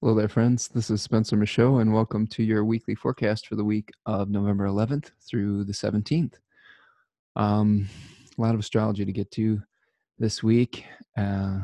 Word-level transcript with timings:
Hello 0.00 0.14
there, 0.14 0.28
friends. 0.28 0.68
This 0.68 0.90
is 0.90 1.02
Spencer 1.02 1.34
Michaud, 1.34 1.78
and 1.78 1.92
welcome 1.92 2.24
to 2.28 2.44
your 2.44 2.64
weekly 2.64 2.94
forecast 2.94 3.48
for 3.48 3.56
the 3.56 3.64
week 3.64 3.90
of 4.06 4.30
November 4.30 4.68
11th 4.68 5.10
through 5.28 5.64
the 5.64 5.72
17th. 5.72 6.34
Um, 7.34 7.88
a 8.38 8.40
lot 8.40 8.54
of 8.54 8.60
astrology 8.60 9.04
to 9.04 9.10
get 9.10 9.28
to 9.32 9.60
this 10.16 10.40
week, 10.40 10.84
uh, 11.16 11.58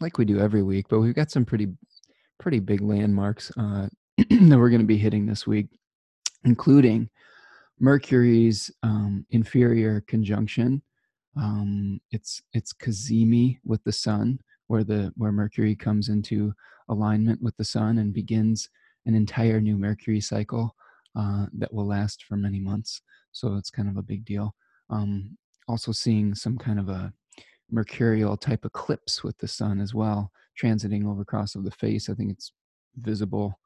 like 0.00 0.16
we 0.16 0.24
do 0.24 0.38
every 0.38 0.62
week, 0.62 0.86
but 0.88 1.00
we've 1.00 1.16
got 1.16 1.32
some 1.32 1.44
pretty, 1.44 1.66
pretty 2.38 2.60
big 2.60 2.80
landmarks 2.80 3.50
uh, 3.58 3.88
that 4.18 4.56
we're 4.56 4.70
going 4.70 4.80
to 4.80 4.86
be 4.86 4.96
hitting 4.96 5.26
this 5.26 5.44
week, 5.44 5.66
including 6.44 7.10
Mercury's 7.80 8.70
um, 8.84 9.26
inferior 9.30 10.04
conjunction. 10.06 10.80
Um, 11.36 12.00
it's 12.12 12.40
it's 12.52 12.72
cazimi 12.72 13.58
with 13.64 13.82
the 13.82 13.92
Sun, 13.92 14.38
where 14.68 14.84
the 14.84 15.12
where 15.16 15.32
Mercury 15.32 15.74
comes 15.74 16.10
into 16.10 16.54
alignment 16.88 17.42
with 17.42 17.56
the 17.56 17.64
sun 17.64 17.98
and 17.98 18.12
begins 18.12 18.68
an 19.06 19.14
entire 19.14 19.60
new 19.60 19.76
Mercury 19.76 20.20
cycle 20.20 20.74
uh, 21.16 21.46
that 21.52 21.72
will 21.72 21.86
last 21.86 22.24
for 22.24 22.36
many 22.36 22.60
months. 22.60 23.00
So 23.32 23.54
it's 23.54 23.70
kind 23.70 23.88
of 23.88 23.96
a 23.96 24.02
big 24.02 24.24
deal. 24.24 24.54
Um, 24.90 25.36
also, 25.68 25.92
seeing 25.92 26.34
some 26.34 26.56
kind 26.58 26.78
of 26.78 26.88
a 26.88 27.12
mercurial 27.70 28.36
type 28.36 28.64
eclipse 28.64 29.24
with 29.24 29.36
the 29.38 29.48
sun 29.48 29.80
as 29.80 29.94
well, 29.94 30.30
transiting 30.60 31.06
over 31.06 31.22
across 31.22 31.54
of 31.54 31.64
the 31.64 31.70
face. 31.70 32.08
I 32.08 32.14
think 32.14 32.30
it's 32.30 32.52
visible, 32.96 33.58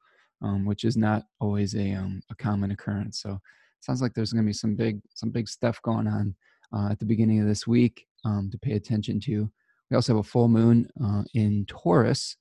um, 0.42 0.64
which 0.64 0.84
is 0.84 0.96
not 0.96 1.24
always 1.40 1.74
a, 1.74 1.92
um, 1.92 2.22
a 2.30 2.34
common 2.34 2.70
occurrence. 2.70 3.20
So 3.20 3.38
sounds 3.80 4.00
like 4.00 4.14
there's 4.14 4.32
going 4.32 4.44
to 4.44 4.48
be 4.48 4.54
some 4.54 4.74
big 4.74 5.00
some 5.14 5.30
big 5.30 5.48
stuff 5.48 5.80
going 5.82 6.06
on 6.06 6.34
uh, 6.74 6.88
at 6.90 6.98
the 6.98 7.04
beginning 7.04 7.40
of 7.40 7.46
this 7.46 7.66
week 7.66 8.06
um, 8.24 8.48
to 8.50 8.58
pay 8.58 8.72
attention 8.72 9.20
to. 9.20 9.50
We 9.90 9.96
also 9.96 10.14
have 10.14 10.24
a 10.24 10.28
full 10.28 10.48
moon 10.48 10.88
uh, 11.04 11.24
in 11.34 11.66
Taurus 11.66 12.36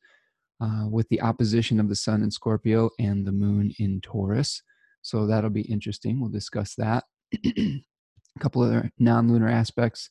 uh, 0.61 0.85
with 0.89 1.07
the 1.09 1.21
opposition 1.21 1.79
of 1.79 1.89
the 1.89 1.95
sun 1.95 2.23
in 2.23 2.31
Scorpio 2.31 2.89
and 2.99 3.25
the 3.25 3.31
moon 3.31 3.73
in 3.79 4.01
Taurus. 4.01 4.61
So 5.01 5.25
that'll 5.25 5.49
be 5.49 5.61
interesting. 5.61 6.19
We'll 6.19 6.29
discuss 6.29 6.75
that. 6.75 7.05
a 7.45 7.83
couple 8.39 8.61
other 8.61 8.91
non 8.99 9.31
lunar 9.31 9.49
aspects. 9.49 10.09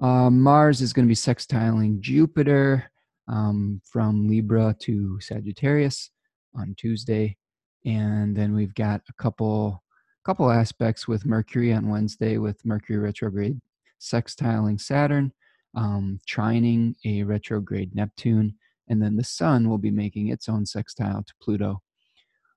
Uh, 0.00 0.30
Mars 0.30 0.80
is 0.80 0.92
going 0.92 1.06
to 1.06 1.10
be 1.10 1.14
sextiling 1.14 2.00
Jupiter 2.00 2.90
um, 3.26 3.80
from 3.84 4.28
Libra 4.28 4.74
to 4.80 5.20
Sagittarius 5.20 6.10
on 6.54 6.74
Tuesday. 6.78 7.36
And 7.84 8.36
then 8.36 8.54
we've 8.54 8.74
got 8.74 9.02
a 9.08 9.12
couple 9.22 9.82
couple 10.24 10.50
aspects 10.50 11.08
with 11.08 11.24
Mercury 11.24 11.72
on 11.72 11.88
Wednesday 11.88 12.36
with 12.36 12.62
Mercury 12.64 12.98
retrograde 12.98 13.58
sextiling 14.00 14.78
Saturn, 14.78 15.32
um, 15.74 16.20
trining 16.28 16.94
a 17.06 17.22
retrograde 17.22 17.94
Neptune, 17.94 18.54
and 18.88 19.02
then 19.02 19.16
the 19.16 19.24
sun 19.24 19.68
will 19.68 19.78
be 19.78 19.90
making 19.90 20.28
its 20.28 20.48
own 20.48 20.66
sextile 20.66 21.22
to 21.22 21.34
Pluto. 21.42 21.82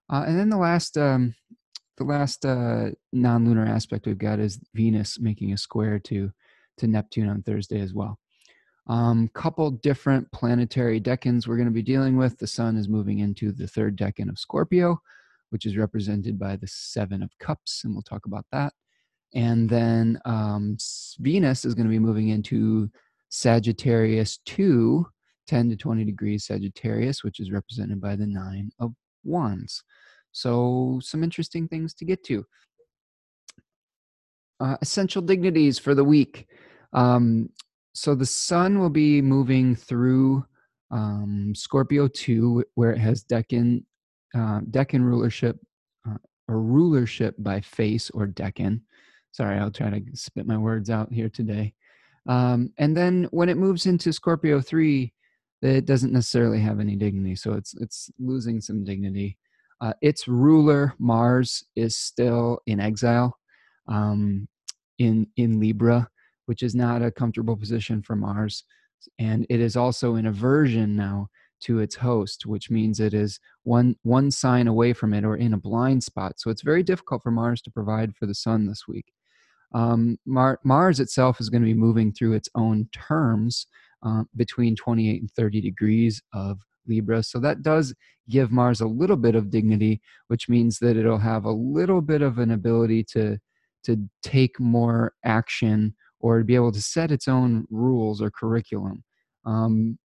Uh, 0.10 0.24
and 0.28 0.40
then 0.40 0.50
the 0.50 0.58
last, 0.58 0.98
um, 0.98 1.36
the 1.98 2.04
last 2.04 2.46
uh, 2.46 2.90
non-lunar 3.14 3.66
aspect 3.66 4.06
we've 4.06 4.18
got 4.18 4.40
is 4.40 4.60
Venus 4.73 5.20
making 5.20 5.54
a 5.54 5.58
square 5.58 6.00
to 6.00 6.32
to 6.78 6.88
Neptune 6.88 7.30
on 7.30 7.44
Thursday 7.44 7.80
as 7.80 7.94
well. 7.94 8.18
Um, 8.88 9.30
couple 9.34 9.70
different 9.72 10.32
planetary 10.32 11.00
decans 11.00 11.48
we're 11.48 11.58
going 11.58 11.68
to 11.68 11.73
be 11.73 11.84
dealing 11.84 12.18
with. 12.18 12.38
The 12.38 12.48
sun 12.48 12.76
is 12.76 12.90
moving 12.90 13.20
into 13.20 13.52
the 13.52 13.68
third 13.68 13.98
decan 13.98 14.30
of 14.30 14.40
Scorpio, 14.40 15.00
which 15.52 15.66
is 15.66 15.78
represented 15.78 16.40
by 16.40 16.56
the 16.56 16.68
Seven 16.68 17.22
of 17.22 17.30
Cups, 17.40 17.84
and 17.84 17.94
we'll 17.94 18.02
talk 18.02 18.26
about 18.26 18.45
that. 18.52 18.73
And 19.34 19.70
then 19.70 20.20
um, 20.26 20.78
Venus 21.20 21.64
is 21.64 21.76
going 21.76 21.86
to 21.86 21.92
be 21.92 22.00
moving 22.00 22.30
into 22.30 22.90
Sagittarius 23.30 24.40
2, 24.45 25.06
10 25.47 25.70
to 25.70 25.75
20 25.75 26.06
degrees 26.06 26.45
Sagittarius, 26.45 27.23
which 27.23 27.39
is 27.39 27.52
represented 27.52 28.00
by 28.00 28.16
the 28.16 28.28
nine 28.28 28.72
of 28.80 28.94
wands. 29.23 29.83
So, 30.31 31.00
some 31.03 31.23
interesting 31.23 31.67
things 31.67 31.94
to 31.95 32.06
get 32.06 32.23
to. 32.25 32.45
Uh, 34.60 34.77
essential 34.82 35.21
dignities 35.21 35.77
for 35.80 35.95
the 35.95 36.04
week. 36.04 36.48
Um, 36.93 37.49
so, 37.93 38.16
the 38.16 38.26
sun 38.26 38.80
will 38.80 38.89
be 38.89 39.21
moving 39.21 39.76
through 39.76 40.45
um, 40.92 41.54
Scorpio 41.55 42.08
2, 42.08 42.64
where 42.76 42.92
it 42.92 42.99
has 42.99 43.23
Decan, 43.23 43.83
uh, 44.36 44.61
Decan 44.61 45.04
rulership, 45.04 45.58
uh, 46.08 46.17
or 46.48 46.61
rulership 46.61 47.36
by 47.39 47.61
face 47.61 48.10
or 48.11 48.27
Decan. 48.27 48.82
Sorry, 49.32 49.58
I'll 49.58 49.71
try 49.71 49.89
to 49.89 50.02
spit 50.14 50.45
my 50.45 50.58
words 50.58 50.89
out 50.89 51.11
here 51.11 51.30
today. 51.30 51.73
Um, 52.27 52.71
and 52.77 52.95
then 52.95 53.27
when 53.32 53.49
it 53.49 53.58
moves 53.58 53.86
into 53.86 54.14
Scorpio 54.14 54.61
3, 54.61 55.11
it 55.61 55.86
doesn't 55.86 56.14
necessarily 56.14 56.60
have 56.60 56.80
any 56.80 56.95
dignity, 56.95 57.36
so 57.36 57.54
it's 57.54 57.73
it's 57.76 58.10
losing 58.20 58.61
some 58.61 58.83
dignity. 58.83 59.38
Uh, 59.80 59.94
its 60.02 60.27
ruler 60.27 60.94
Mars 60.99 61.64
is 61.76 61.98
still 61.98 62.60
in 62.67 62.80
exile 62.80 63.38
um, 63.88 64.48
in 64.99 65.27
in 65.38 65.60
Libra, 65.60 66.08
which 66.45 66.64
is 66.64 66.76
not 66.76 67.02
a 67.02 67.11
comfortable 67.11 67.55
position 67.55 68.02
for 68.02 68.16
Mars, 68.16 68.64
and 69.20 69.45
it 69.49 69.60
is 69.60 69.76
also 69.76 70.16
in 70.16 70.26
aversion 70.26 70.95
now 70.95 71.27
to 71.61 71.80
its 71.80 71.95
host, 71.95 72.45
which 72.45 72.72
means 72.72 72.99
it 72.99 73.14
is 73.14 73.39
one 73.64 73.95
one 74.04 74.32
sign 74.32 74.67
away 74.67 74.93
from 74.93 75.14
it 75.14 75.23
or 75.23 75.36
in 75.36 75.54
a 75.54 75.58
blind 75.58 76.04
spot. 76.04 76.39
So 76.39 76.49
it's 76.49 76.64
very 76.64 76.83
difficult 76.83 77.22
for 77.22 77.32
Mars 77.32 77.61
to 77.64 77.72
provide 77.72 78.16
for 78.16 78.26
the 78.26 78.36
Sun 78.36 78.66
this 78.66 78.88
week. 78.88 79.14
Um, 79.73 80.17
Mar- 80.26 80.60
Mars 80.64 80.99
itself 80.99 81.39
is 81.39 81.49
going 81.49 81.61
to 81.61 81.67
be 81.67 81.73
moving 81.73 82.11
through 82.11 82.33
its 82.33 82.49
own 82.55 82.89
terms 82.92 83.67
uh, 84.04 84.23
between 84.36 84.76
28 84.76 85.22
and 85.22 85.32
30 85.32 85.62
degrees 85.62 86.22
of 86.34 86.60
Libra. 86.88 87.23
So 87.23 87.39
that 87.39 87.62
does 87.62 87.94
give 88.30 88.52
Mars 88.52 88.82
a 88.82 88.88
little 88.88 89.17
bit 89.17 89.36
of 89.36 89.50
dignity, 89.50 90.02
which 90.28 90.50
means 90.50 90.80
that 90.80 90.98
it'll 90.98 91.17
have 91.17 91.45
a 91.45 91.52
little 91.52 92.02
bit 92.02 92.22
of 92.22 92.38
an 92.38 92.52
ability 92.52 93.04
to 93.11 93.38
to 93.84 93.98
take 94.22 94.60
more 94.60 95.14
action 95.26 95.95
or 96.20 96.38
to 96.38 96.45
be 96.45 96.54
able 96.54 96.72
to 96.72 96.82
set 96.82 97.11
its 97.11 97.28
own 97.28 97.66
rules 97.72 98.22
or 98.22 98.30
curriculum. 98.30 99.04
Um, 99.44 99.98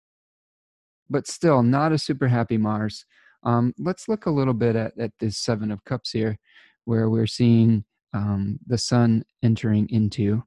but 1.10 1.27
still, 1.27 1.62
not 1.62 1.93
a 1.93 1.99
super 1.99 2.28
happy 2.28 2.56
Mars. 2.56 3.04
Um, 3.43 3.75
let's 3.78 4.09
look 4.09 4.27
a 4.27 4.31
little 4.31 4.54
bit 4.54 4.77
at, 4.77 4.99
at 4.99 5.10
this 5.19 5.38
Seven 5.38 5.71
of 5.71 5.84
Cups 5.84 6.12
here, 6.12 6.38
where 6.84 7.10
we're 7.10 7.27
seeing 7.27 7.84
um, 8.12 8.59
the 8.66 8.78
Sun 8.78 9.25
entering 9.43 9.88
into. 9.91 10.44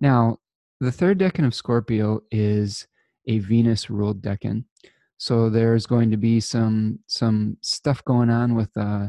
Now, 0.00 0.38
the 0.80 0.92
third 0.92 1.18
decan 1.18 1.46
of 1.46 1.54
Scorpio 1.54 2.20
is 2.30 2.86
a 3.26 3.38
Venus 3.38 3.90
ruled 3.90 4.22
decan. 4.22 4.64
So 5.16 5.48
there's 5.48 5.86
going 5.86 6.10
to 6.10 6.16
be 6.16 6.40
some 6.40 6.98
some 7.06 7.56
stuff 7.62 8.04
going 8.04 8.30
on 8.30 8.54
with 8.54 8.70
uh, 8.76 9.08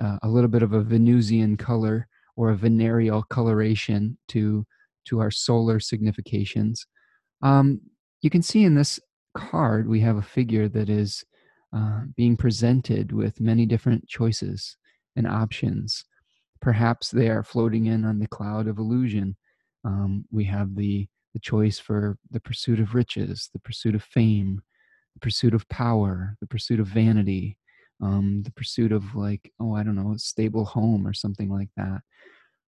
uh, 0.00 0.18
a 0.22 0.28
little 0.28 0.48
bit 0.48 0.62
of 0.62 0.72
a 0.72 0.82
Venusian 0.82 1.56
color 1.56 2.06
or 2.36 2.50
a 2.50 2.56
venereal 2.56 3.22
coloration 3.24 4.18
to 4.28 4.64
to 5.06 5.20
our 5.20 5.30
solar 5.30 5.80
significations. 5.80 6.86
Um, 7.42 7.80
you 8.20 8.30
can 8.30 8.42
see 8.42 8.64
in 8.64 8.74
this 8.74 9.00
card 9.34 9.88
we 9.88 10.00
have 10.00 10.16
a 10.16 10.22
figure 10.22 10.68
that 10.68 10.88
is 10.88 11.24
uh, 11.74 12.02
being 12.16 12.36
presented 12.36 13.12
with 13.12 13.40
many 13.40 13.66
different 13.66 14.06
choices 14.08 14.76
and 15.16 15.26
options. 15.26 16.04
Perhaps 16.60 17.10
they 17.10 17.28
are 17.28 17.42
floating 17.42 17.86
in 17.86 18.04
on 18.04 18.18
the 18.18 18.26
cloud 18.26 18.68
of 18.68 18.78
illusion 18.78 19.36
um, 19.84 20.24
we 20.30 20.44
have 20.44 20.74
the 20.74 21.08
the 21.34 21.40
choice 21.40 21.78
for 21.78 22.16
the 22.30 22.40
pursuit 22.40 22.80
of 22.80 22.94
riches, 22.94 23.50
the 23.52 23.58
pursuit 23.60 23.94
of 23.94 24.02
fame, 24.02 24.62
the 25.14 25.20
pursuit 25.20 25.54
of 25.54 25.68
power, 25.68 26.36
the 26.40 26.46
pursuit 26.46 26.80
of 26.80 26.86
vanity, 26.86 27.56
um, 28.02 28.42
the 28.44 28.52
pursuit 28.52 28.92
of 28.92 29.14
like 29.14 29.52
oh 29.60 29.74
I 29.74 29.82
don't 29.82 29.96
know 29.96 30.12
a 30.12 30.18
stable 30.18 30.64
home 30.64 31.06
or 31.06 31.12
something 31.12 31.50
like 31.50 31.70
that. 31.76 32.00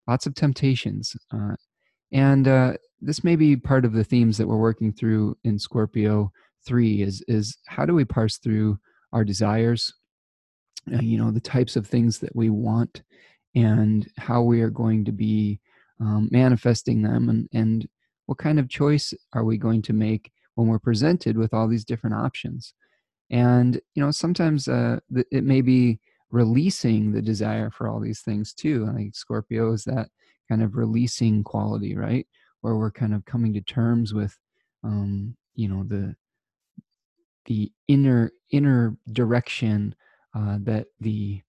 Lots 0.07 0.27
of 0.27 0.35
temptations, 0.35 1.17
uh, 1.33 1.55
and 2.13 2.49
uh, 2.49 2.73
this 3.01 3.23
may 3.23 3.37
be 3.37 3.57
part 3.57 3.85
of 3.85 3.93
the 3.93 4.05
themes 4.05 4.37
that 4.39 4.47
we're 4.47 4.57
working 4.57 4.93
through 4.93 5.37
in 5.45 5.59
Scorpio 5.59 6.33
three. 6.67 7.03
Is 7.03 7.23
is 7.29 7.57
how 7.67 7.87
do 7.87 7.95
we 7.95 8.05
parse 8.05 8.39
through 8.39 8.79
our 9.13 9.25
desires, 9.25 9.93
uh, 10.93 11.01
you 11.01 11.19
know, 11.19 11.31
the 11.31 11.41
types 11.41 11.77
of 11.77 11.87
things 11.87 12.19
that 12.19 12.35
we 12.35 12.51
want, 12.51 13.03
and 13.55 14.09
how 14.19 14.43
we 14.43 14.63
are 14.63 14.71
going 14.71 15.05
to 15.05 15.13
be 15.13 15.61
um, 16.01 16.29
manifesting 16.31 17.03
them 17.03 17.29
and, 17.29 17.49
and 17.53 17.89
what 18.27 18.39
kind 18.39 18.59
of 18.59 18.69
choice 18.69 19.13
are 19.33 19.45
we 19.45 19.57
going 19.59 19.83
to 19.83 19.93
make 19.93 20.31
when 20.55 20.69
we're 20.69 20.79
presented 20.79 21.37
with 21.37 21.53
all 21.53 21.69
these 21.69 21.85
different 21.85 22.17
options? 22.17 22.75
And 23.31 23.81
you 23.95 24.03
know 24.03 24.11
sometimes 24.11 24.69
uh, 24.69 24.99
it 25.31 25.45
may 25.45 25.61
be 25.61 26.01
releasing 26.31 27.13
the 27.13 27.23
desire 27.23 27.71
for 27.71 27.89
all 27.89 27.99
these 27.99 28.21
things 28.21 28.55
too 28.55 28.87
i 28.89 28.95
think 28.95 29.17
scorpio 29.17 29.73
is 29.73 29.83
that 29.83 30.09
kind 30.51 30.63
of 30.63 30.77
releasing 30.77 31.45
quality 31.45 31.97
right? 31.97 32.27
Where 32.61 32.77
we're 32.77 32.91
kind 32.91 33.15
of 33.15 33.25
coming 33.25 33.55
to 33.55 33.63
terms 33.63 34.13
with 34.13 34.37
um, 34.85 35.37
you 35.55 35.69
know 35.69 35.85
the 35.85 36.15
the 37.47 37.73
inner 37.89 38.33
inner 38.51 38.97
direction 39.13 39.95
uh, 40.35 40.59
that 40.63 40.89
the 41.01 41.41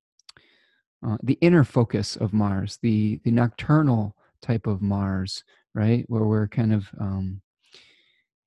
uh, 1.06 1.18
the 1.24 1.38
inner 1.42 1.64
focus 1.64 2.16
of 2.16 2.32
Mars, 2.32 2.78
the 2.82 3.20
the 3.24 3.32
nocturnal 3.32 4.16
type 4.42 4.68
of 4.68 4.82
Mars, 4.82 5.44
right? 5.74 6.06
Where 6.08 6.24
we're 6.24 6.48
kind 6.48 6.74
of, 6.74 6.90
um, 7.00 7.42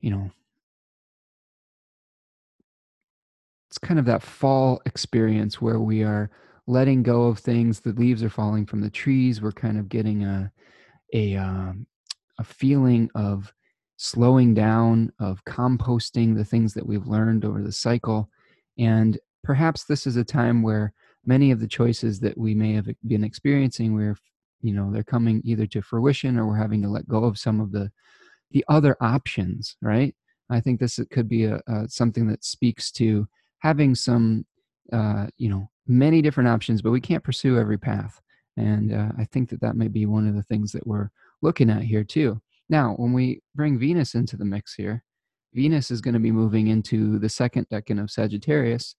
you 0.00 0.10
know, 0.10 0.30
it's 3.68 3.78
kind 3.78 3.98
of 3.98 4.06
that 4.06 4.22
fall 4.22 4.80
experience 4.86 5.60
where 5.60 5.80
we 5.80 6.04
are 6.04 6.30
letting 6.66 7.02
go 7.02 7.24
of 7.24 7.38
things. 7.38 7.80
The 7.80 7.92
leaves 7.92 8.22
are 8.22 8.30
falling 8.30 8.66
from 8.66 8.80
the 8.80 8.90
trees. 8.90 9.42
We're 9.42 9.52
kind 9.52 9.78
of 9.78 9.88
getting 9.88 10.24
a 10.24 10.52
a 11.12 11.36
um, 11.36 11.86
a 12.38 12.44
feeling 12.44 13.10
of 13.14 13.52
slowing 13.96 14.54
down, 14.54 15.12
of 15.18 15.44
composting 15.44 16.36
the 16.36 16.44
things 16.44 16.74
that 16.74 16.86
we've 16.86 17.06
learned 17.06 17.44
over 17.44 17.62
the 17.62 17.72
cycle, 17.72 18.28
and 18.78 19.18
perhaps 19.42 19.84
this 19.84 20.06
is 20.06 20.16
a 20.16 20.24
time 20.24 20.62
where 20.62 20.92
many 21.26 21.50
of 21.50 21.60
the 21.60 21.68
choices 21.68 22.20
that 22.20 22.36
we 22.36 22.54
may 22.54 22.72
have 22.74 22.88
been 23.06 23.24
experiencing, 23.24 23.94
where 23.94 24.16
you 24.64 24.72
know 24.72 24.90
they're 24.90 25.04
coming 25.04 25.42
either 25.44 25.66
to 25.66 25.82
fruition 25.82 26.38
or 26.38 26.46
we're 26.46 26.56
having 26.56 26.82
to 26.82 26.88
let 26.88 27.06
go 27.06 27.24
of 27.24 27.38
some 27.38 27.60
of 27.60 27.70
the 27.70 27.90
the 28.50 28.64
other 28.68 28.96
options, 29.00 29.76
right? 29.82 30.14
I 30.48 30.60
think 30.60 30.80
this 30.80 30.98
could 31.10 31.28
be 31.28 31.44
a, 31.44 31.60
a 31.66 31.88
something 31.88 32.26
that 32.28 32.44
speaks 32.44 32.90
to 32.92 33.26
having 33.58 33.94
some, 33.94 34.46
uh, 34.92 35.26
you 35.36 35.48
know, 35.48 35.68
many 35.86 36.22
different 36.22 36.48
options, 36.48 36.80
but 36.80 36.92
we 36.92 37.00
can't 37.00 37.24
pursue 37.24 37.58
every 37.58 37.78
path. 37.78 38.20
And 38.56 38.94
uh, 38.94 39.10
I 39.18 39.24
think 39.24 39.50
that 39.50 39.60
that 39.60 39.76
may 39.76 39.88
be 39.88 40.06
one 40.06 40.28
of 40.28 40.34
the 40.34 40.42
things 40.42 40.70
that 40.72 40.86
we're 40.86 41.10
looking 41.42 41.68
at 41.68 41.82
here 41.82 42.04
too. 42.04 42.40
Now, 42.68 42.94
when 42.94 43.12
we 43.12 43.42
bring 43.54 43.78
Venus 43.78 44.14
into 44.14 44.36
the 44.36 44.44
mix 44.44 44.74
here, 44.74 45.02
Venus 45.52 45.90
is 45.90 46.00
going 46.00 46.14
to 46.14 46.20
be 46.20 46.32
moving 46.32 46.68
into 46.68 47.18
the 47.18 47.28
second 47.28 47.68
decan 47.68 48.02
of 48.02 48.10
Sagittarius, 48.10 48.96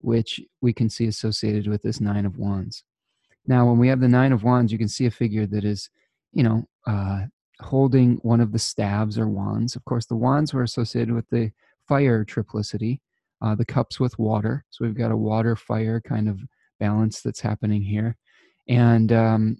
which 0.00 0.40
we 0.60 0.72
can 0.72 0.88
see 0.88 1.06
associated 1.06 1.68
with 1.68 1.82
this 1.82 2.00
Nine 2.00 2.26
of 2.26 2.36
Wands. 2.36 2.84
Now, 3.46 3.66
when 3.66 3.78
we 3.78 3.88
have 3.88 4.00
the 4.00 4.08
Nine 4.08 4.32
of 4.32 4.42
Wands, 4.42 4.72
you 4.72 4.78
can 4.78 4.88
see 4.88 5.06
a 5.06 5.10
figure 5.10 5.46
that 5.46 5.64
is, 5.64 5.90
you 6.32 6.42
know, 6.42 6.64
uh, 6.86 7.22
holding 7.60 8.16
one 8.22 8.40
of 8.40 8.52
the 8.52 8.58
staves 8.58 9.18
or 9.18 9.28
wands. 9.28 9.76
Of 9.76 9.84
course, 9.84 10.06
the 10.06 10.16
wands 10.16 10.52
were 10.52 10.62
associated 10.62 11.14
with 11.14 11.28
the 11.30 11.50
fire 11.86 12.24
triplicity, 12.24 13.00
uh, 13.42 13.54
the 13.54 13.64
cups 13.64 14.00
with 14.00 14.18
water. 14.18 14.64
So 14.70 14.84
we've 14.84 14.96
got 14.96 15.12
a 15.12 15.16
water 15.16 15.56
fire 15.56 16.00
kind 16.00 16.28
of 16.28 16.40
balance 16.80 17.20
that's 17.20 17.40
happening 17.40 17.82
here. 17.82 18.16
And 18.68 19.12
um, 19.12 19.58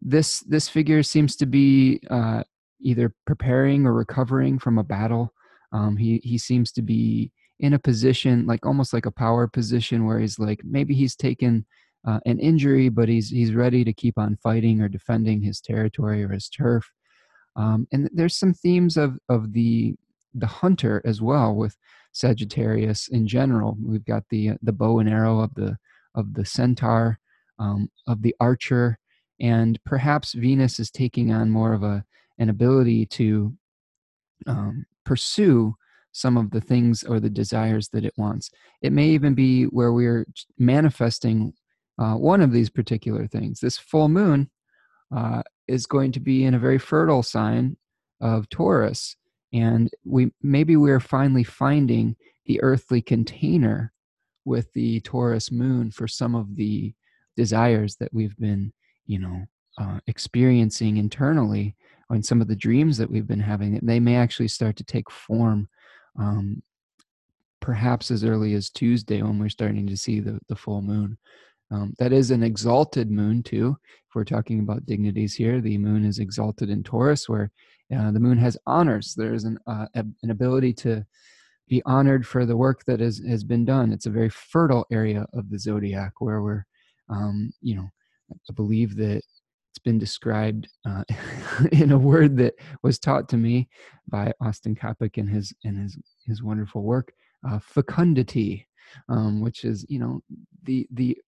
this 0.00 0.40
this 0.40 0.68
figure 0.68 1.02
seems 1.02 1.36
to 1.36 1.46
be 1.46 2.00
uh, 2.10 2.42
either 2.80 3.14
preparing 3.26 3.86
or 3.86 3.94
recovering 3.94 4.58
from 4.58 4.78
a 4.78 4.84
battle. 4.84 5.32
Um, 5.72 5.96
he 5.96 6.20
he 6.22 6.38
seems 6.38 6.72
to 6.72 6.82
be 6.82 7.32
in 7.58 7.72
a 7.72 7.78
position 7.78 8.46
like 8.46 8.66
almost 8.66 8.92
like 8.92 9.06
a 9.06 9.10
power 9.10 9.48
position 9.48 10.04
where 10.04 10.18
he's 10.18 10.38
like 10.38 10.60
maybe 10.62 10.94
he's 10.94 11.16
taken 11.16 11.64
uh, 12.06 12.20
an 12.24 12.38
injury, 12.38 12.88
but 12.88 13.08
he's 13.08 13.30
he's 13.30 13.52
ready 13.52 13.84
to 13.84 13.92
keep 13.92 14.18
on 14.18 14.36
fighting 14.36 14.80
or 14.80 14.88
defending 14.88 15.42
his 15.42 15.60
territory 15.60 16.22
or 16.22 16.28
his 16.28 16.48
turf. 16.48 16.90
Um, 17.56 17.86
and 17.92 18.08
there's 18.12 18.36
some 18.36 18.54
themes 18.54 18.96
of 18.96 19.18
of 19.28 19.52
the 19.52 19.94
the 20.34 20.46
hunter 20.46 21.02
as 21.04 21.20
well 21.20 21.54
with 21.54 21.76
Sagittarius 22.12 23.08
in 23.08 23.26
general. 23.26 23.76
We've 23.82 24.04
got 24.04 24.24
the 24.30 24.52
the 24.62 24.72
bow 24.72 25.00
and 25.00 25.08
arrow 25.08 25.40
of 25.40 25.54
the 25.54 25.76
of 26.14 26.34
the 26.34 26.44
centaur, 26.44 27.18
um, 27.58 27.90
of 28.06 28.22
the 28.22 28.34
archer, 28.40 28.98
and 29.40 29.78
perhaps 29.84 30.32
Venus 30.32 30.78
is 30.78 30.90
taking 30.90 31.32
on 31.32 31.50
more 31.50 31.72
of 31.72 31.82
a 31.82 32.04
an 32.38 32.50
ability 32.50 33.06
to 33.06 33.54
um, 34.46 34.86
pursue 35.04 35.74
some 36.12 36.36
of 36.36 36.50
the 36.50 36.60
things 36.60 37.02
or 37.02 37.20
the 37.20 37.30
desires 37.30 37.88
that 37.88 38.04
it 38.04 38.14
wants. 38.16 38.50
It 38.80 38.92
may 38.92 39.08
even 39.08 39.34
be 39.34 39.64
where 39.64 39.92
we're 39.92 40.26
manifesting 40.58 41.52
uh, 41.98 42.14
one 42.14 42.40
of 42.40 42.52
these 42.52 42.70
particular 42.70 43.26
things. 43.26 43.60
This 43.60 43.78
full 43.78 44.08
moon 44.08 44.50
uh, 45.14 45.42
is 45.68 45.86
going 45.86 46.12
to 46.12 46.20
be 46.20 46.44
in 46.44 46.54
a 46.54 46.58
very 46.58 46.78
fertile 46.78 47.22
sign 47.22 47.76
of 48.20 48.48
Taurus, 48.48 49.16
and 49.52 49.90
we 50.04 50.32
maybe 50.42 50.76
we're 50.76 51.00
finally 51.00 51.44
finding 51.44 52.16
the 52.46 52.60
earthly 52.62 53.02
container 53.02 53.92
with 54.44 54.72
the 54.72 55.00
Taurus 55.00 55.50
moon 55.50 55.90
for 55.90 56.06
some 56.06 56.34
of 56.34 56.56
the 56.56 56.94
desires 57.36 57.96
that 57.96 58.12
we've 58.12 58.36
been, 58.36 58.72
you 59.06 59.18
know, 59.18 59.44
uh, 59.78 59.98
experiencing 60.06 60.96
internally, 60.96 61.76
and 62.10 62.24
some 62.24 62.40
of 62.40 62.48
the 62.48 62.56
dreams 62.56 62.96
that 62.98 63.10
we've 63.10 63.26
been 63.26 63.40
having. 63.40 63.78
They 63.82 64.00
may 64.00 64.16
actually 64.16 64.48
start 64.48 64.76
to 64.76 64.84
take 64.84 65.10
form 65.10 65.68
um, 66.18 66.62
perhaps 67.60 68.10
as 68.10 68.24
early 68.24 68.54
as 68.54 68.70
Tuesday 68.70 69.22
when 69.22 69.38
we're 69.38 69.48
starting 69.48 69.86
to 69.88 69.96
see 69.96 70.20
the, 70.20 70.38
the 70.48 70.56
full 70.56 70.82
moon. 70.82 71.18
Um, 71.70 71.94
that 71.98 72.12
is 72.12 72.30
an 72.30 72.42
exalted 72.42 73.10
moon, 73.10 73.42
too. 73.42 73.76
If 74.08 74.14
we're 74.14 74.24
talking 74.24 74.60
about 74.60 74.86
dignities 74.86 75.34
here, 75.34 75.60
the 75.60 75.78
moon 75.78 76.04
is 76.04 76.18
exalted 76.18 76.70
in 76.70 76.82
Taurus, 76.82 77.28
where 77.28 77.50
uh, 77.94 78.10
the 78.10 78.20
moon 78.20 78.38
has 78.38 78.56
honors. 78.66 79.14
There's 79.16 79.44
an, 79.44 79.58
uh, 79.66 79.86
an 79.94 80.30
ability 80.30 80.72
to 80.74 81.04
be 81.68 81.82
honored 81.84 82.26
for 82.26 82.46
the 82.46 82.56
work 82.56 82.84
that 82.84 83.00
has, 83.00 83.20
has 83.28 83.42
been 83.42 83.64
done. 83.64 83.92
It's 83.92 84.06
a 84.06 84.10
very 84.10 84.30
fertile 84.30 84.86
area 84.92 85.26
of 85.32 85.50
the 85.50 85.58
zodiac 85.58 86.20
where 86.20 86.40
we're, 86.42 86.64
um, 87.08 87.52
you 87.60 87.74
know, 87.74 87.88
I 88.48 88.52
believe 88.52 88.96
that 88.96 89.22
it's 89.76 89.82
been 89.84 89.98
described 89.98 90.68
uh, 90.88 91.04
in 91.72 91.92
a 91.92 91.98
word 91.98 92.36
that 92.38 92.54
was 92.82 92.98
taught 92.98 93.28
to 93.30 93.36
me 93.36 93.68
by 94.08 94.32
Austin 94.40 94.74
Coppock 94.74 95.18
in 95.18 95.26
his 95.26 95.52
in 95.64 95.76
his 95.76 95.98
his 96.24 96.42
wonderful 96.42 96.82
work, 96.82 97.12
uh, 97.48 97.58
fecundity, 97.58 98.66
um, 99.08 99.40
which 99.40 99.64
is 99.64 99.84
you 99.88 99.98
know 99.98 100.22
the 100.62 100.86
the 100.92 101.18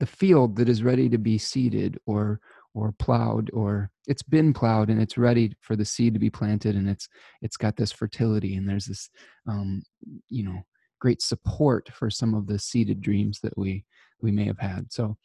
the 0.00 0.06
field 0.06 0.56
that 0.56 0.68
is 0.68 0.82
ready 0.82 1.08
to 1.08 1.18
be 1.18 1.38
seeded 1.38 1.98
or 2.06 2.40
or 2.74 2.92
plowed 2.98 3.50
or 3.52 3.90
it's 4.06 4.22
been 4.22 4.52
plowed 4.52 4.90
and 4.90 5.00
it's 5.00 5.18
ready 5.18 5.52
for 5.60 5.76
the 5.76 5.84
seed 5.84 6.14
to 6.14 6.20
be 6.20 6.30
planted 6.30 6.74
and 6.74 6.88
it's 6.88 7.08
it's 7.42 7.56
got 7.56 7.76
this 7.76 7.92
fertility 7.92 8.56
and 8.56 8.68
there's 8.68 8.86
this 8.86 9.10
um, 9.46 9.82
you 10.28 10.42
know 10.42 10.62
great 11.00 11.22
support 11.22 11.90
for 11.92 12.10
some 12.10 12.34
of 12.34 12.46
the 12.46 12.58
seeded 12.58 13.00
dreams 13.00 13.40
that 13.42 13.56
we 13.56 13.84
we 14.20 14.30
may 14.30 14.44
have 14.44 14.58
had. 14.58 14.92
So 14.92 15.16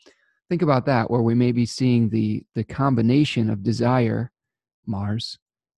think 0.49 0.61
about 0.61 0.85
that 0.85 1.09
where 1.09 1.21
we 1.21 1.35
may 1.35 1.51
be 1.51 1.65
seeing 1.65 2.09
the 2.09 2.43
the 2.55 2.63
combination 2.63 3.49
of 3.49 3.63
desire 3.63 4.31
mars 4.85 5.37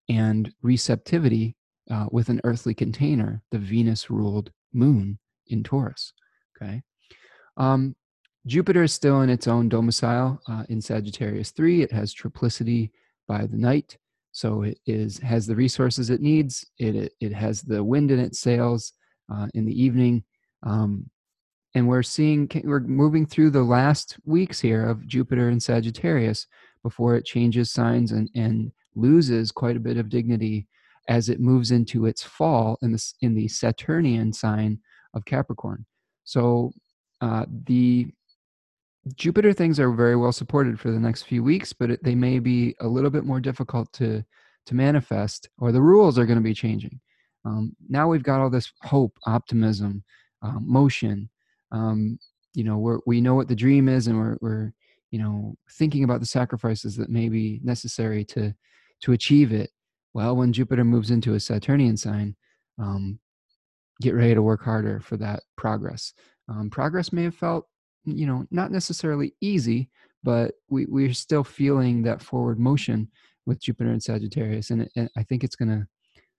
and 0.09 0.51
receptivity 0.61 1.55
uh, 1.89 2.07
with 2.11 2.29
an 2.29 2.41
earthly 2.43 2.73
container 2.73 3.41
the 3.51 3.57
venus 3.57 4.09
ruled 4.09 4.51
moon 4.73 5.17
in 5.47 5.63
taurus 5.63 6.13
okay? 6.55 6.81
Um, 7.55 7.95
jupiter 8.47 8.83
is 8.83 8.93
still 8.93 9.21
in 9.21 9.29
its 9.29 9.47
own 9.47 9.69
domicile 9.69 10.41
uh, 10.47 10.63
in 10.69 10.81
sagittarius 10.81 11.51
3 11.51 11.83
it 11.83 11.91
has 11.91 12.13
triplicity 12.13 12.91
by 13.27 13.45
the 13.45 13.57
night 13.57 13.97
so 14.37 14.61
it 14.61 14.79
is 14.85 15.17
has 15.17 15.47
the 15.47 15.55
resources 15.55 16.11
it 16.11 16.21
needs. 16.21 16.63
It 16.77 16.95
it, 16.95 17.13
it 17.19 17.33
has 17.33 17.63
the 17.63 17.83
wind 17.83 18.11
in 18.11 18.19
its 18.19 18.39
sails 18.39 18.93
uh, 19.33 19.47
in 19.55 19.65
the 19.65 19.73
evening. 19.73 20.23
Um, 20.61 21.09
and 21.73 21.87
we're 21.87 22.03
seeing 22.03 22.47
we're 22.63 22.81
moving 22.81 23.25
through 23.25 23.49
the 23.49 23.63
last 23.63 24.15
weeks 24.25 24.59
here 24.59 24.87
of 24.87 25.07
Jupiter 25.07 25.49
and 25.49 25.61
Sagittarius 25.61 26.45
before 26.83 27.15
it 27.15 27.25
changes 27.25 27.71
signs 27.71 28.11
and 28.11 28.29
and 28.35 28.71
loses 28.93 29.51
quite 29.51 29.75
a 29.75 29.79
bit 29.87 29.97
of 29.97 30.07
dignity 30.07 30.67
as 31.09 31.29
it 31.29 31.39
moves 31.39 31.71
into 31.71 32.05
its 32.05 32.21
fall 32.21 32.77
in 32.83 32.91
the 32.91 33.13
in 33.21 33.33
the 33.33 33.47
Saturnian 33.47 34.31
sign 34.31 34.77
of 35.15 35.25
Capricorn. 35.25 35.83
So 36.25 36.73
uh, 37.21 37.47
the 37.65 38.11
Jupiter 39.15 39.53
things 39.53 39.79
are 39.79 39.91
very 39.91 40.15
well 40.15 40.31
supported 40.31 40.79
for 40.79 40.91
the 40.91 40.99
next 40.99 41.23
few 41.23 41.43
weeks, 41.43 41.73
but 41.73 41.91
it, 41.91 42.03
they 42.03 42.15
may 42.15 42.39
be 42.39 42.75
a 42.79 42.87
little 42.87 43.09
bit 43.09 43.25
more 43.25 43.39
difficult 43.39 43.91
to 43.93 44.23
to 44.65 44.75
manifest, 44.75 45.47
or 45.59 45.71
the 45.71 45.81
rules 45.81 46.19
are 46.19 46.25
going 46.25 46.37
to 46.37 46.43
be 46.43 46.53
changing. 46.53 46.99
Um, 47.45 47.73
now 47.87 48.09
we've 48.09 48.23
got 48.23 48.41
all 48.41 48.49
this 48.49 48.71
hope, 48.81 49.17
optimism, 49.25 50.03
uh, 50.41 50.59
motion, 50.59 51.29
um, 51.71 52.19
you 52.57 52.63
know 52.63 52.77
we're, 52.77 52.99
we 53.05 53.21
know 53.21 53.35
what 53.35 53.47
the 53.47 53.55
dream 53.55 53.87
is 53.87 54.07
and 54.07 54.17
we're, 54.17 54.37
we're 54.41 54.73
you 55.11 55.19
know 55.19 55.55
thinking 55.71 56.03
about 56.03 56.19
the 56.19 56.25
sacrifices 56.25 56.95
that 56.95 57.09
may 57.09 57.29
be 57.29 57.61
necessary 57.63 58.25
to 58.25 58.53
to 59.01 59.13
achieve 59.13 59.53
it. 59.53 59.69
Well 60.13 60.35
when 60.35 60.51
jupiter 60.51 60.83
moves 60.83 61.11
into 61.11 61.35
a 61.35 61.39
saturnian 61.39 61.97
sign 61.97 62.35
um, 62.79 63.19
get 64.01 64.15
ready 64.15 64.33
to 64.33 64.41
work 64.41 64.63
harder 64.63 64.99
for 64.99 65.17
that 65.17 65.43
progress. 65.55 66.13
Um, 66.49 66.69
progress 66.69 67.13
may 67.13 67.23
have 67.23 67.35
felt 67.35 67.67
you 68.07 68.25
know 68.25 68.45
not 68.51 68.71
necessarily 68.71 69.33
easy 69.41 69.89
but 70.23 70.55
we, 70.69 70.85
we're 70.87 71.13
still 71.13 71.43
feeling 71.43 72.01
that 72.01 72.21
forward 72.21 72.59
motion 72.59 73.07
with 73.45 73.61
jupiter 73.61 73.91
and 73.91 74.01
sagittarius 74.01 74.71
and, 74.71 74.83
it, 74.83 74.91
and 74.95 75.09
i 75.17 75.23
think 75.23 75.43
it's 75.43 75.55
going 75.55 75.69
to 75.69 75.85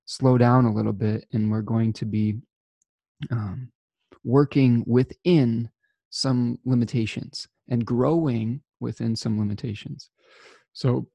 slow 0.06 0.38
down 0.38 0.64
a 0.64 0.72
little 0.72 0.92
bit 0.92 1.26
and 1.32 1.50
we're 1.50 1.62
going 1.62 1.92
to 1.92 2.06
be 2.06 2.34
um, 3.30 3.70
working 4.24 4.82
within 4.86 5.68
some 6.10 6.58
limitations 6.64 7.46
and 7.68 7.84
growing 7.84 8.62
within 8.80 9.14
some 9.14 9.38
limitations. 9.38 10.10
So 10.72 11.06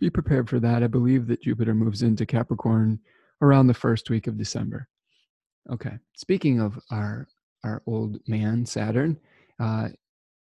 be 0.00 0.10
prepared 0.10 0.48
for 0.48 0.60
that. 0.60 0.82
I 0.82 0.86
believe 0.86 1.26
that 1.26 1.42
Jupiter 1.42 1.74
moves 1.74 2.02
into 2.02 2.26
Capricorn 2.26 2.98
around 3.42 3.66
the 3.66 3.74
first 3.74 4.10
week 4.10 4.26
of 4.26 4.38
December. 4.38 4.88
Okay. 5.70 5.98
Speaking 6.14 6.60
of 6.60 6.78
our 6.90 7.26
our 7.64 7.82
old 7.86 8.18
man 8.28 8.66
Saturn, 8.66 9.18
uh, 9.60 9.88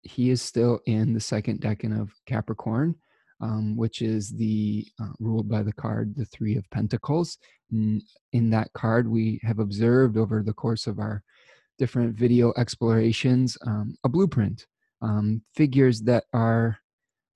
he 0.01 0.29
is 0.29 0.41
still 0.41 0.79
in 0.85 1.13
the 1.13 1.19
second 1.19 1.61
decan 1.61 1.99
of 1.99 2.11
Capricorn, 2.25 2.95
um, 3.41 3.75
which 3.75 4.01
is 4.01 4.29
the 4.31 4.85
uh, 5.01 5.13
ruled 5.19 5.49
by 5.49 5.63
the 5.63 5.73
card 5.73 6.13
the 6.15 6.25
Three 6.25 6.55
of 6.55 6.69
Pentacles. 6.71 7.37
In, 7.71 8.01
that 8.51 8.71
card, 8.73 9.07
we 9.07 9.39
have 9.43 9.59
observed 9.59 10.17
over 10.17 10.43
the 10.43 10.53
course 10.53 10.85
of 10.85 10.99
our 10.99 11.23
different 11.79 12.15
video 12.15 12.53
explorations, 12.55 13.57
um, 13.65 13.95
a 14.03 14.09
blueprint, 14.09 14.67
um, 15.01 15.41
figures 15.55 16.01
that 16.01 16.25
are 16.33 16.77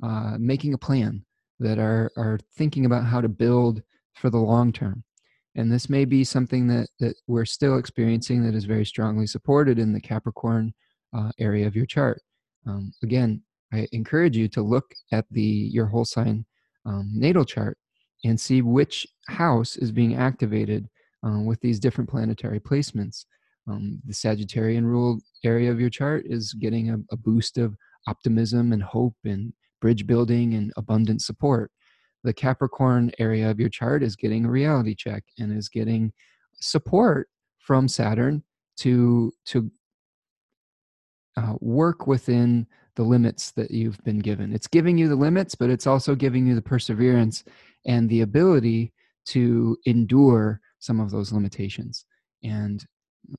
uh, 0.03 0.36
making 0.38 0.74
a 0.74 0.77
plan, 0.77 1.25
that 1.60 1.79
are, 1.79 2.12
are 2.17 2.39
thinking 2.55 2.86
about 2.86 3.05
how 3.05 3.19
to 3.19 3.29
build 3.29 3.81
for 4.13 4.29
the 4.29 4.38
long 4.38 4.72
term. 4.72 5.03
And 5.55 5.72
this 5.72 5.89
may 5.89 6.05
be 6.05 6.24
something 6.24 6.67
that, 6.67 6.89
that 7.00 7.15
we're 7.25 7.46
still 7.46 7.79
experiencing 7.79 8.43
that 8.43 8.53
is 8.53 8.65
very 8.65 8.86
strongly 8.86 9.25
supported 9.25 9.79
in 9.79 9.91
the 9.91 10.00
Capricorn 10.01 10.74
uh, 11.15 11.31
area 11.39 11.67
of 11.67 11.75
your 11.75 11.85
chart. 11.85 12.21
Um, 12.65 12.91
again, 13.03 13.41
I 13.73 13.87
encourage 13.91 14.37
you 14.37 14.47
to 14.49 14.61
look 14.61 14.93
at 15.11 15.25
the 15.31 15.41
your 15.41 15.85
whole 15.85 16.05
sign 16.05 16.45
um, 16.85 17.09
natal 17.13 17.45
chart 17.45 17.77
and 18.23 18.39
see 18.39 18.61
which 18.61 19.05
house 19.27 19.75
is 19.75 19.91
being 19.91 20.15
activated 20.15 20.87
uh, 21.25 21.39
with 21.39 21.59
these 21.61 21.79
different 21.79 22.09
planetary 22.09 22.59
placements. 22.59 23.25
Um, 23.67 23.99
the 24.05 24.13
Sagittarian 24.13 24.83
ruled 24.83 25.21
area 25.43 25.69
of 25.69 25.79
your 25.79 25.89
chart 25.89 26.23
is 26.25 26.53
getting 26.53 26.89
a, 26.89 26.97
a 27.11 27.17
boost 27.17 27.57
of 27.57 27.75
optimism 28.07 28.71
and 28.71 28.81
hope 28.81 29.15
and 29.25 29.51
bridge 29.81 30.07
building 30.07 30.53
and 30.53 30.71
abundant 30.77 31.21
support. 31.21 31.71
The 32.23 32.33
Capricorn 32.33 33.11
area 33.19 33.49
of 33.49 33.59
your 33.59 33.69
chart 33.69 34.03
is 34.03 34.15
getting 34.15 34.45
a 34.45 34.49
reality 34.49 34.95
check 34.95 35.23
and 35.37 35.55
is 35.55 35.69
getting 35.69 36.11
support 36.59 37.27
from 37.59 37.87
Saturn 37.87 38.43
to 38.77 39.33
to 39.45 39.69
uh, 41.38 41.53
work 41.62 42.08
within 42.08 42.67
the 42.96 43.03
limits 43.03 43.51
that 43.51 43.72
you've 43.72 44.03
been 44.03 44.20
given. 44.20 44.51
It's 44.51 44.67
giving 44.67 44.98
you 44.98 45.08
the 45.08 45.15
limits, 45.15 45.53
but 45.56 45.70
it's 45.70 45.88
also 45.88 46.15
giving 46.15 46.48
you 46.48 46.56
the 46.56 46.62
perseverance 46.62 47.44
and 47.86 48.10
the 48.10 48.22
ability 48.22 48.91
to 49.27 49.77
endure 49.86 50.60
some 50.79 51.00
of 51.00 51.12
those 51.12 51.32
limitations. 51.32 52.06
And 52.44 52.84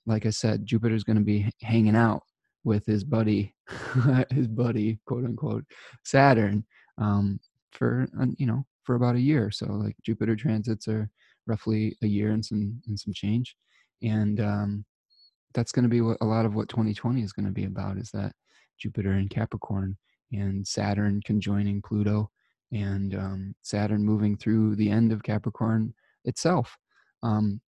like 0.07 0.27
I 0.27 0.31
said, 0.31 0.65
Jupiter's 0.65 1.05
going 1.05 1.19
to 1.19 1.25
be 1.25 1.51
hanging 1.61 1.97
out 1.97 2.23
with 2.63 2.87
his 2.87 3.03
buddy, 3.03 3.55
his 4.31 4.47
buddy, 4.47 5.01
quote 5.07 5.25
unquote, 5.25 5.65
Saturn, 6.05 6.65
um, 6.99 7.41
for 7.73 8.09
you 8.37 8.47
know 8.47 8.65
for 8.85 8.95
about 8.95 9.17
a 9.17 9.21
year. 9.21 9.51
So 9.51 9.67
like 9.67 9.97
Jupiter 10.03 10.37
transits 10.37 10.89
are 10.89 11.11
roughly 11.47 11.97
a 12.03 12.07
year 12.07 12.31
and 12.31 12.45
some 12.45 12.81
and 12.87 12.99
some 12.99 13.13
change, 13.13 13.57
and 14.03 14.41
um, 14.41 14.85
that's 15.55 15.73
going 15.73 15.85
to 15.85 15.89
be 15.89 16.01
what 16.01 16.19
a 16.21 16.27
lot 16.27 16.45
of 16.45 16.55
what 16.55 16.69
2020 16.69 17.23
is 17.23 17.33
going 17.33 17.47
to 17.47 17.53
be 17.53 17.65
about. 17.65 17.97
Is 17.97 18.11
that 18.11 18.33
Jupiter 18.79 19.13
and 19.13 19.31
Capricorn 19.31 19.97
and 20.33 20.67
Saturn 20.67 21.21
conjoining 21.25 21.83
Pluto 21.83 22.31
and 22.73 23.15
um, 23.15 23.55
Saturn 23.63 24.05
moving 24.05 24.37
through 24.37 24.77
the 24.77 24.91
end 24.91 25.13
of 25.13 25.23
Capricorn 25.23 25.95
itself. 26.25 26.77
Um, 27.23 27.61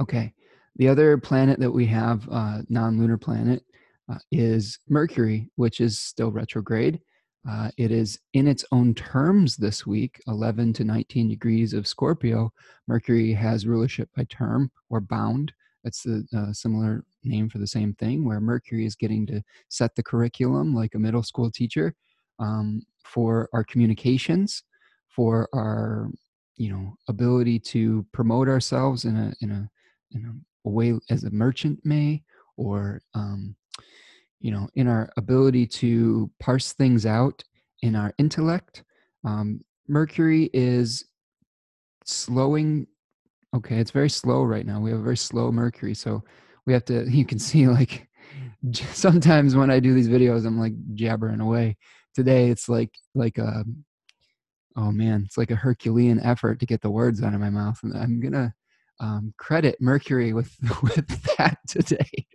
okay, 0.00 0.32
the 0.76 0.88
other 0.88 1.18
planet 1.18 1.58
that 1.60 1.70
we 1.70 1.86
have, 1.86 2.28
uh, 2.30 2.62
non 2.68 2.98
lunar 2.98 3.18
planet, 3.18 3.64
uh, 4.10 4.18
is 4.30 4.78
Mercury, 4.88 5.50
which 5.56 5.80
is 5.80 6.00
still 6.00 6.30
retrograde. 6.30 7.00
Uh, 7.48 7.70
it 7.76 7.90
is 7.90 8.18
in 8.32 8.48
its 8.48 8.64
own 8.72 8.94
terms 8.94 9.56
this 9.56 9.86
week, 9.86 10.20
11 10.26 10.72
to 10.74 10.84
19 10.84 11.28
degrees 11.28 11.74
of 11.74 11.86
Scorpio. 11.86 12.50
Mercury 12.88 13.32
has 13.32 13.66
rulership 13.66 14.08
by 14.16 14.24
term 14.24 14.70
or 14.88 15.00
bound. 15.00 15.52
That's 15.84 16.02
the 16.02 16.26
uh, 16.36 16.52
similar 16.52 17.04
name 17.22 17.48
for 17.48 17.58
the 17.58 17.66
same 17.66 17.92
thing, 17.94 18.24
where 18.24 18.40
Mercury 18.40 18.86
is 18.86 18.96
getting 18.96 19.26
to 19.26 19.42
set 19.68 19.94
the 19.94 20.02
curriculum 20.02 20.74
like 20.74 20.94
a 20.94 20.98
middle 20.98 21.22
school 21.22 21.50
teacher 21.50 21.94
um, 22.38 22.82
for 23.04 23.48
our 23.52 23.62
communications, 23.64 24.64
for 25.08 25.48
our 25.54 26.10
you 26.56 26.72
know 26.72 26.96
ability 27.08 27.58
to 27.58 28.04
promote 28.12 28.48
ourselves 28.48 29.04
in 29.04 29.16
a 29.16 29.34
in 29.40 29.50
a 29.50 29.70
in 30.12 30.42
a 30.64 30.68
way 30.68 30.94
as 31.10 31.24
a 31.24 31.30
merchant 31.30 31.78
may, 31.84 32.22
or 32.56 33.02
um, 33.14 33.54
you 34.40 34.50
know 34.50 34.68
in 34.74 34.88
our 34.88 35.10
ability 35.18 35.66
to 35.66 36.30
parse 36.40 36.72
things 36.72 37.04
out 37.04 37.44
in 37.82 37.94
our 37.94 38.14
intellect. 38.18 38.82
Um, 39.24 39.60
Mercury 39.86 40.48
is 40.54 41.04
slowing 42.06 42.86
okay 43.54 43.76
it's 43.76 43.90
very 43.90 44.10
slow 44.10 44.42
right 44.42 44.66
now. 44.66 44.80
We 44.80 44.90
have 44.90 45.00
a 45.00 45.04
very 45.04 45.16
slow 45.16 45.52
mercury 45.52 45.94
so 45.94 46.22
we 46.66 46.72
have 46.72 46.84
to 46.86 47.04
you 47.10 47.24
can 47.24 47.38
see 47.38 47.66
like 47.68 48.08
sometimes 48.72 49.54
when 49.54 49.70
i 49.70 49.78
do 49.78 49.92
these 49.92 50.08
videos 50.08 50.46
i'm 50.46 50.58
like 50.58 50.74
jabbering 50.94 51.40
away. 51.40 51.76
Today 52.14 52.48
it's 52.50 52.68
like 52.68 52.94
like 53.14 53.38
a 53.38 53.46
um, 53.46 53.84
oh 54.76 54.92
man 54.92 55.22
it's 55.26 55.38
like 55.38 55.50
a 55.50 55.56
herculean 55.56 56.20
effort 56.20 56.60
to 56.60 56.66
get 56.66 56.80
the 56.80 56.90
words 56.90 57.22
out 57.22 57.34
of 57.34 57.40
my 57.40 57.50
mouth 57.50 57.78
and 57.82 57.96
i'm 57.96 58.20
gonna 58.20 58.52
um, 59.00 59.34
credit 59.38 59.76
mercury 59.80 60.32
with 60.32 60.56
with 60.82 61.08
that 61.36 61.58
today. 61.68 62.26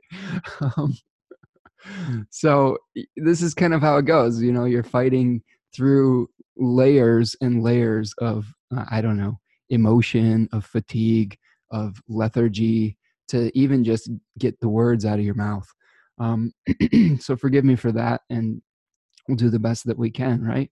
Um, 0.62 0.98
so 2.30 2.78
this 3.16 3.42
is 3.42 3.54
kind 3.54 3.74
of 3.74 3.82
how 3.82 3.98
it 3.98 4.06
goes 4.06 4.42
you 4.42 4.52
know 4.52 4.66
you're 4.66 4.84
fighting 4.84 5.42
through 5.74 6.30
layers 6.58 7.36
and 7.42 7.64
layers 7.64 8.14
of 8.20 8.46
uh, 8.76 8.84
i 8.92 9.00
don't 9.00 9.18
know 9.18 9.40
emotion, 9.70 10.50
of 10.52 10.66
fatigue, 10.66 11.38
of 11.72 12.02
lethargy, 12.08 12.98
to 13.30 13.56
even 13.58 13.84
just 13.84 14.10
get 14.38 14.60
the 14.60 14.70
words 14.70 15.06
out 15.06 15.20
of 15.20 15.26
your 15.26 15.36
mouth. 15.36 15.68
Um, 16.20 16.52
so 17.20 17.36
forgive 17.36 17.64
me 17.64 17.76
for 17.76 17.92
that, 17.92 18.22
and 18.30 18.62
we'll 19.28 19.38
do 19.38 19.50
the 19.50 19.60
best 19.60 19.86
that 19.86 19.98
we 19.98 20.12
can, 20.12 20.44
right? 20.44 20.70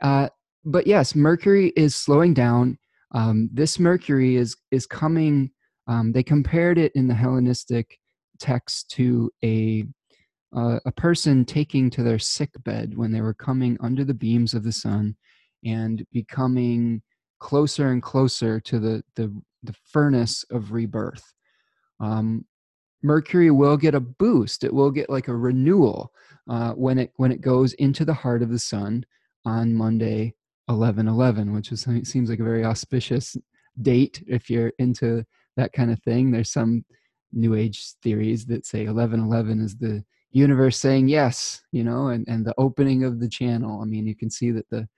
Uh, 0.00 0.28
but 0.64 0.86
yes, 0.86 1.14
Mercury 1.14 1.72
is 1.76 1.94
slowing 1.94 2.34
down. 2.34 2.78
Um, 3.12 3.50
this 3.52 3.78
Mercury 3.78 4.36
is 4.36 4.56
is 4.70 4.86
coming. 4.86 5.50
Um, 5.86 6.12
they 6.12 6.22
compared 6.22 6.78
it 6.78 6.92
in 6.94 7.08
the 7.08 7.14
Hellenistic 7.14 7.98
text 8.38 8.90
to 8.92 9.30
a 9.44 9.84
uh, 10.56 10.80
a 10.84 10.92
person 10.92 11.44
taking 11.44 11.90
to 11.90 12.02
their 12.02 12.18
sick 12.18 12.50
bed 12.64 12.96
when 12.96 13.12
they 13.12 13.20
were 13.20 13.34
coming 13.34 13.76
under 13.80 14.04
the 14.04 14.14
beams 14.14 14.54
of 14.54 14.64
the 14.64 14.72
sun 14.72 15.16
and 15.64 16.04
becoming 16.12 17.02
closer 17.40 17.88
and 17.88 18.02
closer 18.02 18.60
to 18.60 18.78
the 18.78 19.02
the, 19.16 19.34
the 19.62 19.74
furnace 19.84 20.44
of 20.50 20.72
rebirth. 20.72 21.34
Um, 21.98 22.44
Mercury 23.02 23.50
will 23.50 23.76
get 23.76 23.94
a 23.94 24.00
boost. 24.00 24.62
It 24.62 24.72
will 24.72 24.90
get 24.90 25.08
like 25.08 25.28
a 25.28 25.36
renewal 25.36 26.12
uh, 26.48 26.72
when 26.72 26.98
it 26.98 27.12
when 27.16 27.32
it 27.32 27.40
goes 27.40 27.72
into 27.74 28.04
the 28.04 28.14
heart 28.14 28.42
of 28.42 28.50
the 28.50 28.58
sun 28.58 29.04
on 29.44 29.74
Monday, 29.74 30.34
eleven 30.68 31.08
eleven, 31.08 31.52
which 31.52 31.72
is 31.72 31.86
seems 32.04 32.30
like 32.30 32.40
a 32.40 32.44
very 32.44 32.64
auspicious 32.64 33.36
date 33.82 34.22
if 34.28 34.50
you're 34.50 34.72
into 34.78 35.24
that 35.56 35.72
kind 35.72 35.90
of 35.90 36.00
thing. 36.02 36.30
There's 36.30 36.52
some 36.52 36.84
new 37.32 37.54
age 37.54 37.94
theories 38.02 38.44
that 38.46 38.66
say 38.66 38.84
eleven 38.84 39.20
eleven 39.20 39.60
is 39.60 39.76
the 39.76 40.04
universe 40.32 40.78
saying 40.78 41.08
yes, 41.08 41.62
you 41.72 41.84
know, 41.84 42.08
and, 42.08 42.26
and 42.28 42.44
the 42.44 42.54
opening 42.58 43.02
of 43.04 43.18
the 43.18 43.28
channel. 43.28 43.80
I 43.80 43.84
mean, 43.86 44.06
you 44.06 44.14
can 44.14 44.30
see 44.30 44.50
that 44.52 44.68
the 44.68 44.88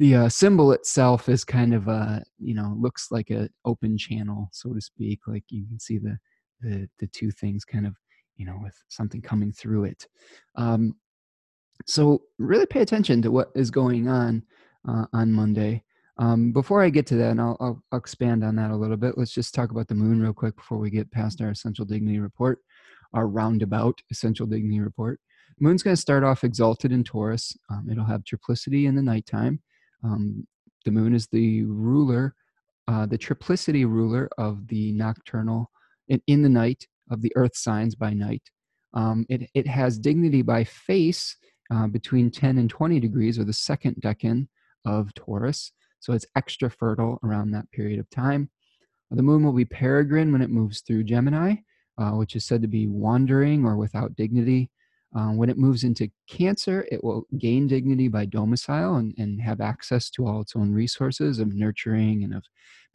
the 0.00 0.14
uh, 0.14 0.28
symbol 0.30 0.72
itself 0.72 1.28
is 1.28 1.44
kind 1.44 1.74
of 1.74 1.86
a 1.86 2.24
you 2.38 2.54
know 2.54 2.74
looks 2.80 3.08
like 3.12 3.30
a 3.30 3.48
open 3.66 3.96
channel 3.96 4.48
so 4.50 4.72
to 4.72 4.80
speak 4.80 5.20
like 5.28 5.44
you 5.50 5.66
can 5.68 5.78
see 5.78 5.98
the 5.98 6.18
the 6.60 6.88
the 6.98 7.06
two 7.08 7.30
things 7.30 7.64
kind 7.64 7.86
of 7.86 7.94
you 8.36 8.46
know 8.46 8.58
with 8.62 8.74
something 8.88 9.20
coming 9.20 9.52
through 9.52 9.84
it. 9.84 10.06
Um, 10.56 10.96
so 11.86 12.22
really 12.38 12.66
pay 12.66 12.80
attention 12.80 13.22
to 13.22 13.30
what 13.30 13.50
is 13.54 13.70
going 13.70 14.08
on 14.08 14.42
uh, 14.88 15.04
on 15.12 15.30
monday. 15.30 15.84
Um, 16.18 16.52
before 16.52 16.82
i 16.82 16.90
get 16.90 17.06
to 17.06 17.16
that 17.16 17.30
and 17.30 17.40
I'll, 17.40 17.56
I'll, 17.60 17.82
I'll 17.92 17.98
expand 17.98 18.44
on 18.44 18.56
that 18.56 18.70
a 18.70 18.76
little 18.76 18.98
bit 18.98 19.16
let's 19.16 19.32
just 19.32 19.54
talk 19.54 19.70
about 19.70 19.88
the 19.88 19.94
moon 19.94 20.20
real 20.20 20.34
quick 20.34 20.56
before 20.56 20.76
we 20.76 20.90
get 20.90 21.10
past 21.10 21.40
our 21.40 21.50
essential 21.50 21.86
dignity 21.86 22.18
report 22.18 22.58
our 23.14 23.26
roundabout 23.26 24.00
essential 24.10 24.46
dignity 24.46 24.80
report. 24.80 25.18
Moon's 25.58 25.82
going 25.82 25.96
to 25.96 26.00
start 26.00 26.22
off 26.22 26.44
exalted 26.44 26.92
in 26.92 27.04
taurus 27.04 27.56
um, 27.70 27.88
it'll 27.90 28.04
have 28.04 28.24
triplicity 28.24 28.86
in 28.86 28.94
the 28.94 29.02
nighttime 29.02 29.60
um, 30.04 30.46
the 30.84 30.90
moon 30.90 31.14
is 31.14 31.26
the 31.28 31.64
ruler, 31.64 32.34
uh, 32.88 33.06
the 33.06 33.18
triplicity 33.18 33.84
ruler 33.84 34.28
of 34.38 34.66
the 34.68 34.92
nocturnal, 34.92 35.70
in, 36.08 36.20
in 36.26 36.42
the 36.42 36.48
night, 36.48 36.86
of 37.10 37.22
the 37.22 37.32
earth 37.36 37.56
signs 37.56 37.94
by 37.94 38.12
night. 38.12 38.42
Um, 38.94 39.26
it, 39.28 39.50
it 39.54 39.66
has 39.66 39.98
dignity 39.98 40.42
by 40.42 40.64
face 40.64 41.36
uh, 41.72 41.86
between 41.86 42.30
10 42.30 42.58
and 42.58 42.70
20 42.70 43.00
degrees, 43.00 43.38
or 43.38 43.44
the 43.44 43.52
second 43.52 43.96
decan 44.00 44.48
of 44.84 45.12
Taurus. 45.14 45.72
So 46.00 46.12
it's 46.12 46.26
extra 46.36 46.70
fertile 46.70 47.18
around 47.22 47.50
that 47.50 47.70
period 47.72 48.00
of 48.00 48.08
time. 48.10 48.50
The 49.10 49.22
moon 49.22 49.44
will 49.44 49.52
be 49.52 49.64
peregrine 49.64 50.32
when 50.32 50.42
it 50.42 50.50
moves 50.50 50.80
through 50.80 51.04
Gemini, 51.04 51.56
uh, 51.98 52.12
which 52.12 52.36
is 52.36 52.46
said 52.46 52.62
to 52.62 52.68
be 52.68 52.86
wandering 52.86 53.64
or 53.64 53.76
without 53.76 54.16
dignity. 54.16 54.70
Um, 55.14 55.36
when 55.36 55.50
it 55.50 55.58
moves 55.58 55.82
into 55.82 56.08
Cancer, 56.28 56.86
it 56.90 57.02
will 57.02 57.26
gain 57.36 57.66
dignity 57.66 58.06
by 58.06 58.26
domicile 58.26 58.96
and, 58.96 59.12
and 59.18 59.40
have 59.40 59.60
access 59.60 60.08
to 60.10 60.26
all 60.26 60.40
its 60.40 60.54
own 60.54 60.72
resources 60.72 61.40
of 61.40 61.52
nurturing 61.54 62.22
and 62.22 62.32
of 62.34 62.44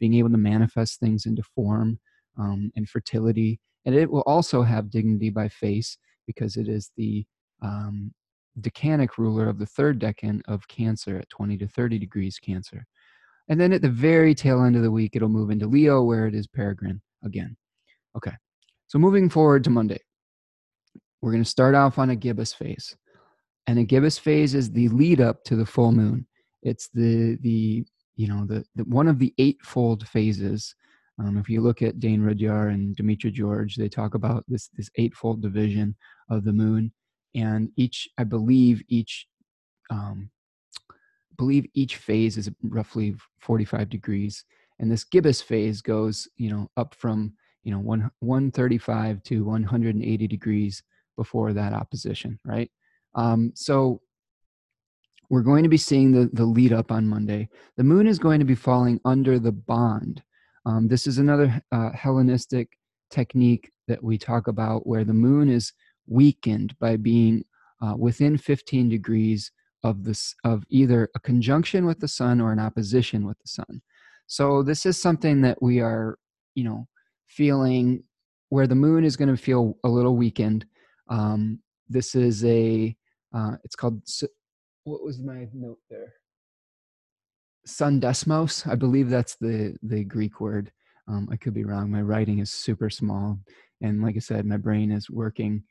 being 0.00 0.14
able 0.14 0.30
to 0.30 0.38
manifest 0.38 0.98
things 0.98 1.26
into 1.26 1.42
form 1.42 1.98
um, 2.38 2.72
and 2.74 2.88
fertility. 2.88 3.60
And 3.84 3.94
it 3.94 4.10
will 4.10 4.22
also 4.22 4.62
have 4.62 4.90
dignity 4.90 5.30
by 5.30 5.48
face 5.48 5.98
because 6.26 6.56
it 6.56 6.68
is 6.68 6.90
the 6.96 7.26
um, 7.62 8.12
decanic 8.60 9.18
ruler 9.18 9.48
of 9.48 9.58
the 9.58 9.66
third 9.66 10.00
decan 10.00 10.40
of 10.48 10.66
Cancer 10.68 11.18
at 11.18 11.28
20 11.28 11.58
to 11.58 11.68
30 11.68 11.98
degrees 11.98 12.38
Cancer. 12.38 12.86
And 13.48 13.60
then 13.60 13.72
at 13.72 13.82
the 13.82 13.90
very 13.90 14.34
tail 14.34 14.64
end 14.64 14.76
of 14.76 14.82
the 14.82 14.90
week, 14.90 15.14
it'll 15.14 15.28
move 15.28 15.50
into 15.50 15.66
Leo 15.66 16.02
where 16.02 16.26
it 16.26 16.34
is 16.34 16.46
peregrine 16.46 17.00
again. 17.24 17.56
Okay. 18.16 18.32
So 18.88 18.98
moving 18.98 19.28
forward 19.28 19.62
to 19.64 19.70
Monday, 19.70 20.00
we're 21.20 21.32
going 21.32 21.44
to 21.44 21.48
start 21.48 21.74
off 21.74 21.98
on 21.98 22.10
a 22.10 22.16
gibbous 22.16 22.52
phase. 22.52 22.96
And 23.66 23.78
a 23.78 23.84
gibbous 23.84 24.18
phase 24.18 24.54
is 24.54 24.70
the 24.70 24.88
lead 24.88 25.20
up 25.20 25.42
to 25.44 25.56
the 25.56 25.66
full 25.66 25.92
moon. 25.92 26.26
It's 26.62 26.88
the 26.88 27.36
the 27.42 27.84
you 28.14 28.28
know 28.28 28.46
the, 28.46 28.64
the 28.74 28.84
one 28.84 29.08
of 29.08 29.18
the 29.18 29.34
eightfold 29.38 30.06
phases. 30.08 30.74
Um, 31.18 31.38
if 31.38 31.48
you 31.48 31.60
look 31.60 31.82
at 31.82 31.98
Dane 31.98 32.20
Rudhyar 32.20 32.72
and 32.72 32.96
Demetra 32.96 33.32
George, 33.32 33.76
they 33.76 33.88
talk 33.88 34.14
about 34.14 34.44
this 34.46 34.68
this 34.76 34.90
eightfold 34.96 35.42
division 35.42 35.96
of 36.30 36.44
the 36.44 36.52
moon, 36.52 36.92
and 37.34 37.70
each 37.76 38.08
I 38.18 38.24
believe 38.24 38.82
each 38.88 39.26
um, 39.90 40.30
believe 41.36 41.66
each 41.74 41.96
phase 41.96 42.36
is 42.36 42.50
roughly 42.62 43.14
45 43.40 43.88
degrees 43.88 44.44
and 44.78 44.90
this 44.90 45.04
gibbous 45.04 45.40
phase 45.40 45.80
goes 45.80 46.28
you 46.36 46.50
know 46.50 46.70
up 46.76 46.94
from 46.94 47.32
you 47.62 47.72
know 47.72 47.78
one, 47.78 48.10
135 48.20 49.22
to 49.24 49.44
180 49.44 50.26
degrees 50.26 50.82
before 51.16 51.52
that 51.52 51.72
opposition 51.72 52.38
right? 52.44 52.70
Um, 53.14 53.52
so 53.54 54.00
we're 55.28 55.42
going 55.42 55.62
to 55.64 55.68
be 55.68 55.76
seeing 55.76 56.12
the, 56.12 56.30
the 56.32 56.44
lead 56.44 56.72
up 56.72 56.92
on 56.92 57.08
monday. 57.08 57.48
The 57.76 57.84
moon 57.84 58.06
is 58.06 58.18
going 58.18 58.38
to 58.38 58.44
be 58.46 58.54
falling 58.54 59.00
under 59.04 59.38
the 59.38 59.52
bond. 59.52 60.22
Um, 60.64 60.88
this 60.88 61.06
is 61.06 61.18
another 61.18 61.60
uh, 61.72 61.90
hellenistic 61.92 62.68
technique 63.10 63.70
that 63.88 64.02
we 64.02 64.18
talk 64.18 64.48
about 64.48 64.86
where 64.86 65.04
the 65.04 65.14
moon 65.14 65.48
is 65.48 65.72
weakened 66.06 66.76
by 66.78 66.96
being 66.96 67.44
uh, 67.82 67.94
within 67.96 68.36
15 68.36 68.88
degrees 68.88 69.50
of 69.82 70.04
this 70.04 70.34
of 70.44 70.64
either 70.68 71.08
a 71.14 71.20
conjunction 71.20 71.86
with 71.86 72.00
the 72.00 72.08
sun 72.08 72.40
or 72.40 72.52
an 72.52 72.58
opposition 72.58 73.26
with 73.26 73.38
the 73.38 73.48
sun. 73.48 73.82
So 74.26 74.62
this 74.62 74.86
is 74.86 75.00
something 75.00 75.42
that 75.42 75.62
we 75.62 75.80
are 75.80 76.18
you 76.54 76.64
know 76.64 76.88
feeling 77.28 78.02
where 78.48 78.66
the 78.66 78.74
moon 78.74 79.04
is 79.04 79.16
going 79.16 79.28
to 79.28 79.36
feel 79.36 79.76
a 79.84 79.88
little 79.88 80.16
weakened 80.16 80.66
um, 81.08 81.60
this 81.88 82.14
is 82.14 82.44
a 82.44 82.96
uh, 83.34 83.56
it's 83.64 83.76
called 83.76 84.02
what 84.84 85.02
was 85.02 85.20
my 85.20 85.48
note 85.52 85.78
there 85.90 86.14
sundesmos 87.66 88.66
i 88.70 88.74
believe 88.74 89.10
that's 89.10 89.34
the 89.36 89.76
the 89.82 90.04
greek 90.04 90.40
word 90.40 90.70
um, 91.08 91.28
i 91.32 91.36
could 91.36 91.52
be 91.52 91.64
wrong 91.64 91.90
my 91.90 92.00
writing 92.00 92.38
is 92.38 92.52
super 92.52 92.88
small 92.88 93.38
and 93.80 94.02
like 94.02 94.14
i 94.16 94.20
said 94.20 94.46
my 94.46 94.56
brain 94.56 94.92
is 94.92 95.10
working 95.10 95.62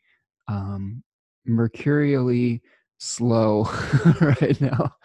um, 0.48 1.02
mercurially 1.46 2.62
slow 2.98 3.64
right 4.22 4.60
now. 4.62 4.96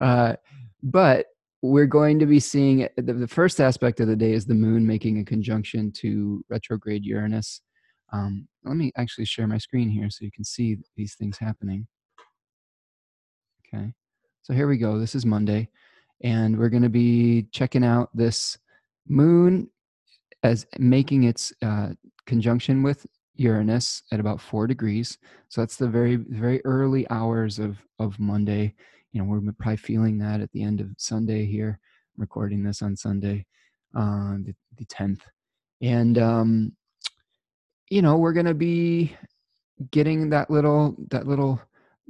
Uh, 0.00 0.34
but 0.82 1.26
we're 1.62 1.86
going 1.86 2.18
to 2.18 2.26
be 2.26 2.40
seeing 2.40 2.88
the, 2.96 3.12
the, 3.12 3.28
first 3.28 3.60
aspect 3.60 4.00
of 4.00 4.08
the 4.08 4.16
day 4.16 4.32
is 4.32 4.46
the 4.46 4.54
moon 4.54 4.86
making 4.86 5.18
a 5.18 5.24
conjunction 5.24 5.90
to 5.90 6.44
retrograde 6.48 7.04
Uranus. 7.04 7.60
Um, 8.12 8.46
let 8.66 8.76
me 8.76 8.92
actually 8.96 9.24
share 9.24 9.46
my 9.46 9.58
screen 9.58 9.88
here 9.88 10.10
so 10.10 10.24
you 10.24 10.32
can 10.32 10.44
see 10.44 10.78
these 10.96 11.14
things 11.14 11.38
happening. 11.38 11.86
Okay, 13.74 13.92
so 14.42 14.52
here 14.52 14.68
we 14.68 14.76
go. 14.76 14.98
This 14.98 15.14
is 15.14 15.26
Monday, 15.26 15.68
and 16.22 16.58
we're 16.58 16.68
going 16.68 16.82
to 16.82 16.88
be 16.88 17.46
checking 17.52 17.84
out 17.84 18.10
this 18.14 18.58
moon 19.08 19.68
as 20.42 20.66
making 20.78 21.24
its 21.24 21.52
uh, 21.62 21.90
conjunction 22.26 22.82
with 22.82 23.06
Uranus 23.36 24.02
at 24.12 24.20
about 24.20 24.40
four 24.40 24.66
degrees. 24.66 25.18
So 25.48 25.60
that's 25.60 25.76
the 25.76 25.88
very 25.88 26.16
very 26.16 26.64
early 26.64 27.08
hours 27.10 27.58
of 27.58 27.78
of 27.98 28.18
Monday. 28.18 28.74
You 29.12 29.22
know, 29.22 29.28
we're 29.28 29.52
probably 29.58 29.76
feeling 29.76 30.18
that 30.18 30.40
at 30.40 30.50
the 30.52 30.62
end 30.62 30.80
of 30.80 30.88
Sunday 30.98 31.44
here. 31.46 31.78
I'm 32.16 32.20
recording 32.20 32.62
this 32.62 32.82
on 32.82 32.96
Sunday, 32.96 33.46
uh, 33.94 34.36
the 34.42 34.54
the 34.78 34.84
tenth, 34.86 35.24
and 35.80 36.18
um, 36.18 36.72
you 37.88 38.02
know 38.02 38.16
we're 38.16 38.32
gonna 38.32 38.54
be 38.54 39.16
getting 39.90 40.30
that 40.30 40.50
little 40.50 40.96
that 41.10 41.26
little 41.26 41.60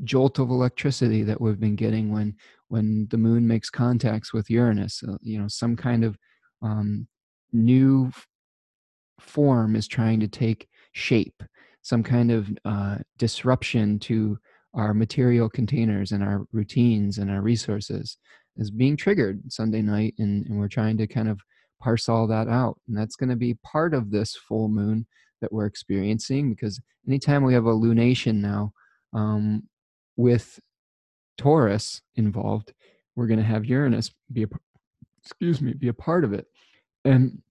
jolt 0.04 0.38
of 0.38 0.50
electricity 0.50 1.22
that 1.22 1.40
we've 1.40 1.60
been 1.60 1.76
getting 1.76 2.12
when 2.12 2.34
when 2.68 3.06
the 3.10 3.16
moon 3.16 3.46
makes 3.46 3.70
contacts 3.70 4.32
with 4.32 4.50
Uranus. 4.50 5.02
Uh, 5.06 5.16
you 5.22 5.40
know, 5.40 5.48
some 5.48 5.76
kind 5.76 6.04
of 6.04 6.18
um, 6.62 7.06
new 7.52 8.10
form 9.20 9.76
is 9.76 9.86
trying 9.86 10.20
to 10.20 10.28
take 10.28 10.68
shape, 10.92 11.42
some 11.82 12.02
kind 12.02 12.30
of 12.30 12.48
uh, 12.64 12.98
disruption 13.18 13.98
to 14.00 14.38
our 14.74 14.92
material 14.92 15.48
containers 15.48 16.12
and 16.12 16.22
our 16.22 16.46
routines 16.52 17.18
and 17.18 17.30
our 17.30 17.40
resources 17.40 18.18
is 18.56 18.70
being 18.70 18.96
triggered 18.96 19.40
Sunday 19.50 19.82
night. 19.82 20.14
And, 20.18 20.46
and 20.46 20.58
we're 20.58 20.68
trying 20.68 20.98
to 20.98 21.06
kind 21.06 21.28
of 21.28 21.40
parse 21.80 22.08
all 22.08 22.26
that 22.26 22.48
out. 22.48 22.78
And 22.88 22.96
that's 22.96 23.16
going 23.16 23.30
to 23.30 23.36
be 23.36 23.54
part 23.62 23.94
of 23.94 24.10
this 24.10 24.36
full 24.36 24.68
moon 24.68 25.06
that 25.40 25.52
we're 25.52 25.66
experiencing 25.66 26.50
because 26.50 26.80
anytime 27.06 27.44
we 27.44 27.54
have 27.54 27.66
a 27.66 27.74
lunation 27.74 28.36
now 28.36 28.72
um, 29.12 29.62
with 30.16 30.58
Taurus 31.38 32.02
involved, 32.16 32.72
we're 33.14 33.26
going 33.26 33.38
to 33.38 33.44
have 33.44 33.64
Uranus 33.64 34.10
be 34.32 34.44
a 34.44 34.48
excuse 35.24 35.60
me 35.60 35.72
be 35.72 35.88
a 35.88 35.94
part 35.94 36.24
of 36.24 36.32
it. 36.32 36.46
And 37.04 37.42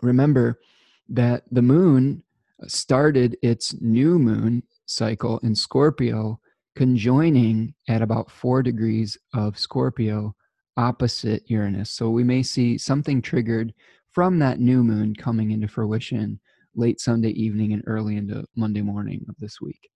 remember 0.00 0.60
that 1.08 1.44
the 1.50 1.62
moon 1.62 2.22
started 2.66 3.36
its 3.42 3.74
new 3.80 4.18
moon 4.18 4.62
cycle 4.86 5.38
in 5.40 5.54
Scorpio, 5.54 6.40
conjoining 6.76 7.74
at 7.88 8.02
about 8.02 8.30
four 8.30 8.62
degrees 8.62 9.18
of 9.34 9.58
Scorpio 9.58 10.34
opposite 10.76 11.42
Uranus. 11.50 11.90
So 11.90 12.08
we 12.08 12.24
may 12.24 12.42
see 12.42 12.78
something 12.78 13.20
triggered 13.20 13.74
from 14.10 14.38
that 14.38 14.60
new 14.60 14.82
moon 14.82 15.14
coming 15.14 15.50
into 15.50 15.68
fruition 15.68 16.40
late 16.74 17.00
Sunday 17.00 17.30
evening 17.30 17.72
and 17.72 17.82
early 17.86 18.16
into 18.16 18.44
Monday 18.56 18.82
morning 18.82 19.24
of 19.28 19.36
this 19.38 19.60
week. 19.60 19.88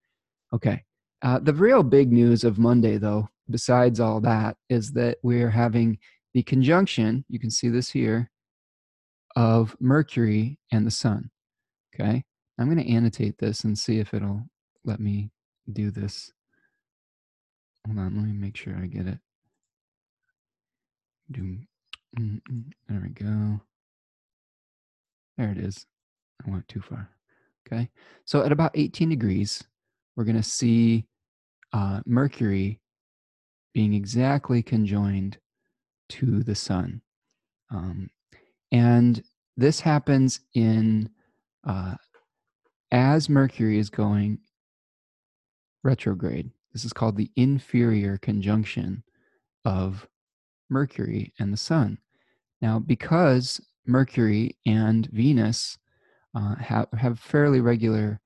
Okay. 0.53 0.83
Uh, 1.23 1.39
the 1.39 1.55
real 1.55 1.83
big 1.83 2.13
news 2.13 2.45
of 2.45 2.59
Monday, 2.59 2.99
though, 2.99 3.29
besides 3.51 4.01
all 4.01 4.21
that, 4.21 4.57
is 4.69 4.93
that 4.93 5.19
we're 5.23 5.51
having 5.51 5.99
the 6.35 6.43
conjunction, 6.43 7.25
you 7.29 7.39
can 7.39 7.51
see 7.51 7.69
this 7.69 7.91
here, 7.91 8.31
of 9.35 9.77
Mercury 9.81 10.59
and 10.73 10.87
the 10.87 10.91
Sun. 10.91 11.31
Okay. 11.95 12.23
I'm 12.59 12.67
going 12.67 12.85
to 12.85 12.93
annotate 12.93 13.39
this 13.39 13.65
and 13.65 13.79
see 13.79 13.99
if 13.99 14.15
it'll 14.15 14.43
let 14.85 15.01
me 15.01 15.31
do 15.73 15.91
this. 15.91 16.31
Hold 17.87 17.99
on, 17.99 18.17
let 18.17 18.25
me 18.25 18.33
make 18.33 18.57
sure 18.57 18.77
I 18.77 18.87
get 18.87 19.07
it. 19.07 19.19
Do 21.31 21.59
there 22.89 23.03
we 23.03 23.09
go. 23.11 23.61
There 25.37 25.51
it 25.51 25.59
is. 25.59 25.87
I 26.45 26.51
went 26.51 26.67
too 26.69 26.81
far. 26.81 27.11
Okay. 27.67 27.89
So 28.25 28.43
at 28.43 28.53
about 28.53 28.73
18 28.75 29.09
degrees, 29.09 29.63
we're 30.15 30.25
going 30.25 30.37
to 30.37 30.43
see 30.43 31.07
uh, 31.73 32.01
Mercury 32.07 32.81
being 33.75 33.95
exactly 33.95 34.63
conjoined 34.63 35.39
to 36.09 36.43
the 36.43 36.55
sun. 36.55 37.03
Um, 37.71 38.11
and 38.73 39.23
this 39.57 39.81
happens 39.81 40.41
in 40.55 41.11
uh, 41.67 41.95
as 42.93 43.29
Mercury 43.29 43.79
is 43.79 43.91
going 43.91 44.39
retrograde. 45.83 46.51
This 46.73 46.85
is 46.85 46.93
called 46.93 47.17
the 47.17 47.31
inferior 47.37 48.19
conjunction 48.19 49.03
of 49.65 50.07
Mercury 50.69 51.33
and 51.39 51.53
the 51.53 51.57
Sun. 51.57 51.99
Now, 52.61 52.79
because 52.79 53.61
Mercury 53.87 54.57
and 54.67 55.07
Venus 55.13 55.79
uh, 56.37 56.55
have, 56.57 56.87
have 56.97 57.19
fairly 57.19 57.61
regular 57.61 58.21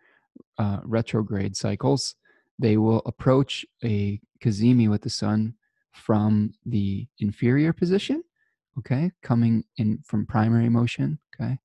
uh, 0.59 0.81
retrograde 0.85 1.57
cycles, 1.57 2.16
they 2.59 2.77
will 2.77 3.03
approach 3.07 3.64
a 3.85 4.20
cazimi 4.44 4.90
with 4.90 5.03
the 5.03 5.11
Sun 5.11 5.55
from 5.92 6.53
the 6.66 7.07
inferior 7.20 7.73
position, 7.73 8.23
okay, 8.79 9.12
coming 9.23 9.64
in 9.77 9.99
from 10.05 10.27
primary 10.27 10.68
motion, 10.68 11.18
okay, 11.35 11.59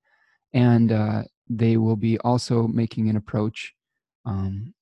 and 0.54 0.92
uh, 0.92 1.24
they 1.50 1.78
will 1.78 1.96
be 1.96 2.18
also 2.20 2.68
making 2.68 3.10
an 3.10 3.18
approach 3.18 3.74
um, 4.26 4.74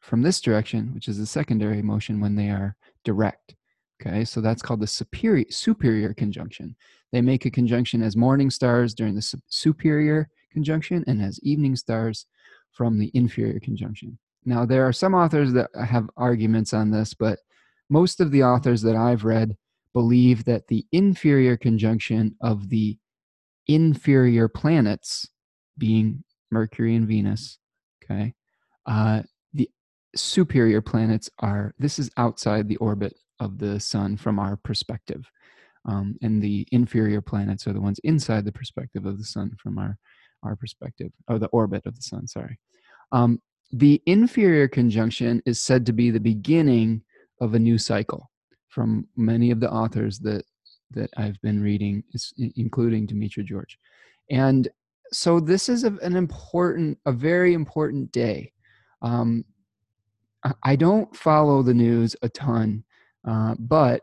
from 0.00 0.22
this 0.22 0.40
direction, 0.40 0.94
which 0.94 1.08
is 1.08 1.18
the 1.18 1.26
secondary 1.26 1.82
motion 1.82 2.20
when 2.20 2.36
they 2.36 2.50
are 2.50 2.76
direct. 3.04 3.54
Okay, 4.00 4.24
so 4.24 4.40
that's 4.40 4.62
called 4.62 4.80
the 4.80 4.86
superior 4.86 5.44
superior 5.50 6.14
conjunction. 6.14 6.74
They 7.12 7.20
make 7.20 7.44
a 7.44 7.50
conjunction 7.50 8.02
as 8.02 8.16
morning 8.16 8.48
stars 8.48 8.94
during 8.94 9.14
the 9.14 9.40
superior 9.48 10.30
conjunction 10.50 11.04
and 11.06 11.22
as 11.22 11.40
evening 11.42 11.76
stars 11.76 12.26
from 12.72 12.98
the 12.98 13.10
inferior 13.14 13.60
conjunction. 13.60 14.18
Now, 14.44 14.64
there 14.64 14.86
are 14.86 14.92
some 14.92 15.14
authors 15.14 15.52
that 15.52 15.70
have 15.74 16.08
arguments 16.16 16.72
on 16.72 16.90
this, 16.90 17.14
but 17.14 17.38
most 17.88 18.20
of 18.20 18.30
the 18.30 18.44
authors 18.44 18.82
that 18.82 18.96
I've 18.96 19.24
read 19.24 19.56
believe 19.92 20.44
that 20.44 20.68
the 20.68 20.86
inferior 20.92 21.56
conjunction 21.56 22.36
of 22.40 22.68
the 22.68 22.96
inferior 23.66 24.48
planets 24.48 25.28
being 25.76 26.24
Mercury 26.50 26.94
and 26.94 27.06
Venus. 27.06 27.58
Okay. 28.04 28.34
Uh, 28.86 29.22
the 29.52 29.68
superior 30.16 30.80
planets 30.80 31.30
are, 31.40 31.74
this 31.78 31.98
is 31.98 32.10
outside 32.16 32.68
the 32.68 32.76
orbit 32.76 33.14
of 33.38 33.58
the 33.58 33.78
sun 33.80 34.16
from 34.16 34.38
our 34.38 34.56
perspective. 34.56 35.30
Um, 35.86 36.16
and 36.22 36.42
the 36.42 36.66
inferior 36.72 37.20
planets 37.20 37.66
are 37.66 37.72
the 37.72 37.80
ones 37.80 38.00
inside 38.04 38.44
the 38.44 38.52
perspective 38.52 39.06
of 39.06 39.18
the 39.18 39.24
sun 39.24 39.56
from 39.62 39.78
our, 39.78 39.98
our 40.42 40.56
perspective, 40.56 41.12
or 41.28 41.38
the 41.38 41.48
orbit 41.48 41.82
of 41.86 41.96
the 41.96 42.02
sun, 42.02 42.26
sorry. 42.26 42.58
Um, 43.12 43.40
the 43.72 44.02
inferior 44.06 44.68
conjunction 44.68 45.42
is 45.46 45.62
said 45.62 45.86
to 45.86 45.92
be 45.92 46.10
the 46.10 46.20
beginning 46.20 47.02
of 47.40 47.54
a 47.54 47.58
new 47.58 47.78
cycle 47.78 48.30
from 48.68 49.06
many 49.16 49.50
of 49.50 49.60
the 49.60 49.70
authors 49.70 50.18
that 50.20 50.44
that 50.92 51.10
I've 51.16 51.40
been 51.40 51.62
reading, 51.62 52.02
including 52.56 53.06
Demetra 53.06 53.44
George. 53.44 53.78
And 54.28 54.68
so 55.12 55.40
this 55.40 55.68
is 55.68 55.84
an 55.84 56.16
important, 56.16 56.98
a 57.06 57.12
very 57.12 57.54
important 57.54 58.10
day. 58.12 58.52
Um, 59.02 59.44
I 60.62 60.74
don't 60.74 61.14
follow 61.14 61.62
the 61.62 61.74
news 61.74 62.16
a 62.22 62.28
ton, 62.28 62.82
uh, 63.26 63.54
but 63.58 64.02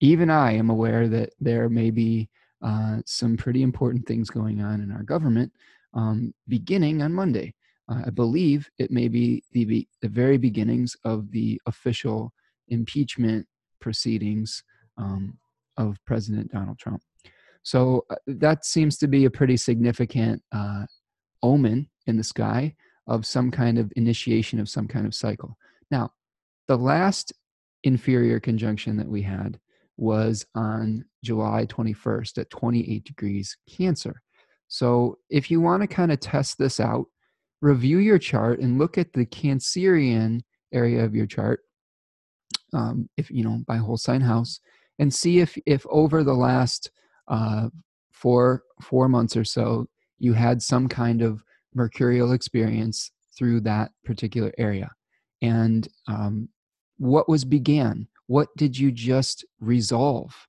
even 0.00 0.30
I 0.30 0.52
am 0.52 0.70
aware 0.70 1.08
that 1.08 1.32
there 1.40 1.68
may 1.68 1.90
be 1.90 2.28
uh, 2.62 2.98
some 3.06 3.36
pretty 3.36 3.62
important 3.62 4.06
things 4.06 4.30
going 4.30 4.60
on 4.60 4.80
in 4.80 4.92
our 4.92 5.02
government 5.02 5.52
um, 5.98 6.32
beginning 6.46 7.02
on 7.02 7.12
Monday. 7.12 7.52
Uh, 7.90 8.02
I 8.06 8.10
believe 8.10 8.70
it 8.78 8.90
may 8.92 9.08
be 9.08 9.42
the, 9.52 9.86
the 10.00 10.08
very 10.08 10.38
beginnings 10.38 10.96
of 11.04 11.30
the 11.32 11.60
official 11.66 12.32
impeachment 12.68 13.46
proceedings 13.80 14.62
um, 14.96 15.36
of 15.76 15.98
President 16.06 16.52
Donald 16.52 16.78
Trump. 16.78 17.02
So 17.62 18.04
uh, 18.10 18.16
that 18.28 18.64
seems 18.64 18.96
to 18.98 19.08
be 19.08 19.24
a 19.24 19.30
pretty 19.30 19.56
significant 19.56 20.40
uh, 20.52 20.84
omen 21.42 21.88
in 22.06 22.16
the 22.16 22.24
sky 22.24 22.74
of 23.08 23.26
some 23.26 23.50
kind 23.50 23.78
of 23.78 23.92
initiation 23.96 24.60
of 24.60 24.68
some 24.68 24.86
kind 24.86 25.06
of 25.06 25.14
cycle. 25.14 25.56
Now, 25.90 26.10
the 26.68 26.76
last 26.76 27.32
inferior 27.82 28.38
conjunction 28.38 28.96
that 28.98 29.08
we 29.08 29.22
had 29.22 29.58
was 29.96 30.46
on 30.54 31.04
July 31.24 31.66
21st 31.66 32.38
at 32.38 32.50
28 32.50 33.02
degrees 33.02 33.56
Cancer. 33.68 34.22
So, 34.68 35.18
if 35.30 35.50
you 35.50 35.60
want 35.60 35.82
to 35.82 35.86
kind 35.86 36.12
of 36.12 36.20
test 36.20 36.58
this 36.58 36.78
out, 36.78 37.06
review 37.60 37.98
your 37.98 38.18
chart 38.18 38.60
and 38.60 38.78
look 38.78 38.98
at 38.98 39.12
the 39.12 39.26
Cancerian 39.26 40.42
area 40.72 41.04
of 41.04 41.14
your 41.14 41.26
chart, 41.26 41.60
um, 42.72 43.08
if 43.16 43.30
you 43.30 43.42
know 43.42 43.62
by 43.66 43.76
whole 43.76 43.96
sign 43.96 44.20
house, 44.20 44.60
and 44.98 45.12
see 45.12 45.40
if 45.40 45.56
if 45.66 45.86
over 45.90 46.22
the 46.22 46.34
last 46.34 46.90
uh, 47.28 47.68
four 48.12 48.62
four 48.82 49.08
months 49.08 49.36
or 49.36 49.44
so 49.44 49.86
you 50.18 50.32
had 50.32 50.62
some 50.62 50.88
kind 50.88 51.22
of 51.22 51.42
mercurial 51.74 52.32
experience 52.32 53.10
through 53.36 53.60
that 53.60 53.92
particular 54.04 54.52
area. 54.58 54.90
And 55.42 55.86
um, 56.08 56.48
what 56.98 57.28
was 57.28 57.44
began? 57.44 58.08
What 58.26 58.48
did 58.56 58.76
you 58.76 58.90
just 58.90 59.44
resolve 59.60 60.47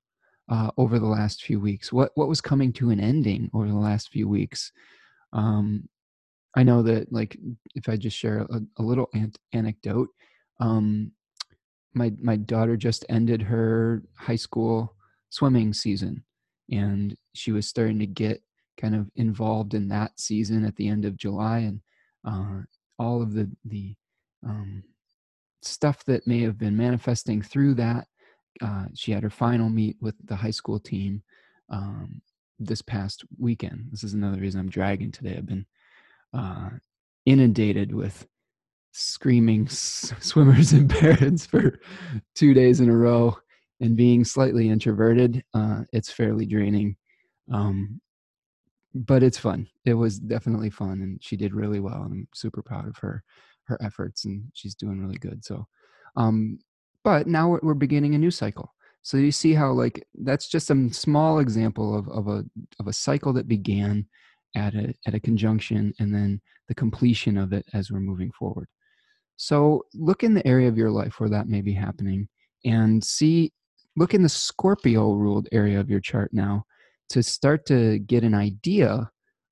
uh, 0.50 0.70
over 0.76 0.98
the 0.98 1.06
last 1.06 1.42
few 1.42 1.60
weeks 1.60 1.92
what 1.92 2.10
what 2.14 2.28
was 2.28 2.40
coming 2.40 2.72
to 2.72 2.90
an 2.90 3.00
ending 3.00 3.50
over 3.54 3.68
the 3.68 3.74
last 3.74 4.10
few 4.10 4.28
weeks 4.28 4.72
um, 5.32 5.88
i 6.56 6.62
know 6.62 6.82
that 6.82 7.10
like 7.12 7.38
if 7.74 7.88
i 7.88 7.96
just 7.96 8.16
share 8.16 8.40
a, 8.50 8.60
a 8.78 8.82
little 8.82 9.08
ant- 9.14 9.38
anecdote 9.52 10.08
um, 10.60 11.10
my 11.94 12.12
my 12.20 12.36
daughter 12.36 12.76
just 12.76 13.04
ended 13.08 13.40
her 13.40 14.02
high 14.16 14.36
school 14.36 14.94
swimming 15.30 15.72
season 15.72 16.22
and 16.70 17.16
she 17.34 17.52
was 17.52 17.66
starting 17.66 17.98
to 17.98 18.06
get 18.06 18.42
kind 18.76 18.94
of 18.94 19.10
involved 19.16 19.74
in 19.74 19.88
that 19.88 20.12
season 20.18 20.64
at 20.64 20.74
the 20.76 20.88
end 20.88 21.04
of 21.04 21.16
july 21.16 21.58
and 21.58 21.80
uh, 22.26 22.60
all 22.98 23.22
of 23.22 23.32
the 23.32 23.50
the 23.64 23.94
um, 24.46 24.82
stuff 25.62 26.04
that 26.04 26.26
may 26.26 26.40
have 26.40 26.58
been 26.58 26.76
manifesting 26.76 27.42
through 27.42 27.74
that. 27.74 28.06
Uh, 28.60 28.86
she 28.94 29.12
had 29.12 29.22
her 29.22 29.30
final 29.30 29.68
meet 29.68 29.96
with 30.00 30.14
the 30.24 30.36
high 30.36 30.50
school 30.50 30.78
team 30.78 31.22
um, 31.70 32.20
this 32.58 32.82
past 32.82 33.24
weekend. 33.38 33.86
This 33.90 34.04
is 34.04 34.14
another 34.14 34.40
reason 34.40 34.60
I'm 34.60 34.68
dragging 34.68 35.12
today. 35.12 35.36
I've 35.36 35.46
been 35.46 35.66
uh, 36.34 36.70
inundated 37.26 37.94
with 37.94 38.26
screaming 38.92 39.66
s- 39.66 40.12
swimmers 40.20 40.72
and 40.72 40.90
parents 40.90 41.46
for 41.46 41.80
two 42.34 42.54
days 42.54 42.80
in 42.80 42.90
a 42.90 42.96
row 42.96 43.36
and 43.80 43.96
being 43.96 44.24
slightly 44.24 44.68
introverted. 44.68 45.42
Uh, 45.54 45.82
it's 45.92 46.12
fairly 46.12 46.46
draining. 46.46 46.96
Um, 47.52 48.00
but 48.92 49.22
it's 49.22 49.38
fun. 49.38 49.68
It 49.84 49.94
was 49.94 50.18
definitely 50.18 50.70
fun, 50.70 51.00
and 51.02 51.22
she 51.22 51.36
did 51.36 51.54
really 51.54 51.78
well. 51.78 52.02
And 52.02 52.12
I'm 52.12 52.28
super 52.34 52.60
proud 52.60 52.88
of 52.88 52.96
her 52.98 53.22
her 53.70 53.80
efforts 53.82 54.24
and 54.26 54.42
she's 54.52 54.74
doing 54.74 55.00
really 55.00 55.16
good 55.16 55.44
so 55.44 55.66
um 56.16 56.58
but 57.04 57.26
now 57.26 57.58
we're, 57.62 57.74
beginning 57.74 58.14
a 58.14 58.18
new 58.18 58.30
cycle. 58.30 58.74
So 59.02 59.16
you 59.16 59.32
see 59.32 59.54
how 59.54 59.72
like 59.72 60.06
that's 60.22 60.48
just 60.48 60.70
a 60.70 60.92
small 60.92 61.38
example 61.38 61.96
of, 61.96 62.08
of 62.08 62.28
a 62.28 62.44
of 62.78 62.86
a 62.86 62.92
cycle 62.92 63.32
that 63.32 63.48
began 63.48 64.06
at 64.54 64.74
a 64.74 64.94
at 65.06 65.14
a 65.14 65.20
conjunction 65.20 65.94
and 65.98 66.14
then 66.14 66.40
the 66.68 66.74
completion 66.74 67.38
of 67.38 67.52
it 67.52 67.64
as 67.72 67.90
we're 67.90 68.00
moving 68.00 68.30
forward. 68.32 68.68
So 69.36 69.86
look 69.94 70.22
in 70.22 70.34
the 70.34 70.46
area 70.46 70.68
of 70.68 70.76
your 70.76 70.90
life 70.90 71.18
where 71.18 71.30
that 71.30 71.48
may 71.48 71.62
be 71.62 71.72
happening 71.72 72.28
and 72.64 73.02
see 73.02 73.52
look 73.96 74.12
in 74.12 74.22
the 74.22 74.28
scorpio 74.28 75.12
ruled 75.12 75.48
area 75.50 75.80
of 75.80 75.88
your 75.88 76.00
chart 76.00 76.30
now 76.32 76.64
to 77.08 77.22
start 77.22 77.66
to 77.66 77.98
get 78.00 78.22
an 78.22 78.34
idea 78.34 79.10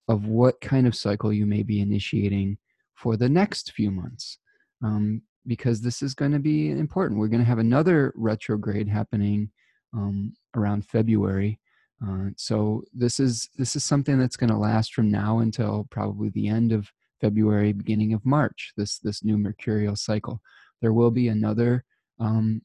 of 0.08 0.26
what 0.26 0.60
kind 0.60 0.86
of 0.86 0.94
cycle 0.94 1.32
you 1.32 1.46
may 1.46 1.62
be 1.62 1.80
initiating 1.80 2.58
for 2.94 3.16
the 3.16 3.28
next 3.28 3.72
few 3.72 3.90
months. 3.90 4.38
Um, 4.82 5.22
because 5.48 5.80
this 5.80 6.02
is 6.02 6.14
going 6.14 6.30
to 6.32 6.38
be 6.38 6.70
important. 6.70 7.18
We're 7.18 7.28
going 7.28 7.40
to 7.40 7.46
have 7.46 7.58
another 7.58 8.12
retrograde 8.14 8.86
happening 8.86 9.50
um, 9.94 10.34
around 10.54 10.86
February. 10.86 11.58
Uh, 12.06 12.26
so 12.36 12.84
this 12.92 13.18
is 13.18 13.48
this 13.56 13.74
is 13.74 13.82
something 13.82 14.18
that's 14.18 14.36
going 14.36 14.50
to 14.50 14.56
last 14.56 14.94
from 14.94 15.10
now 15.10 15.38
until 15.38 15.88
probably 15.90 16.28
the 16.28 16.46
end 16.46 16.70
of 16.70 16.92
February, 17.20 17.72
beginning 17.72 18.12
of 18.12 18.24
March. 18.24 18.72
This 18.76 18.98
this 18.98 19.24
new 19.24 19.36
mercurial 19.36 19.96
cycle. 19.96 20.40
There 20.80 20.92
will 20.92 21.10
be 21.10 21.26
another 21.26 21.84
um, 22.20 22.60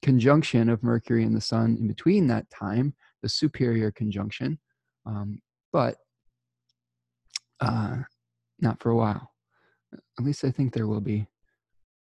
conjunction 0.00 0.70
of 0.70 0.82
Mercury 0.82 1.24
and 1.24 1.36
the 1.36 1.40
Sun 1.40 1.76
in 1.78 1.88
between 1.88 2.28
that 2.28 2.48
time, 2.48 2.94
the 3.22 3.28
superior 3.28 3.90
conjunction, 3.90 4.58
um, 5.04 5.40
but 5.72 5.96
uh, 7.60 7.96
not 8.60 8.80
for 8.80 8.90
a 8.90 8.96
while. 8.96 9.32
At 9.92 10.24
least 10.24 10.44
I 10.44 10.50
think 10.50 10.72
there 10.72 10.86
will 10.86 11.00
be. 11.00 11.26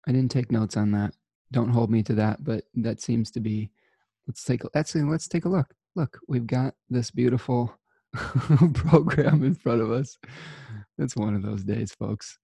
I 0.07 0.13
didn't 0.13 0.31
take 0.31 0.51
notes 0.51 0.77
on 0.77 0.91
that. 0.93 1.15
Don't 1.53 1.71
hold 1.71 1.91
me 1.91 2.03
to 2.05 2.15
that, 2.15 2.43
but 2.43 2.65
that 2.75 3.01
seems 3.01 3.31
to 3.33 3.41
be. 3.41 3.71
Let's 4.27 4.45
take. 4.45 4.63
Actually, 4.75 5.05
let's 5.05 5.29
take 5.29 5.45
a 5.45 5.49
look. 5.49 5.75
Look, 5.95 6.19
we've 6.29 6.47
got 6.47 6.75
this 6.89 7.11
beautiful 7.11 7.75
program 8.75 9.43
in 9.43 9.55
front 9.55 9.83
of 9.83 9.91
us. 9.91 10.17
It's 10.99 11.17
one 11.17 11.35
of 11.35 11.43
those 11.43 11.65
days, 11.65 11.93
folks. 11.93 12.39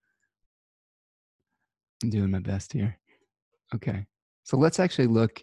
I'm 2.02 2.10
doing 2.10 2.30
my 2.30 2.40
best 2.40 2.72
here. 2.72 2.98
Okay, 3.74 4.06
so 4.44 4.56
let's 4.56 4.80
actually 4.80 5.08
look 5.08 5.42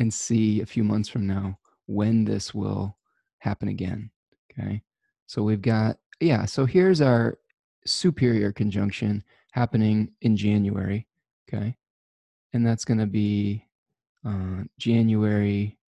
and 0.00 0.12
see 0.12 0.60
a 0.60 0.66
few 0.66 0.84
months 0.84 1.08
from 1.08 1.26
now 1.26 1.58
when 1.86 2.24
this 2.24 2.54
will 2.54 2.96
happen 3.38 3.68
again. 3.68 4.10
Okay, 4.52 4.82
so 5.26 5.42
we've 5.42 5.62
got 5.62 5.98
yeah. 6.20 6.44
So 6.44 6.64
here's 6.64 7.00
our 7.00 7.38
superior 7.86 8.52
conjunction 8.52 9.22
happening 9.52 10.10
in 10.22 10.36
January. 10.36 11.06
Okay. 11.48 11.76
And 12.52 12.66
that's 12.66 12.84
going 12.84 12.98
to 12.98 13.06
be 13.06 13.66
uh, 14.26 14.62
January 14.78 15.78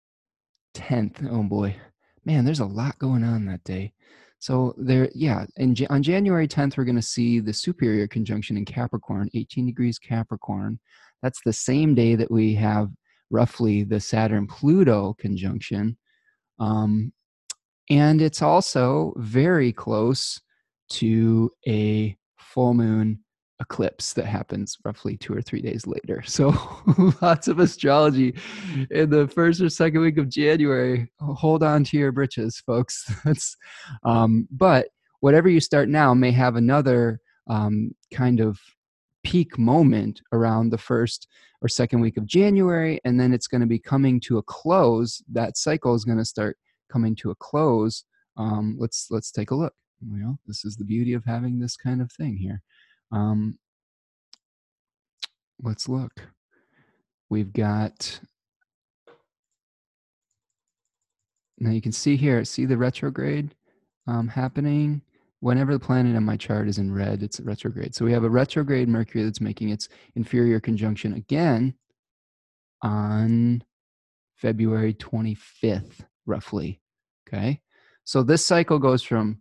10th. 0.74 1.26
Oh 1.30 1.42
boy. 1.42 1.76
Man, 2.24 2.44
there's 2.44 2.60
a 2.60 2.66
lot 2.66 2.98
going 2.98 3.24
on 3.24 3.46
that 3.46 3.64
day. 3.64 3.92
So 4.38 4.74
there, 4.76 5.08
yeah, 5.14 5.46
and 5.56 5.86
on 5.90 6.02
January 6.02 6.46
10th, 6.46 6.76
we're 6.76 6.84
going 6.84 6.96
to 6.96 7.02
see 7.02 7.40
the 7.40 7.52
superior 7.52 8.06
conjunction 8.06 8.56
in 8.56 8.64
Capricorn, 8.64 9.30
18 9.34 9.66
degrees 9.66 9.98
Capricorn. 9.98 10.78
That's 11.22 11.40
the 11.44 11.52
same 11.52 11.94
day 11.94 12.14
that 12.16 12.30
we 12.30 12.54
have 12.54 12.90
roughly 13.30 13.82
the 13.82 14.00
Saturn 14.00 14.46
Pluto 14.46 15.14
conjunction. 15.18 15.96
Um, 16.58 17.12
and 17.88 18.20
it's 18.20 18.42
also 18.42 19.14
very 19.16 19.72
close 19.72 20.40
to 20.90 21.50
a 21.66 22.16
full 22.38 22.74
moon 22.74 23.20
eclipse 23.60 24.12
that 24.12 24.26
happens 24.26 24.76
roughly 24.84 25.16
two 25.16 25.34
or 25.34 25.40
three 25.40 25.62
days 25.62 25.86
later. 25.86 26.22
So 26.36 26.54
lots 27.22 27.48
of 27.48 27.58
astrology 27.58 28.36
in 28.90 29.08
the 29.08 29.26
first 29.28 29.60
or 29.60 29.70
second 29.70 30.00
week 30.00 30.18
of 30.18 30.28
January. 30.28 31.10
Hold 31.20 31.62
on 31.62 31.82
to 31.84 31.96
your 31.96 32.12
britches, 32.12 32.58
folks. 32.66 33.10
That's, 33.24 33.56
um, 34.04 34.46
but 34.50 34.88
whatever 35.20 35.48
you 35.48 35.60
start 35.60 35.88
now 35.88 36.12
may 36.12 36.30
have 36.32 36.56
another 36.56 37.20
um, 37.48 37.92
kind 38.12 38.40
of 38.40 38.58
peak 39.24 39.58
moment 39.58 40.20
around 40.32 40.70
the 40.70 40.78
first 40.78 41.26
or 41.62 41.68
second 41.68 42.00
week 42.00 42.18
of 42.18 42.26
January, 42.26 43.00
and 43.04 43.18
then 43.18 43.32
it's 43.32 43.46
going 43.46 43.62
to 43.62 43.66
be 43.66 43.78
coming 43.78 44.20
to 44.20 44.36
a 44.38 44.42
close. 44.42 45.22
That 45.32 45.56
cycle 45.56 45.94
is 45.94 46.04
going 46.04 46.18
to 46.18 46.24
start 46.24 46.58
coming 46.92 47.16
to 47.16 47.30
a 47.30 47.34
close. 47.36 48.04
Um, 48.36 48.76
let's 48.78 49.06
let's 49.10 49.30
take 49.30 49.52
a 49.52 49.54
look 49.54 49.72
well, 50.02 50.38
this 50.46 50.64
is 50.64 50.76
the 50.76 50.84
beauty 50.84 51.12
of 51.12 51.24
having 51.24 51.58
this 51.58 51.76
kind 51.76 52.00
of 52.00 52.10
thing 52.12 52.36
here. 52.36 52.62
Um, 53.12 53.58
let's 55.62 55.88
look. 55.88 56.12
We've 57.30 57.52
got, 57.52 58.20
now 61.58 61.70
you 61.70 61.80
can 61.80 61.92
see 61.92 62.16
here, 62.16 62.44
see 62.44 62.66
the 62.66 62.76
retrograde 62.76 63.54
um, 64.06 64.28
happening. 64.28 65.02
whenever 65.40 65.72
the 65.72 65.80
planet 65.80 66.16
on 66.16 66.24
my 66.24 66.36
chart 66.36 66.68
is 66.68 66.78
in 66.78 66.92
red, 66.92 67.22
it's 67.22 67.40
retrograde. 67.40 67.94
So 67.94 68.04
we 68.04 68.12
have 68.12 68.24
a 68.24 68.30
retrograde 68.30 68.88
Mercury 68.88 69.24
that's 69.24 69.40
making 69.40 69.70
its 69.70 69.88
inferior 70.14 70.60
conjunction 70.60 71.14
again 71.14 71.74
on 72.82 73.62
February 74.36 74.94
25th, 74.94 76.04
roughly. 76.26 76.80
Okay. 77.28 77.60
So 78.04 78.22
this 78.22 78.46
cycle 78.46 78.78
goes 78.78 79.02
from 79.02 79.40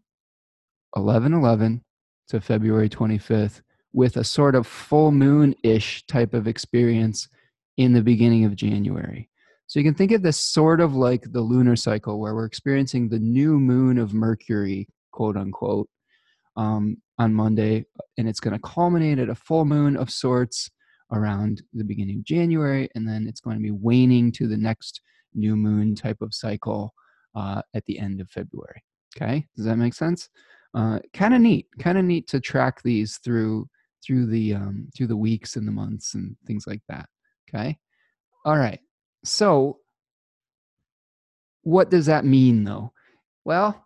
11 0.95 1.33
11 1.33 1.84
to 2.29 2.41
February 2.41 2.89
25th 2.89 3.61
with 3.93 4.17
a 4.17 4.23
sort 4.23 4.55
of 4.55 4.67
full 4.67 5.11
moon 5.11 5.55
ish 5.63 6.05
type 6.07 6.33
of 6.33 6.47
experience 6.47 7.27
in 7.77 7.93
the 7.93 8.01
beginning 8.01 8.45
of 8.45 8.55
January. 8.55 9.29
So 9.67 9.79
you 9.79 9.85
can 9.85 9.95
think 9.95 10.11
of 10.11 10.21
this 10.21 10.37
sort 10.37 10.79
of 10.79 10.95
like 10.95 11.31
the 11.31 11.41
lunar 11.41 11.75
cycle 11.75 12.19
where 12.19 12.35
we're 12.35 12.45
experiencing 12.45 13.09
the 13.09 13.19
new 13.19 13.59
moon 13.59 13.97
of 13.97 14.13
Mercury, 14.13 14.87
quote 15.11 15.37
unquote, 15.37 15.89
um, 16.55 16.97
on 17.17 17.33
Monday. 17.33 17.85
And 18.17 18.27
it's 18.27 18.39
going 18.39 18.53
to 18.53 18.59
culminate 18.59 19.17
at 19.17 19.29
a 19.29 19.35
full 19.35 19.65
moon 19.65 19.97
of 19.97 20.11
sorts 20.11 20.69
around 21.11 21.63
the 21.73 21.83
beginning 21.83 22.19
of 22.19 22.25
January. 22.25 22.89
And 22.95 23.07
then 23.07 23.27
it's 23.27 23.41
going 23.41 23.57
to 23.57 23.63
be 23.63 23.71
waning 23.71 24.31
to 24.33 24.47
the 24.47 24.57
next 24.57 25.01
new 25.33 25.55
moon 25.55 25.95
type 25.95 26.21
of 26.21 26.33
cycle 26.33 26.93
uh, 27.35 27.61
at 27.73 27.85
the 27.85 27.97
end 27.99 28.21
of 28.21 28.29
February. 28.29 28.83
Okay, 29.17 29.47
does 29.55 29.65
that 29.65 29.77
make 29.77 29.93
sense? 29.93 30.29
Uh, 30.75 30.99
kind 31.13 31.33
of 31.33 31.39
neat, 31.39 31.67
kind 31.79 31.97
of 31.97 32.03
neat 32.03 32.27
to 32.27 32.39
track 32.39 32.81
these 32.83 33.17
through 33.17 33.67
through 34.05 34.25
the 34.25 34.53
um, 34.53 34.89
through 34.95 35.07
the 35.07 35.15
weeks 35.15 35.55
and 35.55 35.67
the 35.67 35.71
months 35.71 36.13
and 36.13 36.35
things 36.45 36.67
like 36.67 36.81
that. 36.89 37.07
Okay, 37.49 37.77
all 38.43 38.57
right. 38.57 38.79
So, 39.23 39.79
what 41.63 41.89
does 41.89 42.05
that 42.07 42.25
mean, 42.25 42.65
though? 42.65 42.91
Well, 43.45 43.85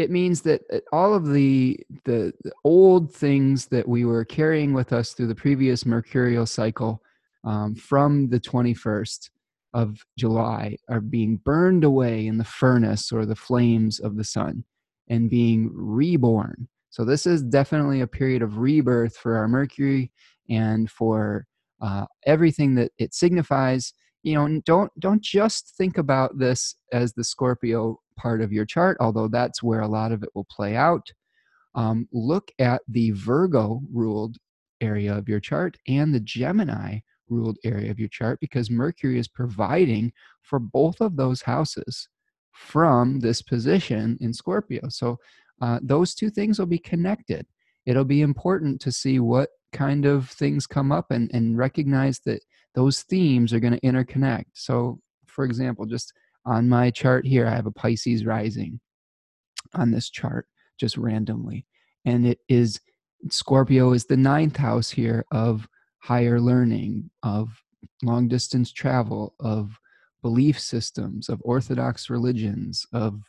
it 0.00 0.10
means 0.10 0.40
that 0.42 0.62
uh, 0.72 0.78
all 0.92 1.14
of 1.14 1.32
the, 1.32 1.78
the, 2.04 2.32
the 2.42 2.52
old 2.64 3.12
things 3.12 3.66
that 3.66 3.86
we 3.86 4.04
were 4.04 4.24
carrying 4.24 4.72
with 4.72 4.92
us 4.92 5.12
through 5.12 5.26
the 5.26 5.34
previous 5.34 5.84
mercurial 5.84 6.46
cycle 6.46 7.02
um, 7.44 7.74
from 7.74 8.28
the 8.30 8.40
21st 8.40 9.28
of 9.74 9.98
July 10.18 10.76
are 10.88 11.00
being 11.00 11.36
burned 11.36 11.84
away 11.84 12.26
in 12.26 12.38
the 12.38 12.44
furnace 12.44 13.12
or 13.12 13.26
the 13.26 13.36
flames 13.36 14.00
of 14.00 14.16
the 14.16 14.24
sun 14.24 14.64
and 15.10 15.28
being 15.28 15.70
reborn. 15.74 16.68
So, 16.88 17.04
this 17.04 17.26
is 17.26 17.42
definitely 17.42 18.00
a 18.00 18.06
period 18.06 18.40
of 18.40 18.58
rebirth 18.58 19.16
for 19.16 19.36
our 19.36 19.46
Mercury 19.46 20.10
and 20.48 20.90
for 20.90 21.46
uh, 21.82 22.06
everything 22.26 22.74
that 22.76 22.92
it 22.98 23.12
signifies. 23.14 23.92
You 24.22 24.34
know, 24.34 24.60
don't 24.64 24.90
don't 24.98 25.22
just 25.22 25.74
think 25.76 25.98
about 25.98 26.38
this 26.38 26.74
as 26.92 27.12
the 27.12 27.24
Scorpio 27.24 27.98
part 28.16 28.40
of 28.40 28.52
your 28.52 28.64
chart, 28.64 28.96
although 29.00 29.28
that's 29.28 29.62
where 29.62 29.80
a 29.80 29.88
lot 29.88 30.12
of 30.12 30.22
it 30.22 30.30
will 30.34 30.46
play 30.50 30.76
out. 30.76 31.06
Um, 31.74 32.08
look 32.12 32.50
at 32.58 32.82
the 32.88 33.12
Virgo 33.12 33.80
ruled 33.92 34.36
area 34.80 35.14
of 35.14 35.28
your 35.28 35.40
chart 35.40 35.76
and 35.86 36.12
the 36.14 36.20
Gemini 36.20 36.98
ruled 37.28 37.58
area 37.64 37.90
of 37.90 37.98
your 37.98 38.08
chart 38.08 38.40
because 38.40 38.70
Mercury 38.70 39.18
is 39.18 39.28
providing 39.28 40.12
for 40.42 40.58
both 40.58 41.00
of 41.00 41.16
those 41.16 41.42
houses 41.42 42.08
from 42.52 43.20
this 43.20 43.42
position 43.42 44.18
in 44.20 44.32
Scorpio. 44.32 44.88
So 44.88 45.18
uh, 45.60 45.78
those 45.82 46.14
two 46.14 46.30
things 46.30 46.58
will 46.58 46.66
be 46.66 46.78
connected. 46.78 47.46
It'll 47.86 48.04
be 48.04 48.22
important 48.22 48.80
to 48.82 48.92
see 48.92 49.20
what 49.20 49.50
kind 49.72 50.04
of 50.04 50.28
things 50.28 50.66
come 50.66 50.92
up 50.92 51.10
and, 51.10 51.30
and 51.32 51.56
recognize 51.56 52.20
that 52.20 52.42
those 52.74 53.02
themes 53.02 53.52
are 53.52 53.60
going 53.60 53.78
to 53.78 53.80
interconnect. 53.80 54.46
So, 54.54 55.00
for 55.26 55.44
example, 55.44 55.86
just 55.86 56.12
on 56.44 56.68
my 56.68 56.90
chart 56.90 57.26
here, 57.26 57.46
I 57.46 57.54
have 57.54 57.66
a 57.66 57.72
Pisces 57.72 58.24
rising 58.24 58.80
on 59.74 59.90
this 59.90 60.10
chart 60.10 60.46
just 60.78 60.96
randomly. 60.96 61.66
And 62.04 62.26
it 62.26 62.38
is 62.48 62.80
Scorpio 63.28 63.92
is 63.92 64.06
the 64.06 64.16
ninth 64.16 64.56
house 64.56 64.90
here 64.90 65.26
of 65.30 65.68
higher 65.98 66.40
learning, 66.40 67.10
of 67.22 67.50
long 68.02 68.28
distance 68.28 68.72
travel, 68.72 69.34
of 69.40 69.78
belief 70.22 70.58
systems, 70.58 71.28
of 71.28 71.40
orthodox 71.44 72.10
religions, 72.10 72.86
of 72.92 73.20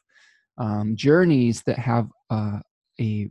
um, 0.58 0.96
journeys 0.96 1.64
that 1.64 1.80
have 1.80 2.10
uh, 2.30 2.60
a 3.00 3.30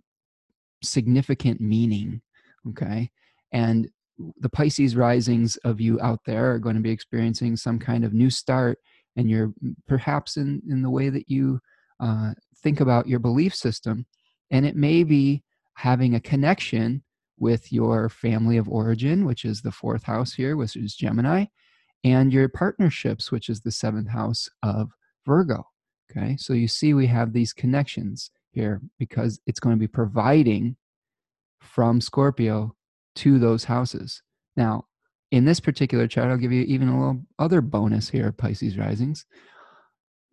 significant 0.83 1.61
meaning. 1.61 2.23
Okay. 2.69 3.11
And 3.53 3.89
the 4.39 4.49
Pisces 4.49 4.97
risings 4.97 5.57
of 5.65 5.81
you 5.81 6.01
out 6.01 6.21
there 6.27 6.53
are 6.53 6.59
going 6.59 6.77
to 6.77 6.83
be 6.83 6.91
experiencing 6.91 7.57
some 7.57 7.79
kind 7.79 8.05
of 8.05 8.13
new 8.13 8.31
start 8.31 8.79
and 9.17 9.31
you're 9.31 9.53
perhaps 9.89 10.37
in 10.37 10.63
in 10.69 10.83
the 10.83 10.91
way 10.91 11.09
that 11.09 11.29
you 11.29 11.61
uh, 12.01 12.33
think 12.63 12.81
about 12.81 13.09
your 13.09 13.19
belief 13.19 13.55
system 13.55 14.07
and 14.51 14.67
it 14.67 14.77
may 14.77 15.03
be 15.03 15.43
having 15.75 16.15
a 16.15 16.21
connection 16.21 17.03
with 17.39 17.73
your 17.73 18.09
family 18.09 18.57
of 18.57 18.69
origin 18.69 19.25
which 19.25 19.45
is 19.45 19.63
the 19.63 19.73
fourth 19.73 20.05
house 20.05 20.33
here 20.33 20.57
which 20.57 20.77
is 20.77 20.95
gemini 20.95 21.45
and 22.05 22.33
your 22.33 22.49
partnerships 22.49 23.31
which 23.31 23.49
is 23.49 23.61
the 23.61 23.71
seventh 23.71 24.09
house 24.09 24.49
of 24.63 24.91
virgo 25.27 25.65
okay 26.11 26.37
so 26.37 26.53
you 26.53 26.69
see 26.69 26.95
we 26.95 27.07
have 27.07 27.33
these 27.33 27.53
connections 27.53 28.31
here 28.53 28.81
because 28.99 29.41
it's 29.47 29.61
going 29.61 29.75
to 29.75 29.81
be 29.81 29.89
providing 29.89 30.77
from 31.61 32.01
scorpio 32.01 32.75
to 33.15 33.39
those 33.39 33.65
houses 33.65 34.23
now 34.57 34.85
in 35.31 35.45
this 35.45 35.61
particular 35.61 36.09
chart, 36.09 36.31
I'll 36.31 36.37
give 36.37 36.53
you 36.53 36.63
even 36.63 36.89
a 36.89 36.99
little 36.99 37.23
other 37.39 37.61
bonus 37.61 38.09
here, 38.09 38.33
Pisces 38.33 38.77
risings. 38.77 39.27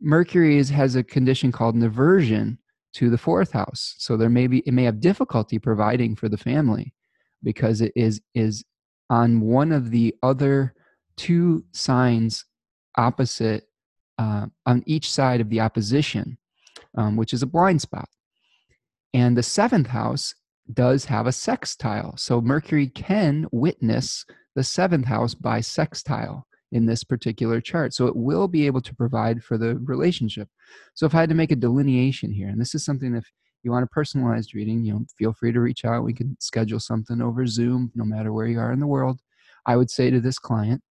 Mercury 0.02 0.58
is, 0.58 0.70
has 0.70 0.96
a 0.96 1.04
condition 1.04 1.52
called 1.52 1.76
an 1.76 1.84
aversion 1.84 2.58
to 2.94 3.10
the 3.10 3.18
fourth 3.18 3.52
house. 3.52 3.96
So 3.98 4.18
there 4.18 4.30
may 4.30 4.48
be 4.48 4.60
it 4.60 4.74
may 4.74 4.84
have 4.84 5.00
difficulty 5.00 5.60
providing 5.60 6.16
for 6.16 6.30
the 6.30 6.38
family 6.38 6.94
because 7.44 7.82
it 7.82 7.92
is 7.96 8.22
is 8.34 8.64
on 9.10 9.42
one 9.42 9.72
of 9.72 9.92
the 9.92 10.16
other 10.24 10.74
two 11.18 11.66
signs 11.74 12.46
opposite 12.96 13.68
uh, 14.18 14.48
on 14.66 14.84
each 14.86 15.12
side 15.12 15.42
of 15.42 15.50
the 15.50 15.60
opposition, 15.60 16.38
um, 16.98 17.18
which 17.18 17.34
is 17.34 17.44
a 17.44 17.48
blind 17.48 17.82
spot. 17.82 18.08
And 19.14 19.38
the 19.38 19.44
seventh 19.44 19.88
house 19.88 20.34
does 20.74 21.06
have 21.06 21.28
a 21.28 21.32
sextile. 21.32 22.16
So 22.18 22.42
Mercury 22.42 22.88
can 22.88 23.48
witness 23.52 24.26
the 24.56 24.64
seventh 24.64 25.06
house 25.06 25.34
by 25.34 25.62
sextile 25.62 26.46
in 26.72 26.86
this 26.86 27.04
particular 27.04 27.62
chart. 27.62 27.94
So 27.94 28.08
it 28.08 28.16
will 28.16 28.48
be 28.48 28.66
able 28.66 28.82
to 28.82 28.96
provide 28.96 29.44
for 29.44 29.58
the 29.58 29.78
relationship. 29.78 30.50
So 30.94 31.06
if 31.06 31.16
I 31.16 31.22
had 31.22 31.30
to 31.30 31.36
make 31.36 31.52
a 31.52 31.56
delineation 31.56 32.32
here, 32.32 32.50
and 32.50 32.60
this 32.60 32.76
is 32.76 32.84
something 32.84 33.16
if 33.16 33.26
you 33.64 33.72
want 33.72 33.84
a 33.84 33.88
personalized 33.88 34.54
reading, 34.54 34.84
you 34.84 34.94
know, 34.94 35.06
feel 35.18 35.34
free 35.34 35.52
to 35.52 35.62
reach 35.62 35.86
out. 35.86 36.04
We 36.04 36.14
can 36.14 36.38
schedule 36.40 36.80
something 36.80 37.22
over 37.22 37.46
Zoom, 37.46 37.92
no 37.96 38.04
matter 38.04 38.32
where 38.32 38.48
you 38.48 38.60
are 38.60 38.72
in 38.72 38.80
the 38.80 38.88
world. 38.88 39.20
I 39.66 39.76
would 39.76 39.90
say 39.90 40.10
to 40.10 40.22
this 40.22 40.40
client, 40.40 40.82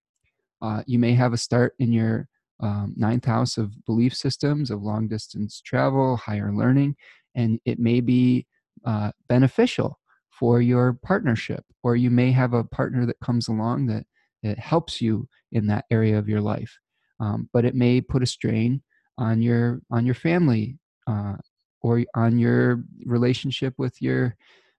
uh, 0.61 0.83
you 0.85 0.99
may 0.99 1.13
have 1.13 1.33
a 1.33 1.37
start 1.37 1.73
in 1.79 1.91
your 1.91 2.27
um, 2.59 2.93
ninth 2.97 3.25
house 3.25 3.57
of 3.57 3.85
belief 3.85 4.15
systems, 4.15 4.71
of 4.71 4.81
long 4.81 5.07
distance 5.07 5.61
travel, 5.61 6.17
higher 6.17 6.51
learning, 6.51 6.95
and 7.35 7.59
it 7.65 7.79
may 7.79 8.01
be 8.01 8.47
uh, 8.85 9.11
beneficial 9.27 9.99
for 10.31 10.61
your 10.61 10.93
partnership 10.93 11.63
or 11.83 11.95
you 11.95 12.09
may 12.09 12.31
have 12.31 12.53
a 12.53 12.63
partner 12.63 13.05
that 13.05 13.19
comes 13.19 13.47
along 13.47 13.87
that, 13.87 14.05
that 14.43 14.59
helps 14.59 15.01
you 15.01 15.27
in 15.51 15.67
that 15.67 15.85
area 15.89 16.17
of 16.17 16.29
your 16.29 16.41
life. 16.41 16.77
Um, 17.19 17.49
but 17.53 17.65
it 17.65 17.75
may 17.75 18.01
put 18.01 18.23
a 18.23 18.27
strain 18.27 18.83
on 19.17 19.41
your 19.41 19.81
on 19.89 20.05
your 20.05 20.13
family 20.13 20.77
uh, 21.07 21.35
or 21.81 22.03
on 22.15 22.37
your 22.37 22.83
relationship 23.05 23.73
with 23.77 23.99
your 24.01 24.35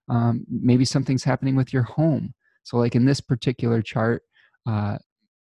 um, 0.09 0.45
maybe 0.49 0.85
something's 0.85 1.25
happening 1.25 1.57
with 1.57 1.73
your 1.73 1.83
home. 1.83 2.35
So 2.63 2.77
like 2.77 2.95
in 2.95 3.05
this 3.05 3.21
particular 3.21 3.83
chart 3.83 4.23
uh, 4.67 4.99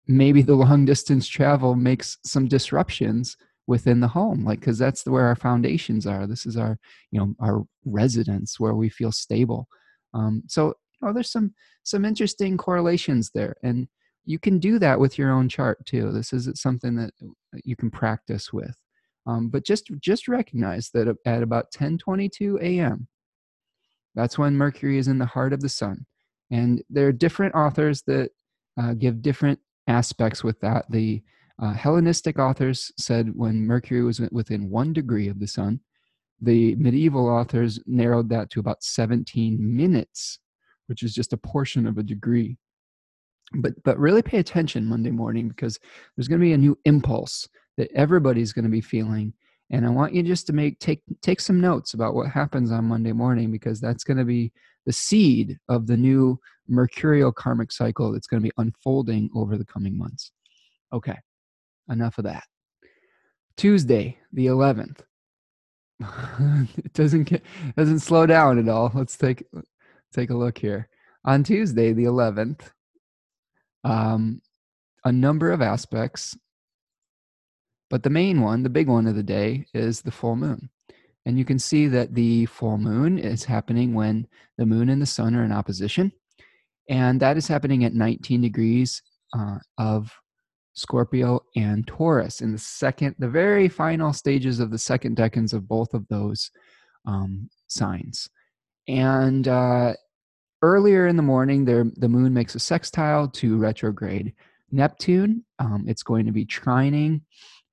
maybe 0.08 0.42
the 0.42 0.56
long 0.56 0.86
distance 0.86 1.28
travel 1.28 1.76
makes 1.76 2.18
some 2.24 2.48
disruptions 2.48 3.38
within 3.68 4.00
the 4.00 4.08
home 4.08 4.46
like 4.46 4.60
because 4.60 4.78
that's 4.78 5.06
where 5.06 5.26
our 5.26 5.36
foundations 5.36 6.06
are 6.06 6.28
this 6.28 6.46
is 6.46 6.56
our 6.56 6.78
you 7.12 7.20
know 7.20 7.34
our 7.42 7.64
residence 7.84 8.60
where 8.60 8.76
we 8.76 8.90
feel 8.90 9.12
stable 9.12 9.68
um, 10.16 10.44
so 10.48 10.74
you 11.02 11.08
know, 11.08 11.14
there's 11.14 11.32
some 11.32 11.54
some 11.84 12.06
interesting 12.06 12.58
correlations 12.58 13.32
there, 13.34 13.56
and 13.64 13.88
you 14.24 14.40
can 14.40 14.58
do 14.60 14.80
that 14.80 15.00
with 15.00 15.18
your 15.18 15.32
own 15.32 15.50
chart 15.50 15.86
too. 15.86 16.12
This 16.12 16.34
isn't 16.34 16.58
something 16.58 16.96
that 16.96 17.12
you 17.64 17.76
can 17.76 17.92
practice 17.92 18.52
with, 18.52 18.76
um, 19.28 19.50
but 19.50 19.66
just 19.66 19.92
just 20.00 20.28
recognize 20.28 20.90
that 20.94 21.16
at 21.26 21.44
about 21.44 21.72
10:22 21.72 22.60
a.m. 22.62 23.08
That's 24.16 24.38
when 24.38 24.56
Mercury 24.56 24.98
is 24.98 25.10
in 25.10 25.20
the 25.20 25.26
heart 25.26 25.54
of 25.54 25.62
the 25.62 25.70
sun, 25.70 26.06
and 26.50 26.82
there 26.90 27.08
are 27.08 27.12
different 27.12 27.54
authors 27.56 28.02
that 28.08 28.32
uh, 28.80 28.94
give 28.94 29.22
different 29.22 29.60
aspects 29.88 30.44
with 30.44 30.60
that. 30.62 30.86
The 30.90 31.22
uh, 31.62 31.74
Hellenistic 31.74 32.38
authors 32.38 32.92
said 32.98 33.32
when 33.36 33.66
Mercury 33.66 34.04
was 34.04 34.20
within 34.32 34.70
one 34.70 34.94
degree 34.94 35.28
of 35.28 35.40
the 35.40 35.48
sun, 35.48 35.80
the 36.42 36.76
medieval 36.76 37.30
authors 37.30 37.80
narrowed 37.86 38.30
that 38.30 38.50
to 38.52 38.60
about 38.60 38.84
17 38.84 39.58
minutes, 39.60 40.40
which 40.88 41.02
is 41.02 41.14
just 41.14 41.34
a 41.34 41.38
portion 41.38 41.88
of 41.88 41.98
a 41.98 42.04
degree. 42.04 42.58
But, 43.54 43.74
but 43.84 44.00
really 44.00 44.22
pay 44.22 44.40
attention 44.40 44.86
Monday 44.86 45.12
morning 45.12 45.48
because 45.48 45.80
there's 46.16 46.28
going 46.28 46.42
to 46.42 46.46
be 46.46 46.54
a 46.54 46.58
new 46.58 46.78
impulse 46.86 47.48
that 47.78 47.92
everybody's 47.94 48.54
going 48.54 48.66
to 48.66 48.72
be 48.72 48.82
feeling. 48.82 49.34
And 49.72 49.86
I 49.86 49.90
want 49.90 50.14
you 50.14 50.22
just 50.22 50.46
to 50.48 50.54
make 50.54 50.80
take 50.80 51.02
take 51.22 51.40
some 51.40 51.60
notes 51.60 51.94
about 51.94 52.14
what 52.14 52.30
happens 52.30 52.72
on 52.72 52.86
Monday 52.86 53.12
morning 53.12 53.52
because 53.52 53.80
that's 53.82 54.04
going 54.04 54.18
to 54.18 54.26
be 54.26 54.52
the 54.86 54.94
seed 54.94 55.58
of 55.70 55.88
the 55.88 55.98
new 55.98 56.40
mercurial 56.68 57.32
karmic 57.32 57.72
cycle 57.72 58.12
that's 58.12 58.28
going 58.28 58.42
to 58.42 58.48
be 58.48 58.54
unfolding 58.58 59.30
over 59.36 59.58
the 59.58 59.66
coming 59.66 59.98
months. 59.98 60.32
Okay, 60.94 61.18
enough 61.90 62.18
of 62.18 62.26
that. 62.26 62.44
Tuesday, 63.58 64.18
the 64.34 64.48
11th. 64.48 65.00
it 66.78 66.94
doesn't 66.94 67.24
get 67.24 67.42
doesn't 67.78 68.00
slow 68.00 68.26
down 68.26 68.60
at 68.60 68.68
all. 68.68 68.92
Let's 68.94 69.18
take 69.18 69.44
take 70.14 70.30
a 70.30 70.38
look 70.38 70.58
here. 70.58 70.90
On 71.24 71.44
Tuesday, 71.44 71.92
the 71.94 72.04
11th, 72.04 72.70
um, 73.84 74.42
a 75.06 75.12
number 75.12 75.52
of 75.52 75.62
aspects, 75.62 76.38
but 77.90 78.04
the 78.04 78.10
main 78.10 78.42
one, 78.42 78.64
the 78.64 78.70
big 78.70 78.88
one 78.88 79.08
of 79.08 79.16
the 79.16 79.24
day, 79.24 79.66
is 79.74 80.02
the 80.02 80.12
full 80.12 80.36
moon. 80.36 80.70
And 81.26 81.40
you 81.40 81.46
can 81.46 81.60
see 81.60 81.88
that 81.88 82.14
the 82.14 82.46
full 82.46 82.78
moon 82.78 83.18
is 83.18 83.44
happening 83.44 83.94
when 83.94 84.28
the 84.58 84.66
moon 84.66 84.90
and 84.90 85.02
the 85.02 85.08
sun 85.08 85.36
are 85.36 85.44
in 85.44 85.52
opposition. 85.52 86.12
And 86.90 87.20
that 87.20 87.38
is 87.38 87.48
happening 87.48 87.84
at 87.84 87.94
19 87.94 88.42
degrees 88.42 89.02
uh, 89.38 89.58
of 89.78 90.12
Scorpio 90.76 91.42
and 91.56 91.88
Taurus 91.88 92.42
in 92.42 92.52
the 92.52 92.58
second, 92.58 93.16
the 93.18 93.30
very 93.30 93.68
final 93.68 94.14
stages 94.14 94.60
of 94.60 94.72
the 94.72 94.78
second 94.78 95.18
decans 95.18 95.54
of 95.54 95.68
both 95.68 95.94
of 95.94 96.08
those 96.10 96.52
um, 97.06 97.50
signs. 97.68 98.30
And 98.88 99.48
uh, 99.48 99.94
earlier 100.62 101.08
in 101.08 101.16
the 101.16 101.24
morning, 101.24 101.66
there 101.66 101.86
the 101.96 102.10
moon 102.10 102.34
makes 102.34 102.56
a 102.56 102.60
sextile 102.60 103.28
to 103.30 103.58
retrograde 103.58 104.34
Neptune. 104.72 105.44
Um, 105.60 105.86
it's 105.88 106.04
going 106.04 106.26
to 106.26 106.32
be 106.32 106.46
trining 106.46 107.22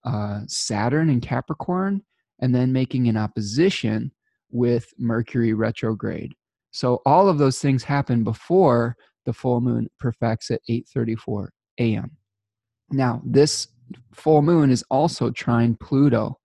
uh, 0.04 0.40
Saturn 0.46 1.10
in 1.10 1.20
Capricorn 1.20 2.02
and 2.40 2.54
then 2.54 2.72
making 2.72 3.08
an 3.08 3.16
opposition 3.16 4.12
with 4.50 4.92
Mercury 4.98 5.54
retrograde. 5.54 6.34
So 6.72 7.02
all 7.06 7.28
of 7.28 7.38
those 7.38 7.58
things 7.60 7.84
happen 7.84 8.24
before 8.24 8.96
the 9.24 9.32
full 9.32 9.60
moon 9.60 9.88
perfects 9.98 10.50
at 10.50 10.60
8:34 10.68 11.48
a.m. 11.78 12.10
Now, 12.90 13.22
this 13.24 13.68
full 14.12 14.42
moon 14.42 14.70
is 14.70 14.84
also 14.90 15.30
trine 15.30 15.76
Pluto. 15.76 16.38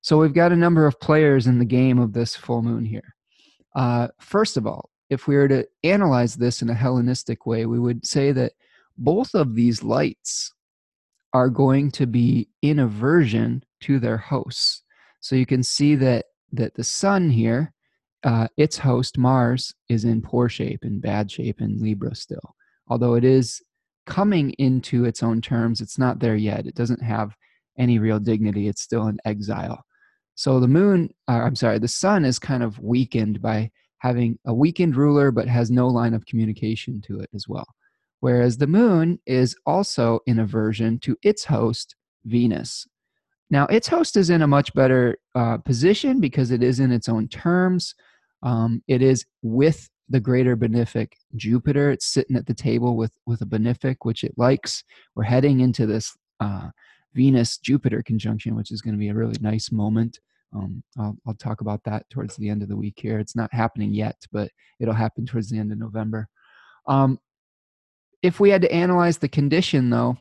So 0.00 0.18
we've 0.18 0.34
got 0.34 0.52
a 0.52 0.56
number 0.56 0.86
of 0.86 0.98
players 1.00 1.46
in 1.46 1.58
the 1.58 1.64
game 1.64 1.98
of 1.98 2.12
this 2.12 2.34
full 2.34 2.62
moon 2.62 2.84
here. 2.84 3.14
Uh, 3.74 4.08
first 4.20 4.56
of 4.56 4.66
all, 4.66 4.90
if 5.10 5.26
we 5.26 5.36
were 5.36 5.48
to 5.48 5.66
analyze 5.82 6.36
this 6.36 6.62
in 6.62 6.70
a 6.70 6.74
Hellenistic 6.74 7.46
way, 7.46 7.66
we 7.66 7.78
would 7.78 8.06
say 8.06 8.32
that 8.32 8.52
both 8.96 9.34
of 9.34 9.54
these 9.54 9.82
lights 9.82 10.52
are 11.38 11.48
going 11.48 11.88
to 11.88 12.04
be 12.04 12.48
in 12.62 12.80
aversion 12.80 13.62
to 13.80 14.00
their 14.00 14.16
hosts. 14.16 14.82
So 15.20 15.36
you 15.36 15.46
can 15.46 15.62
see 15.62 15.94
that 15.94 16.24
that 16.52 16.74
the 16.74 16.82
sun 16.82 17.30
here, 17.30 17.72
uh, 18.24 18.48
its 18.56 18.76
host 18.78 19.18
Mars, 19.18 19.72
is 19.88 20.04
in 20.04 20.20
poor 20.20 20.48
shape 20.48 20.84
in 20.84 20.98
bad 20.98 21.30
shape 21.30 21.60
in 21.60 21.78
Libra 21.80 22.16
still. 22.16 22.56
Although 22.88 23.14
it 23.14 23.22
is 23.22 23.62
coming 24.04 24.50
into 24.58 25.04
its 25.04 25.22
own 25.22 25.40
terms, 25.40 25.80
it's 25.80 25.98
not 25.98 26.18
there 26.18 26.34
yet. 26.34 26.66
It 26.66 26.74
doesn't 26.74 27.02
have 27.02 27.36
any 27.78 28.00
real 28.00 28.18
dignity. 28.18 28.66
It's 28.66 28.82
still 28.82 29.06
in 29.06 29.18
exile. 29.24 29.84
So 30.34 30.58
the 30.58 30.74
moon, 30.80 31.10
uh, 31.28 31.42
I'm 31.46 31.54
sorry, 31.54 31.78
the 31.78 31.86
sun 32.04 32.24
is 32.24 32.40
kind 32.40 32.64
of 32.64 32.80
weakened 32.80 33.40
by 33.40 33.70
having 33.98 34.38
a 34.44 34.54
weakened 34.54 34.96
ruler, 34.96 35.30
but 35.30 35.46
has 35.46 35.70
no 35.70 35.86
line 35.86 36.14
of 36.14 36.26
communication 36.26 37.00
to 37.02 37.20
it 37.20 37.30
as 37.32 37.46
well. 37.46 37.68
Whereas 38.20 38.58
the 38.58 38.66
moon 38.66 39.20
is 39.26 39.56
also 39.64 40.20
in 40.26 40.38
aversion 40.38 40.98
to 41.00 41.16
its 41.22 41.44
host, 41.44 41.94
Venus. 42.24 42.86
Now, 43.50 43.66
its 43.66 43.88
host 43.88 44.16
is 44.16 44.30
in 44.30 44.42
a 44.42 44.46
much 44.46 44.74
better 44.74 45.18
uh, 45.34 45.58
position 45.58 46.20
because 46.20 46.50
it 46.50 46.62
is 46.62 46.80
in 46.80 46.92
its 46.92 47.08
own 47.08 47.28
terms. 47.28 47.94
Um, 48.42 48.82
it 48.88 49.00
is 49.02 49.24
with 49.42 49.88
the 50.08 50.20
greater 50.20 50.56
benefic 50.56 51.12
Jupiter. 51.36 51.90
It's 51.90 52.06
sitting 52.06 52.36
at 52.36 52.46
the 52.46 52.54
table 52.54 52.96
with, 52.96 53.12
with 53.26 53.40
a 53.40 53.46
benefic, 53.46 53.96
which 54.02 54.24
it 54.24 54.34
likes. 54.36 54.84
We're 55.14 55.24
heading 55.24 55.60
into 55.60 55.86
this 55.86 56.16
uh, 56.40 56.68
Venus 57.14 57.58
Jupiter 57.58 58.02
conjunction, 58.02 58.54
which 58.54 58.70
is 58.70 58.82
going 58.82 58.94
to 58.94 58.98
be 58.98 59.08
a 59.08 59.14
really 59.14 59.36
nice 59.40 59.72
moment. 59.72 60.20
Um, 60.54 60.82
I'll, 60.98 61.16
I'll 61.26 61.34
talk 61.34 61.60
about 61.60 61.82
that 61.84 62.08
towards 62.10 62.36
the 62.36 62.48
end 62.48 62.62
of 62.62 62.68
the 62.68 62.76
week 62.76 62.94
here. 62.96 63.18
It's 63.18 63.36
not 63.36 63.52
happening 63.52 63.92
yet, 63.92 64.16
but 64.32 64.50
it'll 64.80 64.94
happen 64.94 65.26
towards 65.26 65.50
the 65.50 65.58
end 65.58 65.72
of 65.72 65.78
November. 65.78 66.28
Um, 66.86 67.18
if 68.22 68.40
we 68.40 68.50
had 68.50 68.62
to 68.62 68.72
analyze 68.72 69.18
the 69.18 69.28
condition, 69.28 69.90
though, 69.90 70.16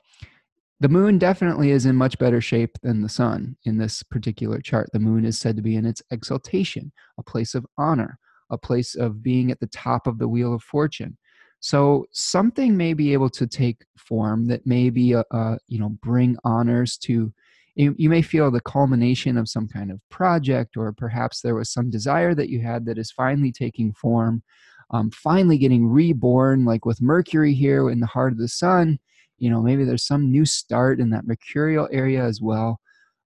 the 0.79 0.89
moon 0.89 1.17
definitely 1.17 1.71
is 1.71 1.85
in 1.85 1.95
much 1.95 2.19
better 2.19 2.39
shape 2.39 2.77
than 2.83 3.01
the 3.01 3.09
sun 3.09 3.57
in 3.65 3.77
this 3.77 4.03
particular 4.03 4.61
chart. 4.61 4.89
The 4.93 4.99
moon 4.99 5.25
is 5.25 5.39
said 5.39 5.55
to 5.55 5.63
be 5.63 5.75
in 5.75 5.85
its 5.85 6.03
exaltation, 6.11 6.91
a 7.17 7.23
place 7.23 7.55
of 7.55 7.65
honor, 7.77 8.19
a 8.51 8.57
place 8.57 8.95
of 8.95 9.23
being 9.23 9.49
at 9.49 9.59
the 9.59 9.67
top 9.67 10.05
of 10.05 10.19
the 10.19 10.27
wheel 10.27 10.53
of 10.53 10.61
fortune. 10.61 11.17
So 11.59 12.05
something 12.11 12.77
may 12.77 12.93
be 12.93 13.13
able 13.13 13.31
to 13.31 13.47
take 13.47 13.83
form 13.97 14.45
that 14.47 14.67
may 14.67 14.91
be, 14.91 15.13
a, 15.13 15.23
a 15.31 15.57
you 15.67 15.79
know, 15.79 15.89
bring 16.03 16.37
honors 16.43 16.97
to 16.99 17.33
you, 17.77 17.93
you 17.97 18.09
may 18.09 18.23
feel 18.23 18.49
the 18.49 18.59
culmination 18.59 19.37
of 19.37 19.47
some 19.47 19.67
kind 19.67 19.91
of 19.91 20.01
project, 20.09 20.77
or 20.77 20.91
perhaps 20.91 21.41
there 21.41 21.55
was 21.55 21.71
some 21.71 21.91
desire 21.91 22.33
that 22.33 22.49
you 22.49 22.59
had 22.59 22.85
that 22.85 22.97
is 22.97 23.11
finally 23.11 23.51
taking 23.51 23.93
form, 23.93 24.41
um, 24.91 25.11
finally 25.11 25.57
getting 25.57 25.87
reborn, 25.87 26.65
like 26.65 26.85
with 26.85 27.01
Mercury 27.01 27.53
here 27.53 27.89
in 27.89 27.99
the 27.99 28.07
heart 28.07 28.31
of 28.31 28.37
the 28.37 28.47
sun. 28.47 28.99
You 29.37 29.49
know, 29.49 29.61
maybe 29.61 29.83
there's 29.83 30.07
some 30.07 30.31
new 30.31 30.45
start 30.45 30.99
in 30.99 31.09
that 31.11 31.27
mercurial 31.27 31.87
area 31.91 32.23
as 32.23 32.41
well. 32.41 32.79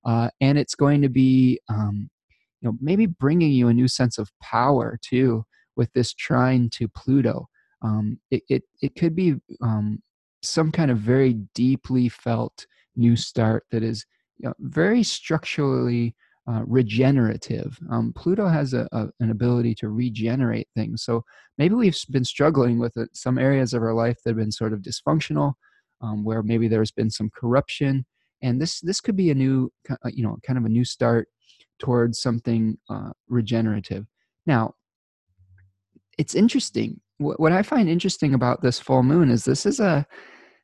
Uh, 0.03 0.29
and 0.41 0.57
it's 0.57 0.75
going 0.75 1.01
to 1.01 1.09
be, 1.09 1.59
um, 1.69 2.09
you 2.59 2.69
know, 2.69 2.77
maybe 2.81 3.05
bringing 3.05 3.51
you 3.51 3.67
a 3.67 3.73
new 3.73 3.87
sense 3.87 4.17
of 4.17 4.31
power 4.41 4.99
too 5.01 5.45
with 5.75 5.91
this 5.93 6.13
trine 6.13 6.69
to 6.71 6.87
Pluto. 6.89 7.47
Um, 7.81 8.19
it, 8.29 8.43
it, 8.49 8.63
it 8.81 8.95
could 8.95 9.15
be 9.15 9.35
um, 9.61 10.01
some 10.41 10.71
kind 10.71 10.91
of 10.91 10.97
very 10.97 11.33
deeply 11.53 12.09
felt 12.09 12.65
new 12.95 13.15
start 13.15 13.65
that 13.71 13.83
is 13.83 14.05
you 14.37 14.49
know, 14.49 14.53
very 14.59 15.03
structurally 15.03 16.15
uh, 16.49 16.63
regenerative. 16.65 17.77
Um, 17.89 18.13
Pluto 18.15 18.47
has 18.47 18.73
a, 18.73 18.87
a, 18.91 19.07
an 19.19 19.29
ability 19.29 19.75
to 19.75 19.89
regenerate 19.89 20.67
things. 20.75 21.03
So 21.03 21.23
maybe 21.57 21.75
we've 21.75 21.97
been 22.09 22.25
struggling 22.25 22.79
with 22.79 22.97
it, 22.97 23.09
some 23.13 23.37
areas 23.37 23.73
of 23.73 23.83
our 23.83 23.93
life 23.93 24.17
that 24.23 24.31
have 24.31 24.37
been 24.37 24.51
sort 24.51 24.73
of 24.73 24.81
dysfunctional, 24.81 25.53
um, 26.01 26.23
where 26.23 26.41
maybe 26.41 26.67
there's 26.67 26.91
been 26.91 27.11
some 27.11 27.29
corruption, 27.35 28.05
and 28.41 28.59
this 28.59 28.79
this 28.79 28.99
could 28.99 29.15
be 29.15 29.29
a 29.29 29.35
new, 29.35 29.71
uh, 29.89 29.95
you 30.11 30.23
know, 30.23 30.37
kind 30.45 30.57
of 30.57 30.65
a 30.65 30.69
new 30.69 30.83
start 30.83 31.27
towards 31.79 32.21
something 32.21 32.77
uh, 32.89 33.11
regenerative. 33.27 34.05
Now, 34.45 34.73
it's 36.17 36.35
interesting. 36.35 36.99
What, 37.19 37.39
what 37.39 37.51
I 37.51 37.61
find 37.61 37.87
interesting 37.87 38.33
about 38.33 38.61
this 38.61 38.79
full 38.79 39.03
moon 39.03 39.29
is 39.29 39.45
this 39.45 39.65
is 39.65 39.79
a 39.79 40.05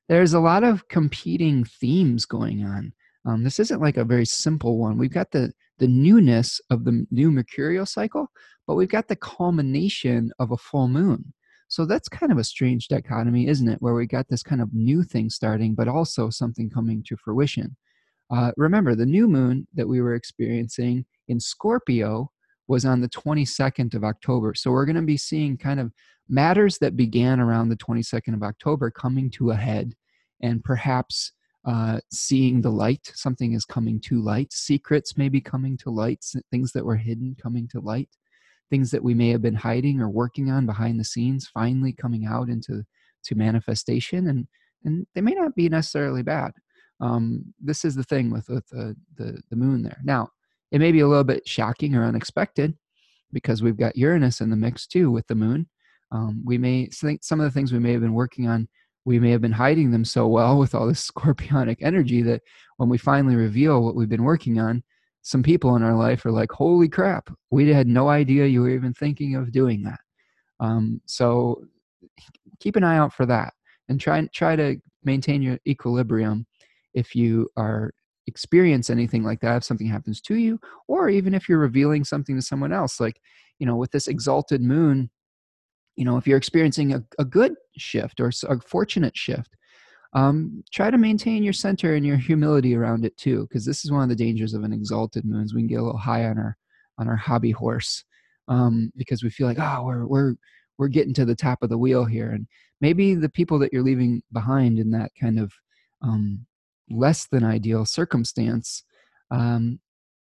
there's 0.09 0.33
a 0.33 0.39
lot 0.39 0.63
of 0.63 0.87
competing 0.87 1.65
themes 1.65 2.25
going 2.25 2.63
on. 2.63 2.93
Um, 3.25 3.43
this 3.43 3.59
isn't 3.59 3.81
like 3.81 3.97
a 3.97 4.05
very 4.05 4.25
simple 4.25 4.77
one. 4.77 4.97
We've 4.97 5.13
got 5.13 5.31
the 5.31 5.51
the 5.79 5.87
newness 5.87 6.59
of 6.69 6.85
the 6.85 7.05
new 7.11 7.31
mercurial 7.31 7.85
cycle, 7.85 8.31
but 8.65 8.75
we've 8.75 8.89
got 8.89 9.07
the 9.07 9.15
culmination 9.15 10.31
of 10.39 10.51
a 10.51 10.57
full 10.57 10.87
moon. 10.87 11.33
So 11.69 11.85
that's 11.85 12.07
kind 12.07 12.31
of 12.31 12.37
a 12.37 12.43
strange 12.43 12.87
dichotomy, 12.87 13.47
isn't 13.47 13.67
it? 13.67 13.81
Where 13.81 13.93
we 13.93 14.07
got 14.07 14.27
this 14.29 14.43
kind 14.43 14.61
of 14.61 14.73
new 14.73 15.03
thing 15.03 15.29
starting, 15.29 15.75
but 15.75 15.87
also 15.87 16.29
something 16.29 16.69
coming 16.69 17.03
to 17.07 17.17
fruition. 17.17 17.75
Uh, 18.29 18.51
remember, 18.57 18.95
the 18.95 19.05
new 19.05 19.27
moon 19.27 19.67
that 19.73 19.87
we 19.87 20.01
were 20.01 20.15
experiencing 20.15 21.05
in 21.27 21.39
Scorpio 21.39 22.31
was 22.67 22.85
on 22.85 23.01
the 23.01 23.09
22nd 23.09 23.93
of 23.93 24.03
October. 24.03 24.53
So 24.53 24.71
we're 24.71 24.85
going 24.85 24.97
to 24.97 25.01
be 25.01 25.17
seeing 25.17 25.57
kind 25.57 25.79
of 25.79 25.91
matters 26.29 26.77
that 26.79 26.97
began 26.97 27.39
around 27.39 27.69
the 27.69 27.77
22nd 27.77 28.33
of 28.33 28.43
October 28.43 28.91
coming 28.91 29.29
to 29.31 29.51
a 29.51 29.55
head 29.55 29.93
and 30.41 30.63
perhaps 30.63 31.31
uh, 31.67 31.99
seeing 32.11 32.61
the 32.61 32.71
light. 32.71 33.11
Something 33.13 33.53
is 33.53 33.65
coming 33.65 33.99
to 34.01 34.21
light. 34.21 34.53
Secrets 34.53 35.17
may 35.17 35.27
be 35.27 35.41
coming 35.41 35.77
to 35.79 35.89
light. 35.89 36.25
Things 36.49 36.71
that 36.71 36.85
were 36.85 36.95
hidden 36.95 37.35
coming 37.39 37.67
to 37.69 37.81
light. 37.81 38.09
Things 38.69 38.89
that 38.91 39.03
we 39.03 39.13
may 39.13 39.29
have 39.29 39.41
been 39.41 39.55
hiding 39.55 39.99
or 39.99 40.09
working 40.09 40.49
on 40.49 40.65
behind 40.65 40.97
the 40.97 41.03
scenes 41.03 41.49
finally 41.53 41.91
coming 41.91 42.25
out 42.25 42.47
into 42.49 42.83
to 43.25 43.35
manifestation, 43.35 44.27
and 44.29 44.47
and 44.85 45.05
they 45.13 45.21
may 45.21 45.33
not 45.33 45.55
be 45.55 45.67
necessarily 45.67 46.23
bad. 46.23 46.51
Um, 47.01 47.53
this 47.61 47.83
is 47.83 47.95
the 47.95 48.03
thing 48.03 48.31
with, 48.31 48.47
with 48.49 48.67
the, 48.69 48.95
the 49.15 49.41
the 49.49 49.55
moon 49.55 49.83
there. 49.83 49.99
Now, 50.03 50.29
it 50.71 50.79
may 50.79 50.91
be 50.91 51.01
a 51.01 51.07
little 51.07 51.23
bit 51.23 51.47
shocking 51.47 51.95
or 51.95 52.05
unexpected 52.05 52.77
because 53.33 53.61
we've 53.61 53.77
got 53.77 53.97
Uranus 53.97 54.39
in 54.39 54.49
the 54.49 54.55
mix 54.55 54.87
too 54.87 55.11
with 55.11 55.27
the 55.27 55.35
moon. 55.35 55.67
Um, 56.11 56.41
we 56.45 56.57
may 56.57 56.85
think 56.87 57.23
some 57.23 57.41
of 57.41 57.45
the 57.45 57.51
things 57.51 57.73
we 57.73 57.79
may 57.79 57.91
have 57.91 58.01
been 58.01 58.13
working 58.13 58.47
on 58.47 58.69
we 59.07 59.19
may 59.19 59.31
have 59.31 59.39
been 59.39 59.53
hiding 59.53 59.89
them 59.89 60.03
so 60.03 60.27
well 60.27 60.59
with 60.59 60.75
all 60.75 60.85
this 60.85 61.09
scorpionic 61.11 61.77
energy 61.79 62.21
that 62.21 62.41
when 62.75 62.89
we 62.89 62.97
finally 62.97 63.37
reveal 63.37 63.81
what 63.81 63.95
we've 63.95 64.09
been 64.09 64.25
working 64.25 64.59
on, 64.59 64.83
some 65.21 65.41
people 65.41 65.77
in 65.77 65.81
our 65.81 65.95
life 65.95 66.25
are 66.25 66.31
like, 66.31 66.51
holy 66.51 66.89
crap, 66.89 67.29
we 67.49 67.69
had 67.69 67.87
no 67.87 68.09
idea 68.09 68.45
you 68.45 68.61
were 68.61 68.69
even 68.69 68.93
thinking 68.93 69.35
of 69.35 69.53
doing 69.53 69.81
that. 69.83 70.01
Um, 70.59 70.99
so 71.05 71.63
keep 72.59 72.75
an 72.75 72.83
eye 72.83 72.97
out 72.97 73.13
for 73.13 73.25
that 73.25 73.53
and 73.87 73.97
try 73.97 74.27
try 74.33 74.57
to 74.57 74.75
maintain 75.05 75.41
your 75.41 75.57
equilibrium 75.65 76.45
if 76.93 77.15
you 77.15 77.47
are 77.55 77.93
experience 78.25 78.89
anything 78.89 79.23
like 79.23 79.39
that 79.39 79.57
if 79.57 79.63
something 79.63 79.87
happens 79.87 80.19
to 80.19 80.35
you 80.35 80.59
or 80.87 81.07
even 81.07 81.33
if 81.33 81.47
you're 81.47 81.59
revealing 81.59 82.03
something 82.03 82.35
to 82.35 82.41
someone 82.41 82.73
else 82.73 82.99
like 82.99 83.21
you 83.59 83.65
know 83.67 83.75
with 83.75 83.91
this 83.91 84.07
exalted 84.07 84.61
moon 84.61 85.09
you 85.97 86.05
know 86.05 86.17
if 86.17 86.25
you're 86.25 86.37
experiencing 86.37 86.93
a, 86.93 87.03
a 87.19 87.25
good 87.25 87.53
shift 87.77 88.19
or 88.19 88.31
a 88.47 88.59
fortunate 88.61 89.15
shift 89.15 89.55
um, 90.13 90.63
try 90.71 90.89
to 90.89 90.97
maintain 90.97 91.43
your 91.43 91.53
center 91.53 91.95
and 91.95 92.05
your 92.05 92.17
humility 92.29 92.75
around 92.75 93.05
it 93.05 93.17
too 93.17 93.45
because 93.49 93.65
this 93.65 93.83
is 93.83 93.91
one 93.91 94.03
of 94.03 94.09
the 94.09 94.15
dangers 94.15 94.53
of 94.53 94.63
an 94.63 94.73
exalted 94.73 95.25
moon 95.25 95.43
is 95.43 95.53
we 95.53 95.61
can 95.61 95.67
get 95.67 95.79
a 95.79 95.83
little 95.83 95.99
high 95.99 96.25
on 96.25 96.37
our 96.37 96.55
on 96.99 97.07
our 97.07 97.17
hobby 97.17 97.51
horse 97.51 98.03
um, 98.47 98.91
because 98.95 99.23
we 99.23 99.29
feel 99.29 99.47
like 99.47 99.59
oh 99.59 99.83
we're 99.83 100.07
we're 100.07 100.35
we're 100.77 100.87
getting 100.87 101.13
to 101.15 101.25
the 101.25 101.35
top 101.35 101.59
of 101.61 101.69
the 101.69 101.77
wheel 101.77 102.05
here. 102.05 102.31
And 102.31 102.47
maybe 102.81 103.15
the 103.15 103.29
people 103.29 103.59
that 103.59 103.73
you're 103.73 103.83
leaving 103.83 104.21
behind 104.31 104.79
in 104.79 104.91
that 104.91 105.11
kind 105.19 105.39
of 105.39 105.51
um, 106.01 106.45
less 106.89 107.27
than 107.27 107.43
ideal 107.43 107.85
circumstance 107.85 108.83
um, 109.31 109.79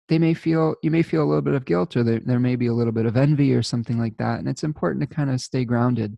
they 0.09 0.19
may 0.19 0.33
feel 0.33 0.75
you 0.83 0.91
may 0.91 1.03
feel 1.03 1.23
a 1.23 1.29
little 1.29 1.41
bit 1.41 1.53
of 1.53 1.65
guilt 1.65 1.95
or 1.95 2.03
there, 2.03 2.19
there 2.19 2.39
may 2.39 2.55
be 2.55 2.67
a 2.67 2.73
little 2.73 2.93
bit 2.93 3.05
of 3.05 3.15
envy 3.15 3.53
or 3.53 3.63
something 3.63 3.97
like 3.97 4.17
that. 4.17 4.39
And 4.39 4.49
it's 4.49 4.63
important 4.63 5.07
to 5.07 5.15
kind 5.15 5.29
of 5.29 5.39
stay 5.41 5.65
grounded 5.65 6.17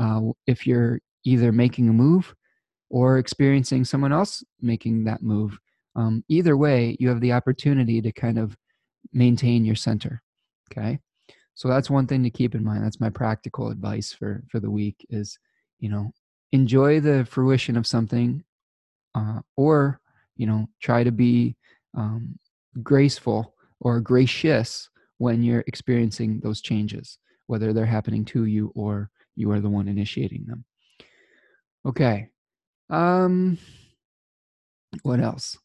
uh, 0.00 0.20
if 0.46 0.66
you're 0.66 1.00
either 1.24 1.52
making 1.52 1.88
a 1.88 1.92
move 1.92 2.34
or 2.90 3.18
experiencing 3.18 3.84
someone 3.84 4.12
else 4.12 4.42
making 4.60 5.04
that 5.04 5.22
move. 5.22 5.58
Um, 5.96 6.24
either 6.28 6.56
way 6.56 6.96
you 6.98 7.08
have 7.08 7.20
the 7.20 7.32
opportunity 7.32 8.00
to 8.00 8.12
kind 8.12 8.38
of 8.38 8.56
maintain 9.12 9.64
your 9.64 9.76
center 9.76 10.22
okay? 10.70 10.98
So 11.54 11.68
that's 11.68 11.90
one 11.90 12.06
thing 12.06 12.22
to 12.24 12.30
keep 12.30 12.54
in 12.54 12.64
mind. 12.64 12.84
That's 12.84 13.00
my 13.00 13.10
practical 13.10 13.70
advice 13.70 14.12
for 14.12 14.42
for 14.50 14.60
the 14.60 14.70
week 14.70 15.06
is 15.10 15.38
you 15.78 15.88
know 15.88 16.10
enjoy 16.52 17.00
the 17.00 17.24
fruition 17.24 17.76
of 17.76 17.86
something 17.86 18.42
uh, 19.14 19.40
or 19.56 20.00
you 20.36 20.46
know 20.46 20.66
try 20.80 21.04
to 21.04 21.12
be 21.12 21.56
um, 21.96 22.38
graceful 22.82 23.54
or 23.80 24.00
gracious 24.00 24.88
when 25.18 25.42
you're 25.42 25.64
experiencing 25.66 26.40
those 26.40 26.60
changes 26.60 27.18
whether 27.46 27.72
they're 27.72 27.86
happening 27.86 28.24
to 28.24 28.46
you 28.46 28.72
or 28.74 29.10
you 29.36 29.50
are 29.50 29.60
the 29.60 29.68
one 29.68 29.88
initiating 29.88 30.44
them 30.46 30.64
okay 31.86 32.28
um 32.90 33.58
what 35.02 35.20
else 35.20 35.56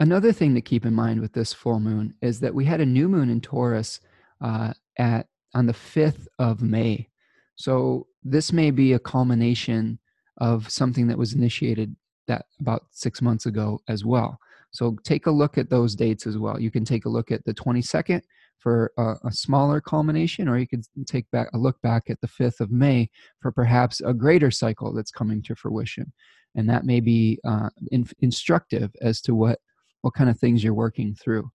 Another 0.00 0.32
thing 0.32 0.54
to 0.54 0.60
keep 0.60 0.86
in 0.86 0.94
mind 0.94 1.20
with 1.20 1.32
this 1.32 1.52
full 1.52 1.80
moon 1.80 2.14
is 2.22 2.38
that 2.40 2.54
we 2.54 2.64
had 2.64 2.80
a 2.80 2.86
new 2.86 3.08
moon 3.08 3.30
in 3.30 3.40
Taurus 3.40 4.00
uh, 4.40 4.72
at 4.96 5.26
on 5.54 5.66
the 5.66 5.72
5th 5.72 6.28
of 6.38 6.62
May. 6.62 7.08
So 7.56 8.06
this 8.22 8.52
may 8.52 8.70
be 8.70 8.92
a 8.92 8.98
culmination 9.00 9.98
of 10.36 10.70
something 10.70 11.08
that 11.08 11.18
was 11.18 11.32
initiated 11.32 11.96
that 12.28 12.46
about 12.60 12.84
six 12.92 13.20
months 13.20 13.46
ago 13.46 13.80
as 13.88 14.04
well. 14.04 14.38
So 14.70 14.96
take 15.04 15.26
a 15.26 15.30
look 15.30 15.58
at 15.58 15.70
those 15.70 15.94
dates 15.94 16.26
as 16.26 16.38
well. 16.38 16.60
You 16.60 16.70
can 16.70 16.84
take 16.84 17.04
a 17.04 17.08
look 17.08 17.30
at 17.30 17.44
the 17.44 17.54
22nd 17.54 18.22
for 18.58 18.92
a, 18.98 19.14
a, 19.24 19.32
smaller 19.32 19.80
culmination, 19.80 20.48
or 20.48 20.58
you 20.58 20.66
could 20.66 20.84
take 21.06 21.30
back 21.30 21.48
a 21.54 21.58
look 21.58 21.80
back 21.80 22.10
at 22.10 22.20
the 22.20 22.26
5th 22.26 22.60
of 22.60 22.70
May 22.70 23.08
for 23.40 23.52
perhaps 23.52 24.00
a 24.00 24.12
greater 24.12 24.50
cycle 24.50 24.92
that's 24.92 25.12
coming 25.12 25.42
to 25.42 25.54
fruition. 25.54 26.12
And 26.56 26.68
that 26.68 26.84
may 26.84 27.00
be 27.00 27.38
uh, 27.46 27.70
in, 27.92 28.08
instructive 28.20 28.90
as 29.00 29.20
to 29.22 29.34
what 29.34 29.58
what 30.02 30.14
kind 30.14 30.30
of 30.30 30.38
things 30.38 30.62
you're 30.62 30.74
working 30.74 31.14
through. 31.14 31.50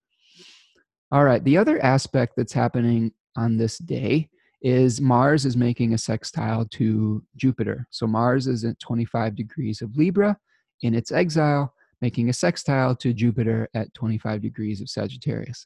All 1.11 1.23
right, 1.23 1.43
the 1.43 1.57
other 1.57 1.83
aspect 1.83 2.33
that's 2.35 2.53
happening 2.53 3.11
on 3.37 3.57
this 3.57 3.77
day 3.77 4.29
is 4.61 5.01
Mars 5.01 5.45
is 5.45 5.57
making 5.57 5.93
a 5.93 5.97
sextile 5.97 6.65
to 6.71 7.23
Jupiter. 7.35 7.85
So 7.89 8.07
Mars 8.07 8.47
is 8.47 8.63
at 8.63 8.79
25 8.79 9.35
degrees 9.35 9.81
of 9.81 9.95
Libra 9.95 10.37
in 10.81 10.95
its 10.95 11.11
exile, 11.11 11.73
making 12.03 12.27
a 12.27 12.33
sextile 12.33 12.93
to 12.93 13.13
Jupiter 13.13 13.69
at 13.73 13.93
25 13.93 14.41
degrees 14.41 14.81
of 14.81 14.89
Sagittarius. 14.89 15.65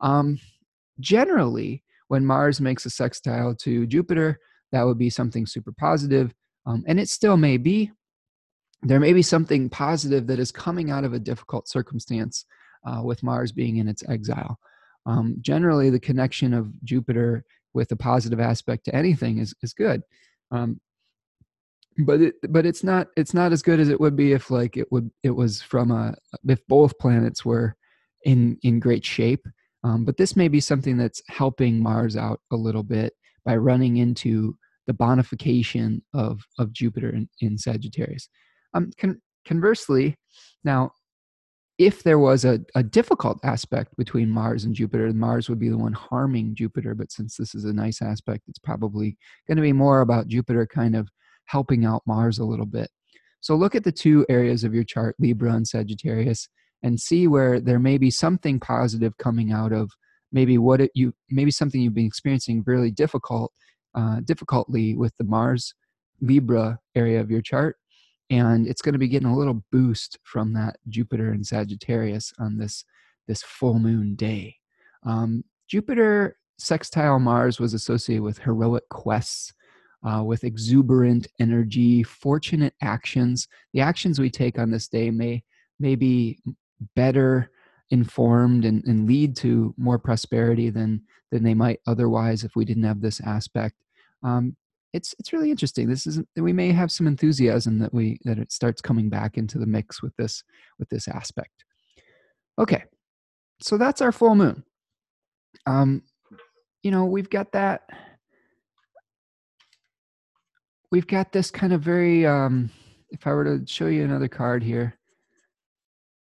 Um, 0.00 0.40
generally, 0.98 1.84
when 2.08 2.26
Mars 2.26 2.60
makes 2.60 2.84
a 2.84 2.90
sextile 2.90 3.54
to 3.54 3.86
Jupiter, 3.86 4.40
that 4.72 4.82
would 4.82 4.98
be 4.98 5.08
something 5.08 5.46
super 5.46 5.70
positive, 5.70 6.34
um, 6.66 6.82
and 6.88 6.98
it 6.98 7.08
still 7.08 7.36
may 7.36 7.58
be 7.58 7.92
there 8.82 9.00
may 9.00 9.12
be 9.12 9.22
something 9.22 9.68
positive 9.68 10.26
that 10.26 10.40
is 10.40 10.52
coming 10.52 10.90
out 10.90 11.04
of 11.04 11.12
a 11.12 11.18
difficult 11.18 11.68
circumstance 11.68 12.44
uh, 12.86 13.00
with 13.02 13.22
Mars 13.22 13.50
being 13.52 13.76
in 13.76 13.88
its 13.88 14.04
exile. 14.08 14.58
Um, 15.06 15.36
generally, 15.40 15.90
the 15.90 16.00
connection 16.00 16.54
of 16.54 16.72
Jupiter 16.84 17.44
with 17.72 17.90
a 17.92 17.96
positive 17.96 18.40
aspect 18.40 18.84
to 18.86 18.94
anything 18.94 19.38
is 19.38 19.54
is 19.62 19.74
good, 19.74 20.02
um, 20.50 20.80
but 21.98 22.20
it 22.20 22.34
but 22.50 22.64
it's 22.64 22.84
not 22.84 23.08
it's 23.16 23.34
not 23.34 23.52
as 23.52 23.62
good 23.62 23.80
as 23.80 23.88
it 23.88 24.00
would 24.00 24.16
be 24.16 24.32
if 24.32 24.50
like 24.50 24.76
it 24.76 24.90
would 24.92 25.10
it 25.22 25.30
was 25.30 25.60
from 25.60 25.90
a 25.90 26.14
if 26.48 26.64
both 26.68 26.96
planets 26.98 27.44
were 27.44 27.76
in 28.24 28.58
in 28.62 28.80
great 28.80 29.04
shape. 29.04 29.44
Um, 29.84 30.04
but 30.04 30.16
this 30.16 30.36
may 30.36 30.48
be 30.48 30.60
something 30.60 30.96
that's 30.96 31.22
helping 31.28 31.80
Mars 31.82 32.16
out 32.16 32.40
a 32.52 32.56
little 32.56 32.82
bit 32.82 33.12
by 33.44 33.56
running 33.56 33.98
into 33.98 34.56
the 34.86 34.92
bonification 34.92 36.02
of 36.14 36.40
of 36.58 36.72
Jupiter 36.72 37.10
in, 37.10 37.28
in 37.40 37.58
Sagittarius. 37.58 38.28
Um, 38.74 38.90
con- 38.98 39.20
conversely, 39.46 40.16
now, 40.64 40.92
if 41.78 42.02
there 42.02 42.18
was 42.18 42.44
a, 42.44 42.60
a 42.74 42.82
difficult 42.82 43.38
aspect 43.44 43.96
between 43.96 44.30
Mars 44.30 44.64
and 44.64 44.74
Jupiter, 44.74 45.12
Mars 45.12 45.48
would 45.48 45.58
be 45.58 45.68
the 45.68 45.78
one 45.78 45.92
harming 45.92 46.54
Jupiter. 46.54 46.94
But 46.94 47.12
since 47.12 47.36
this 47.36 47.54
is 47.54 47.64
a 47.64 47.72
nice 47.72 48.02
aspect, 48.02 48.44
it's 48.48 48.58
probably 48.58 49.16
going 49.46 49.56
to 49.56 49.62
be 49.62 49.72
more 49.72 50.00
about 50.00 50.28
Jupiter 50.28 50.66
kind 50.66 50.96
of 50.96 51.08
helping 51.48 51.84
out 51.84 52.02
Mars 52.06 52.38
a 52.38 52.44
little 52.44 52.66
bit. 52.66 52.90
So 53.40 53.54
look 53.54 53.74
at 53.74 53.84
the 53.84 53.92
two 53.92 54.24
areas 54.28 54.64
of 54.64 54.74
your 54.74 54.84
chart, 54.84 55.16
Libra 55.18 55.52
and 55.52 55.66
Sagittarius, 55.66 56.48
and 56.82 56.98
see 56.98 57.26
where 57.26 57.60
there 57.60 57.78
may 57.78 57.98
be 57.98 58.10
something 58.10 58.58
positive 58.58 59.16
coming 59.18 59.52
out 59.52 59.72
of 59.72 59.90
maybe 60.32 60.58
what 60.58 60.80
it, 60.80 60.90
you 60.94 61.12
maybe 61.30 61.50
something 61.50 61.80
you've 61.80 61.94
been 61.94 62.06
experiencing 62.06 62.62
really 62.66 62.90
difficult 62.90 63.52
uh, 63.94 64.20
difficultly 64.24 64.94
with 64.94 65.12
the 65.18 65.24
Mars 65.24 65.74
Libra 66.20 66.78
area 66.94 67.20
of 67.20 67.30
your 67.30 67.42
chart 67.42 67.76
and 68.30 68.66
it's 68.66 68.82
going 68.82 68.92
to 68.92 68.98
be 68.98 69.08
getting 69.08 69.28
a 69.28 69.36
little 69.36 69.62
boost 69.72 70.18
from 70.24 70.52
that 70.52 70.76
Jupiter 70.88 71.32
and 71.32 71.46
Sagittarius 71.46 72.32
on 72.38 72.58
this 72.58 72.84
this 73.26 73.42
full 73.42 73.78
moon 73.78 74.14
day. 74.14 74.56
Um, 75.04 75.44
Jupiter 75.68 76.36
sextile 76.58 77.18
Mars 77.18 77.60
was 77.60 77.74
associated 77.74 78.22
with 78.22 78.38
heroic 78.38 78.88
quests, 78.90 79.52
uh, 80.04 80.22
with 80.22 80.44
exuberant 80.44 81.26
energy, 81.40 82.02
fortunate 82.02 82.74
actions. 82.82 83.48
The 83.72 83.80
actions 83.80 84.18
we 84.18 84.30
take 84.30 84.58
on 84.58 84.70
this 84.70 84.88
day 84.88 85.10
may 85.10 85.42
may 85.80 85.94
be 85.94 86.40
better 86.94 87.50
informed 87.90 88.64
and, 88.64 88.84
and 88.84 89.06
lead 89.06 89.36
to 89.36 89.74
more 89.76 89.98
prosperity 89.98 90.70
than 90.70 91.02
than 91.30 91.42
they 91.42 91.54
might 91.54 91.80
otherwise 91.86 92.44
if 92.44 92.56
we 92.56 92.64
didn't 92.64 92.84
have 92.84 93.00
this 93.00 93.20
aspect. 93.20 93.76
Um, 94.22 94.56
it's 94.92 95.14
it's 95.18 95.32
really 95.32 95.50
interesting. 95.50 95.88
This 95.88 96.06
is 96.06 96.20
we 96.36 96.52
may 96.52 96.72
have 96.72 96.90
some 96.90 97.06
enthusiasm 97.06 97.78
that 97.80 97.92
we 97.92 98.18
that 98.24 98.38
it 98.38 98.52
starts 98.52 98.80
coming 98.80 99.08
back 99.08 99.36
into 99.36 99.58
the 99.58 99.66
mix 99.66 100.02
with 100.02 100.14
this 100.16 100.42
with 100.78 100.88
this 100.88 101.08
aspect. 101.08 101.64
Okay, 102.58 102.84
so 103.60 103.76
that's 103.76 104.00
our 104.00 104.12
full 104.12 104.34
moon. 104.34 104.64
Um, 105.66 106.02
you 106.82 106.90
know 106.90 107.04
we've 107.04 107.30
got 107.30 107.52
that. 107.52 107.82
We've 110.90 111.06
got 111.06 111.32
this 111.32 111.50
kind 111.50 111.72
of 111.72 111.82
very. 111.82 112.26
Um, 112.26 112.70
if 113.10 113.26
I 113.26 113.32
were 113.32 113.44
to 113.44 113.66
show 113.66 113.86
you 113.86 114.04
another 114.04 114.28
card 114.28 114.62
here, 114.62 114.98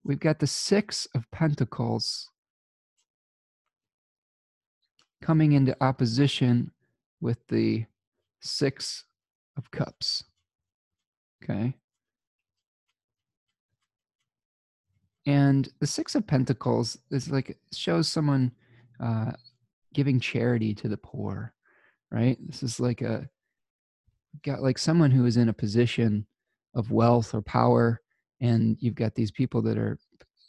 we've 0.03 0.19
got 0.19 0.39
the 0.39 0.47
six 0.47 1.07
of 1.15 1.29
Pentacles 1.31 2.29
coming 5.21 5.53
into 5.53 5.75
opposition 5.81 6.71
with 7.21 7.37
the 7.47 7.85
Six 8.41 9.05
of 9.57 9.71
Cups. 9.71 10.25
Okay. 11.41 11.73
And 15.25 15.69
the 15.79 15.87
Six 15.87 16.15
of 16.15 16.27
Pentacles 16.27 16.97
is 17.09 17.29
like 17.29 17.57
shows 17.71 18.09
someone 18.09 18.51
uh, 18.99 19.31
giving 19.93 20.19
charity 20.19 20.73
to 20.75 20.89
the 20.89 20.97
poor, 20.97 21.53
right? 22.11 22.37
This 22.45 22.61
is 22.61 22.81
like 22.81 23.01
a 23.01 23.29
got 24.41 24.61
like 24.61 24.77
someone 24.77 25.11
who 25.11 25.25
is 25.25 25.37
in 25.37 25.49
a 25.49 25.53
position 25.53 26.25
of 26.75 26.91
wealth 26.91 27.33
or 27.33 27.41
power, 27.41 28.01
and 28.41 28.77
you've 28.79 28.95
got 28.95 29.15
these 29.15 29.31
people 29.31 29.61
that 29.61 29.77
are, 29.77 29.97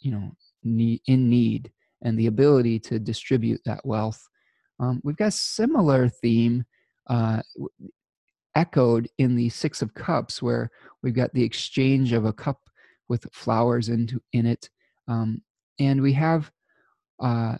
you 0.01 0.11
know, 0.11 0.33
in 0.65 1.29
need, 1.29 1.71
and 2.03 2.19
the 2.19 2.27
ability 2.27 2.79
to 2.81 2.99
distribute 2.99 3.61
that 3.65 3.85
wealth. 3.85 4.27
Um, 4.81 5.01
we've 5.05 5.17
got 5.17 5.33
similar 5.33 6.09
theme 6.09 6.65
uh, 7.09 7.43
echoed 8.55 9.09
in 9.19 9.37
the 9.37 9.49
Six 9.51 9.83
of 9.83 9.95
Cups, 9.95 10.43
where 10.43 10.71
we've 11.03 11.15
got 11.15 11.33
the 11.35 11.45
exchange 11.45 12.13
of 12.13 12.25
a 12.25 12.33
cup 12.33 12.61
with 13.09 13.27
flowers 13.33 13.89
into 13.91 14.21
in 14.33 14.47
it, 14.47 14.71
um, 15.09 15.43
and 15.79 16.01
we 16.01 16.13
have, 16.15 16.51
uh, 17.21 17.57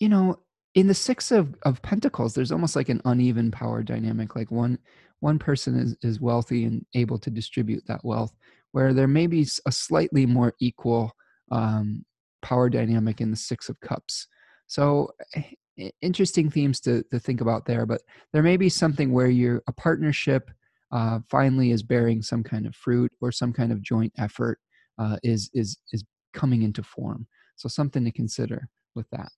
you 0.00 0.08
know, 0.08 0.40
in 0.74 0.88
the 0.88 0.94
Six 0.94 1.30
of, 1.30 1.54
of 1.62 1.80
Pentacles, 1.82 2.34
there's 2.34 2.52
almost 2.52 2.76
like 2.76 2.88
an 2.88 3.00
uneven 3.04 3.50
power 3.50 3.82
dynamic. 3.82 4.36
Like 4.36 4.50
one 4.50 4.78
one 5.20 5.38
person 5.38 5.78
is 5.78 5.96
is 6.02 6.20
wealthy 6.20 6.64
and 6.64 6.84
able 6.94 7.18
to 7.18 7.30
distribute 7.30 7.84
that 7.86 8.04
wealth, 8.04 8.34
where 8.72 8.92
there 8.92 9.08
may 9.08 9.26
be 9.26 9.46
a 9.66 9.72
slightly 9.72 10.26
more 10.26 10.54
equal 10.60 11.12
um, 11.50 12.04
power 12.42 12.68
dynamic 12.68 13.20
in 13.20 13.30
the 13.30 13.36
Six 13.36 13.68
of 13.68 13.80
Cups. 13.80 14.26
So, 14.66 15.10
eh, 15.34 15.90
interesting 16.02 16.50
themes 16.50 16.80
to, 16.80 17.02
to 17.12 17.18
think 17.18 17.40
about 17.40 17.66
there, 17.66 17.86
but 17.86 18.02
there 18.32 18.42
may 18.42 18.56
be 18.56 18.68
something 18.68 19.12
where 19.12 19.28
you're 19.28 19.62
a 19.68 19.72
partnership 19.72 20.50
uh, 20.92 21.20
finally 21.28 21.70
is 21.70 21.82
bearing 21.82 22.22
some 22.22 22.42
kind 22.42 22.66
of 22.66 22.74
fruit 22.74 23.12
or 23.20 23.32
some 23.32 23.52
kind 23.52 23.72
of 23.72 23.82
joint 23.82 24.12
effort 24.18 24.58
uh, 24.98 25.16
is 25.22 25.50
is 25.54 25.78
is 25.92 26.04
coming 26.32 26.62
into 26.62 26.82
form. 26.82 27.26
So 27.56 27.68
something 27.68 28.04
to 28.04 28.10
consider 28.10 28.68
with 28.94 29.08
that. 29.10 29.30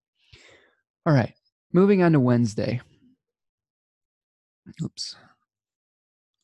All 1.06 1.12
right, 1.12 1.34
moving 1.72 2.02
on 2.02 2.12
to 2.12 2.20
Wednesday. 2.20 2.80
Oops. 4.82 5.14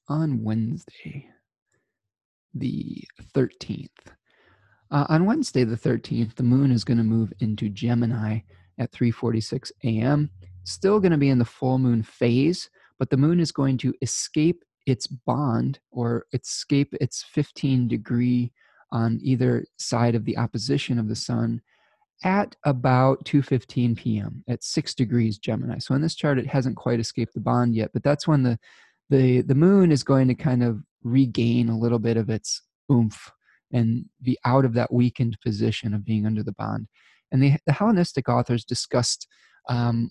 On 0.08 0.44
Wednesday, 0.44 1.28
the 2.54 3.02
13th. 3.34 3.88
Uh, 4.92 5.06
on 5.08 5.26
Wednesday, 5.26 5.64
the 5.64 5.76
13th, 5.76 6.36
the 6.36 6.44
moon 6.44 6.70
is 6.70 6.84
going 6.84 6.98
to 6.98 7.02
move 7.02 7.32
into 7.40 7.68
Gemini 7.70 8.38
at 8.78 8.92
3:46 8.92 9.72
a.m. 9.82 10.30
Still 10.62 11.00
going 11.00 11.10
to 11.10 11.18
be 11.18 11.30
in 11.30 11.40
the 11.40 11.44
full 11.44 11.78
moon 11.78 12.04
phase, 12.04 12.70
but 13.00 13.10
the 13.10 13.16
moon 13.16 13.40
is 13.40 13.50
going 13.50 13.78
to 13.78 13.92
escape 14.00 14.62
its 14.86 15.08
bond 15.08 15.80
or 15.90 16.26
escape 16.34 16.94
its 17.00 17.24
15 17.24 17.88
degree 17.88 18.52
on 18.92 19.18
either 19.22 19.64
side 19.78 20.14
of 20.14 20.24
the 20.24 20.38
opposition 20.38 21.00
of 21.00 21.08
the 21.08 21.16
sun 21.16 21.60
at 22.24 22.54
about 22.64 23.24
2:15 23.24 23.96
p.m. 23.96 24.44
at 24.48 24.62
6 24.62 24.94
degrees 24.94 25.38
Gemini. 25.38 25.78
So 25.78 25.94
in 25.94 26.02
this 26.02 26.14
chart 26.14 26.38
it 26.38 26.46
hasn't 26.46 26.76
quite 26.76 27.00
escaped 27.00 27.34
the 27.34 27.40
bond 27.40 27.74
yet, 27.74 27.90
but 27.92 28.02
that's 28.02 28.26
when 28.26 28.42
the 28.42 28.58
the 29.10 29.42
the 29.42 29.54
moon 29.54 29.92
is 29.92 30.02
going 30.02 30.28
to 30.28 30.34
kind 30.34 30.62
of 30.62 30.82
regain 31.02 31.68
a 31.68 31.78
little 31.78 31.98
bit 31.98 32.16
of 32.16 32.30
its 32.30 32.62
oomph 32.90 33.30
and 33.72 34.04
be 34.20 34.38
out 34.44 34.64
of 34.64 34.74
that 34.74 34.92
weakened 34.92 35.38
position 35.42 35.94
of 35.94 36.04
being 36.04 36.26
under 36.26 36.42
the 36.42 36.52
bond. 36.52 36.86
And 37.30 37.42
the, 37.42 37.54
the 37.66 37.72
Hellenistic 37.72 38.28
authors 38.28 38.64
discussed 38.64 39.26
um, 39.68 40.10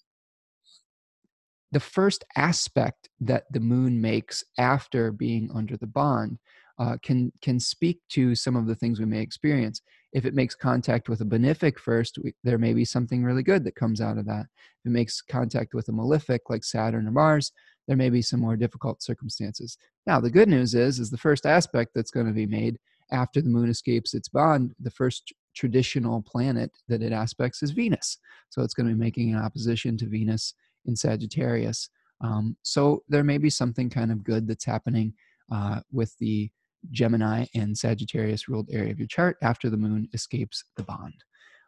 the 1.71 1.79
first 1.79 2.25
aspect 2.35 3.09
that 3.19 3.45
the 3.51 3.59
moon 3.59 4.01
makes 4.01 4.43
after 4.57 5.11
being 5.11 5.49
under 5.53 5.77
the 5.77 5.87
bond 5.87 6.39
uh, 6.79 6.97
can 7.03 7.31
can 7.41 7.59
speak 7.59 7.99
to 8.09 8.35
some 8.35 8.55
of 8.55 8.65
the 8.65 8.75
things 8.75 8.99
we 8.99 9.05
may 9.05 9.21
experience. 9.21 9.81
If 10.13 10.25
it 10.25 10.33
makes 10.33 10.55
contact 10.55 11.07
with 11.07 11.21
a 11.21 11.25
benefic 11.25 11.79
first, 11.79 12.17
we, 12.23 12.33
there 12.43 12.57
may 12.57 12.73
be 12.73 12.85
something 12.85 13.23
really 13.23 13.43
good 13.43 13.63
that 13.63 13.75
comes 13.75 14.01
out 14.01 14.17
of 14.17 14.25
that. 14.25 14.45
If 14.83 14.85
it 14.85 14.89
makes 14.91 15.21
contact 15.21 15.73
with 15.73 15.87
a 15.87 15.93
malefic 15.93 16.49
like 16.49 16.63
Saturn 16.63 17.07
or 17.07 17.11
Mars, 17.11 17.51
there 17.87 17.97
may 17.97 18.09
be 18.09 18.21
some 18.21 18.39
more 18.39 18.55
difficult 18.55 19.01
circumstances. 19.01 19.77
Now, 20.05 20.19
the 20.19 20.29
good 20.29 20.49
news 20.49 20.75
is, 20.75 20.99
is 20.99 21.09
the 21.09 21.17
first 21.17 21.45
aspect 21.45 21.91
that's 21.95 22.11
going 22.11 22.27
to 22.27 22.33
be 22.33 22.45
made 22.45 22.77
after 23.11 23.41
the 23.41 23.49
moon 23.49 23.69
escapes 23.69 24.13
its 24.13 24.29
bond, 24.29 24.73
the 24.79 24.91
first 24.91 25.33
traditional 25.55 26.21
planet 26.21 26.71
that 26.87 27.01
it 27.01 27.11
aspects 27.11 27.61
is 27.61 27.71
Venus. 27.71 28.17
So 28.49 28.61
it's 28.61 28.73
going 28.73 28.87
to 28.87 28.95
be 28.95 28.99
making 28.99 29.33
an 29.33 29.39
opposition 29.39 29.97
to 29.97 30.07
Venus 30.07 30.53
in 30.85 30.95
Sagittarius. 30.95 31.89
Um, 32.21 32.55
so 32.61 33.03
there 33.09 33.23
may 33.23 33.37
be 33.37 33.49
something 33.49 33.89
kind 33.89 34.11
of 34.11 34.23
good 34.23 34.47
that's 34.47 34.65
happening 34.65 35.13
uh, 35.51 35.81
with 35.91 36.17
the 36.19 36.49
Gemini 36.89 37.45
and 37.55 37.77
Sagittarius 37.77 38.47
ruled 38.47 38.69
area 38.71 38.91
of 38.91 38.99
your 38.99 39.07
chart 39.07 39.37
after 39.43 39.69
the 39.69 39.77
moon 39.77 40.07
escapes 40.13 40.63
the 40.75 40.83
bond. 40.83 41.13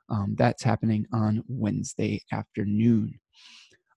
Um, 0.09 0.36
that's 0.38 0.64
happening 0.64 1.05
on 1.14 1.43
Wednesday 1.47 2.22
afternoon. 2.32 3.20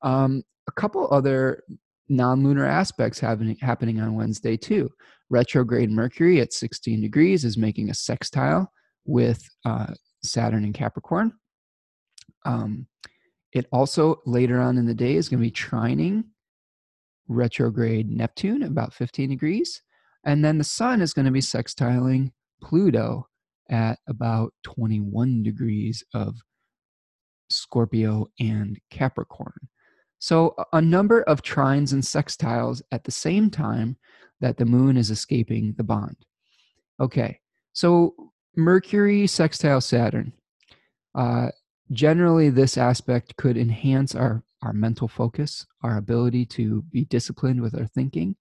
Um, 0.03 0.43
a 0.69 0.73
couple 0.73 1.09
other 1.11 1.63
non-lunar 2.09 2.65
aspects 2.65 3.19
happening 3.19 3.57
happening 3.61 4.01
on 4.01 4.15
Wednesday 4.15 4.57
too. 4.57 4.91
Retrograde 5.31 5.91
Mercury 5.91 6.41
at 6.41 6.53
16 6.53 7.01
degrees 7.01 7.45
is 7.45 7.59
making 7.59 7.91
a 7.91 7.95
sextile 7.95 8.71
with 9.05 9.43
uh, 9.65 9.93
Saturn 10.23 10.65
and 10.65 10.75
Capricorn. 10.75 11.33
Um, 12.45 12.87
it 13.53 13.67
also 13.73 14.21
later 14.27 14.61
on 14.61 14.79
in 14.79 14.87
the 14.87 14.95
day 14.95 15.17
is 15.17 15.29
going 15.29 15.41
to 15.41 15.47
be 15.47 15.51
trining 15.51 16.25
retrograde 17.29 18.09
Neptune 18.11 18.63
about 18.63 18.95
15 18.95 19.31
degrees. 19.31 19.83
And 20.27 20.45
then 20.45 20.59
the 20.59 20.65
sun 20.65 21.01
is 21.01 21.15
going 21.15 21.25
to 21.25 21.33
be 21.33 21.41
sextiling 21.41 22.33
Pluto 22.61 23.29
at 23.71 23.99
about 24.09 24.53
21 24.65 25.43
degrees 25.43 26.05
of 26.13 26.37
Scorpio 27.49 28.27
and 28.41 28.79
Capricorn. 28.91 29.69
So, 30.19 30.57
a 30.73 30.81
number 30.81 31.23
of 31.23 31.43
trines 31.43 31.93
and 31.93 32.03
sextiles 32.03 32.83
at 32.91 33.05
the 33.05 33.13
same 33.13 33.51
time 33.51 33.97
that 34.41 34.57
the 34.57 34.65
moon 34.65 34.97
is 34.97 35.11
escaping 35.11 35.75
the 35.77 35.85
bond. 35.85 36.17
Okay, 36.99 37.39
so 37.73 38.15
Mercury 38.57 39.27
sextile 39.27 39.81
Saturn. 39.81 40.33
Uh, 41.15 41.51
generally, 41.93 42.51
this 42.51 42.77
aspect 42.77 43.37
could 43.37 43.57
enhance 43.57 44.15
our, 44.15 44.43
our 44.63 44.73
mental 44.73 45.07
focus, 45.07 45.67
our 45.83 45.99
ability 45.99 46.47
to 46.47 46.83
be 46.91 47.05
disciplined 47.05 47.61
with 47.61 47.75
our 47.75 47.87
thinking. 47.87 48.37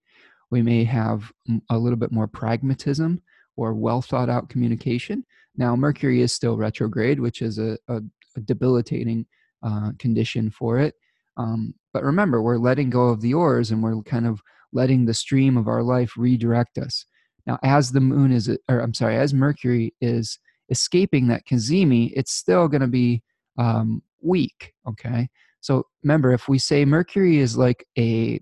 We 0.51 0.61
may 0.61 0.83
have 0.83 1.31
a 1.69 1.77
little 1.77 1.97
bit 1.97 2.11
more 2.11 2.27
pragmatism 2.27 3.21
or 3.57 3.73
well 3.73 4.01
thought 4.01 4.29
out 4.29 4.49
communication. 4.49 5.25
Now, 5.57 5.75
Mercury 5.75 6.21
is 6.21 6.33
still 6.33 6.57
retrograde, 6.57 7.19
which 7.19 7.41
is 7.41 7.59
a, 7.59 7.77
a, 7.87 8.01
a 8.35 8.41
debilitating 8.41 9.25
uh, 9.63 9.91
condition 9.97 10.51
for 10.51 10.79
it. 10.79 10.95
Um, 11.37 11.73
but 11.93 12.03
remember, 12.03 12.41
we're 12.41 12.57
letting 12.57 12.89
go 12.89 13.07
of 13.07 13.21
the 13.21 13.33
oars 13.33 13.71
and 13.71 13.81
we're 13.81 14.01
kind 14.03 14.27
of 14.27 14.41
letting 14.73 15.05
the 15.05 15.13
stream 15.13 15.57
of 15.57 15.67
our 15.67 15.83
life 15.83 16.13
redirect 16.17 16.77
us. 16.77 17.05
Now, 17.47 17.59
as 17.63 17.91
the 17.91 18.01
moon 18.01 18.31
is, 18.31 18.49
or 18.69 18.79
I'm 18.79 18.93
sorry, 18.93 19.17
as 19.17 19.33
Mercury 19.33 19.93
is 20.01 20.39
escaping 20.69 21.27
that 21.27 21.45
cazimi, 21.45 22.11
it's 22.15 22.33
still 22.33 22.67
going 22.67 22.81
to 22.81 22.87
be 22.87 23.21
um, 23.57 24.01
weak. 24.21 24.73
Okay. 24.87 25.29
So 25.61 25.85
remember, 26.03 26.31
if 26.31 26.47
we 26.47 26.59
say 26.59 26.85
Mercury 26.85 27.37
is 27.37 27.57
like 27.57 27.85
a 27.97 28.39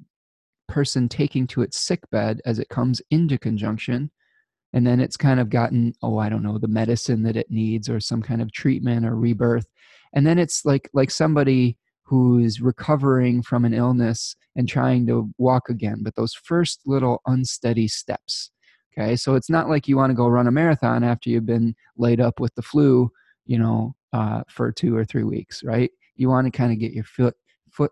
person 0.74 1.07
taking 1.07 1.45
to 1.45 1.61
its 1.61 1.80
sick 1.80 2.01
bed 2.09 2.41
as 2.45 2.57
it 2.57 2.67
comes 2.69 2.99
into 3.11 3.38
conjunction, 3.38 4.09
and 4.74 4.88
then 4.88 4.99
it's 4.99 5.15
kind 5.15 5.39
of 5.39 5.51
gotten, 5.51 5.93
oh, 6.01 6.17
I 6.17 6.30
don't 6.30 6.41
know, 6.41 6.57
the 6.57 6.67
medicine 6.67 7.21
that 7.24 7.38
it 7.38 7.51
needs 7.51 7.88
or 7.89 7.99
some 7.99 8.24
kind 8.24 8.41
of 8.41 8.51
treatment 8.51 9.05
or 9.05 9.15
rebirth. 9.15 9.67
And 10.13 10.26
then 10.26 10.39
it's 10.39 10.65
like 10.65 10.89
like 10.93 11.11
somebody 11.11 11.78
who's 12.01 12.59
recovering 12.59 13.43
from 13.43 13.65
an 13.65 13.74
illness 13.74 14.36
and 14.55 14.67
trying 14.67 15.05
to 15.07 15.30
walk 15.38 15.69
again, 15.69 15.99
but 16.01 16.15
those 16.15 16.34
first 16.34 16.82
little 16.88 17.21
unsteady 17.28 17.88
steps. 17.88 18.49
Okay, 18.97 19.15
so 19.15 19.36
it's 19.36 19.49
not 19.49 19.69
like 19.69 19.88
you 19.88 19.95
want 19.97 20.09
to 20.09 20.15
go 20.15 20.28
run 20.28 20.47
a 20.47 20.51
marathon 20.51 21.03
after 21.03 21.30
you've 21.30 21.45
been 21.45 21.76
laid 21.97 22.19
up 22.19 22.39
with 22.39 22.53
the 22.55 22.61
flu, 22.63 23.11
you 23.45 23.59
know, 23.59 23.95
uh, 24.11 24.41
for 24.49 24.71
two 24.71 24.95
or 24.95 25.05
three 25.05 25.24
weeks, 25.24 25.63
right? 25.63 25.91
You 26.15 26.30
want 26.30 26.45
to 26.45 26.51
kind 26.51 26.71
of 26.71 26.80
get 26.80 26.93
your 26.93 27.03
foot, 27.03 27.36
foot, 27.71 27.91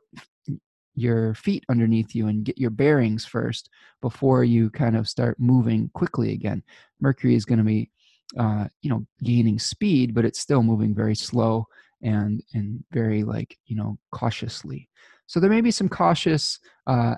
your 0.96 1.34
feet 1.36 1.64
underneath 1.70 2.14
you 2.14 2.28
and 2.28 2.44
get 2.44 2.58
your 2.58 2.70
bearings 2.70 3.26
first 3.26 3.70
before 4.02 4.44
you 4.44 4.70
kind 4.70 4.96
of 4.96 5.08
start 5.08 5.40
moving 5.40 5.90
quickly 5.94 6.34
again. 6.34 6.64
Mercury 7.00 7.36
is 7.36 7.46
going 7.46 7.60
to 7.60 7.66
be, 7.66 7.90
uh, 8.38 8.68
you 8.82 8.90
know, 8.90 9.06
gaining 9.24 9.60
speed, 9.60 10.14
but 10.14 10.26
it's 10.26 10.40
still 10.40 10.64
moving 10.64 10.94
very 10.94 11.16
slow 11.16 11.68
and 12.02 12.42
and 12.54 12.84
very 12.92 13.24
like 13.24 13.58
you 13.66 13.76
know 13.76 13.98
cautiously 14.12 14.90
so 15.28 15.40
there 15.40 15.50
may 15.50 15.62
be 15.62 15.72
some 15.72 15.90
cautious 15.90 16.60
uh, 16.88 17.16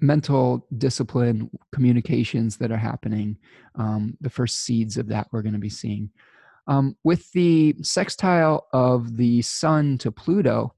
mental 0.00 0.66
discipline 0.78 1.50
communications 1.72 2.56
that 2.56 2.70
are 2.70 2.76
happening 2.76 3.36
um, 3.76 4.16
the 4.20 4.30
first 4.30 4.62
seeds 4.62 4.96
of 4.96 5.08
that 5.08 5.26
we're 5.32 5.42
going 5.42 5.52
to 5.52 5.58
be 5.58 5.68
seeing 5.68 6.10
um, 6.68 6.96
with 7.04 7.30
the 7.32 7.74
sextile 7.82 8.66
of 8.72 9.16
the 9.16 9.42
sun 9.42 9.98
to 9.98 10.10
pluto 10.10 10.74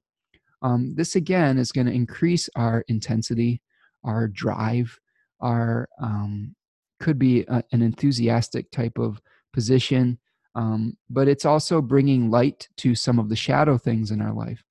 um, 0.63 0.95
this 0.97 1.17
again 1.17 1.59
is 1.59 1.73
going 1.73 1.87
to 1.87 1.93
increase 1.93 2.49
our 2.57 2.85
intensity 2.89 3.61
our 4.05 4.29
drive 4.29 4.99
our 5.41 5.89
um, 6.01 6.55
could 7.01 7.19
be 7.19 7.45
a, 7.49 7.63
an 7.73 7.83
enthusiastic 7.83 8.71
type 8.71 8.99
of 8.99 9.21
position 9.53 10.19
um, 10.59 10.97
but 11.09 11.29
it's 11.29 11.45
also 11.45 11.81
bringing 11.81 12.31
light 12.31 12.69
to 12.79 12.97
some 12.97 13.21
of 13.21 13.29
the 13.29 13.37
shadow 13.37 13.79
things 13.79 14.11
in 14.11 14.21
our 14.21 14.33
life. 14.33 14.65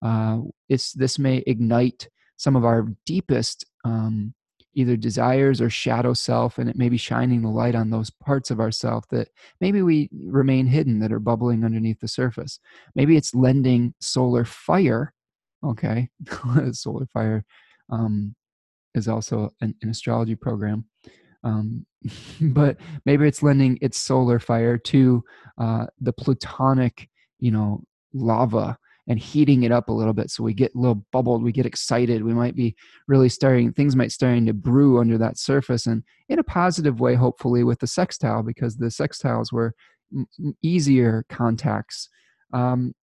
Uh, 0.00 0.38
it's 0.70 0.92
this 0.92 1.18
may 1.18 1.44
ignite 1.46 2.08
some 2.38 2.56
of 2.56 2.64
our 2.64 2.88
deepest 3.04 3.66
um, 3.84 4.32
either 4.72 4.96
desires 4.96 5.60
or 5.60 5.68
shadow 5.68 6.14
self, 6.14 6.56
and 6.56 6.70
it 6.70 6.76
may 6.76 6.88
be 6.88 6.96
shining 6.96 7.42
the 7.42 7.50
light 7.50 7.74
on 7.74 7.90
those 7.90 8.10
parts 8.10 8.50
of 8.50 8.58
ourself 8.58 9.04
that 9.10 9.28
maybe 9.60 9.82
we 9.82 10.08
remain 10.26 10.66
hidden 10.66 10.98
that 11.00 11.12
are 11.12 11.20
bubbling 11.20 11.62
underneath 11.62 12.00
the 12.00 12.08
surface. 12.08 12.58
Maybe 12.94 13.16
it's 13.16 13.34
lending 13.34 13.92
solar 14.00 14.46
fire. 14.46 15.12
Okay, 15.64 16.08
solar 16.72 17.06
fire 17.06 17.44
um, 17.90 18.34
is 18.94 19.08
also 19.08 19.50
an, 19.60 19.74
an 19.82 19.90
astrology 19.90 20.34
program 20.34 20.84
um, 21.44 21.86
but 22.40 22.78
maybe 23.04 23.28
it's 23.28 23.42
lending 23.42 23.78
its 23.80 23.98
solar 23.98 24.40
fire 24.40 24.78
to 24.78 25.22
uh, 25.58 25.86
the 26.00 26.12
plutonic, 26.12 27.08
you 27.38 27.50
know, 27.50 27.84
lava 28.12 28.76
and 29.06 29.18
heating 29.18 29.64
it 29.64 29.72
up 29.72 29.88
a 29.88 29.92
little 29.92 30.14
bit 30.14 30.30
so 30.30 30.42
we 30.42 30.54
get 30.54 30.74
a 30.74 30.78
little 30.78 31.04
bubbled 31.12 31.42
we 31.42 31.52
get 31.52 31.66
excited 31.66 32.22
we 32.22 32.32
might 32.32 32.54
be 32.54 32.74
really 33.08 33.28
starting 33.28 33.72
things 33.72 33.96
might 33.96 34.12
starting 34.12 34.46
to 34.46 34.54
brew 34.54 34.98
under 34.98 35.18
that 35.18 35.36
surface 35.36 35.86
and 35.86 36.04
in 36.28 36.38
a 36.38 36.44
positive 36.44 37.00
way 37.00 37.14
hopefully 37.14 37.64
with 37.64 37.80
the 37.80 37.86
sextile 37.88 38.42
because 38.42 38.76
the 38.76 38.86
sextiles 38.86 39.52
were 39.52 39.74
easier 40.62 41.26
contacts 41.28 42.08
um, 42.54 42.94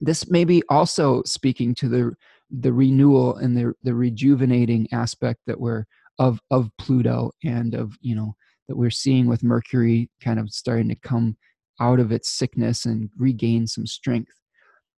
this 0.00 0.30
may 0.30 0.44
be 0.44 0.62
also 0.68 1.22
speaking 1.24 1.74
to 1.76 1.88
the 1.88 2.14
the 2.50 2.72
renewal 2.72 3.36
and 3.36 3.56
the 3.56 3.72
the 3.82 3.94
rejuvenating 3.94 4.86
aspect 4.92 5.40
that 5.46 5.60
we're 5.60 5.84
of 6.18 6.40
of 6.50 6.70
Pluto 6.78 7.32
and 7.44 7.74
of 7.74 7.96
you 8.00 8.14
know 8.14 8.34
that 8.68 8.76
we're 8.76 8.90
seeing 8.90 9.26
with 9.26 9.42
Mercury 9.42 10.10
kind 10.22 10.38
of 10.38 10.50
starting 10.50 10.88
to 10.88 10.94
come 10.94 11.36
out 11.80 12.00
of 12.00 12.12
its 12.12 12.30
sickness 12.30 12.84
and 12.84 13.10
regain 13.18 13.66
some 13.66 13.86
strength. 13.86 14.32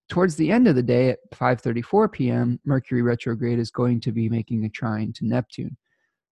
Towards 0.10 0.36
the 0.36 0.52
end 0.52 0.68
of 0.68 0.76
the 0.76 0.84
day 0.84 1.10
at 1.10 1.20
5:34 1.34 2.12
p.m., 2.12 2.60
Mercury 2.66 3.02
retrograde 3.02 3.60
is 3.60 3.72
going 3.72 4.02
to 4.02 4.12
be 4.12 4.30
making 4.30 4.66
a 4.66 4.70
trine 4.70 5.14
to 5.14 5.26
Neptune. 5.26 5.78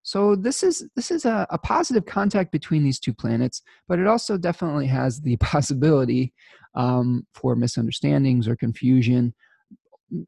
So 0.03 0.35
this 0.35 0.63
is 0.63 0.85
this 0.95 1.09
is 1.11 1.25
a, 1.25 1.47
a 1.49 1.57
positive 1.57 2.05
contact 2.05 2.51
between 2.51 2.83
these 2.83 2.99
two 2.99 3.13
planets, 3.13 3.61
but 3.87 3.99
it 3.99 4.07
also 4.07 4.37
definitely 4.37 4.87
has 4.87 5.21
the 5.21 5.37
possibility 5.37 6.33
um, 6.75 7.25
for 7.33 7.55
misunderstandings 7.55 8.47
or 8.47 8.55
confusion. 8.55 9.33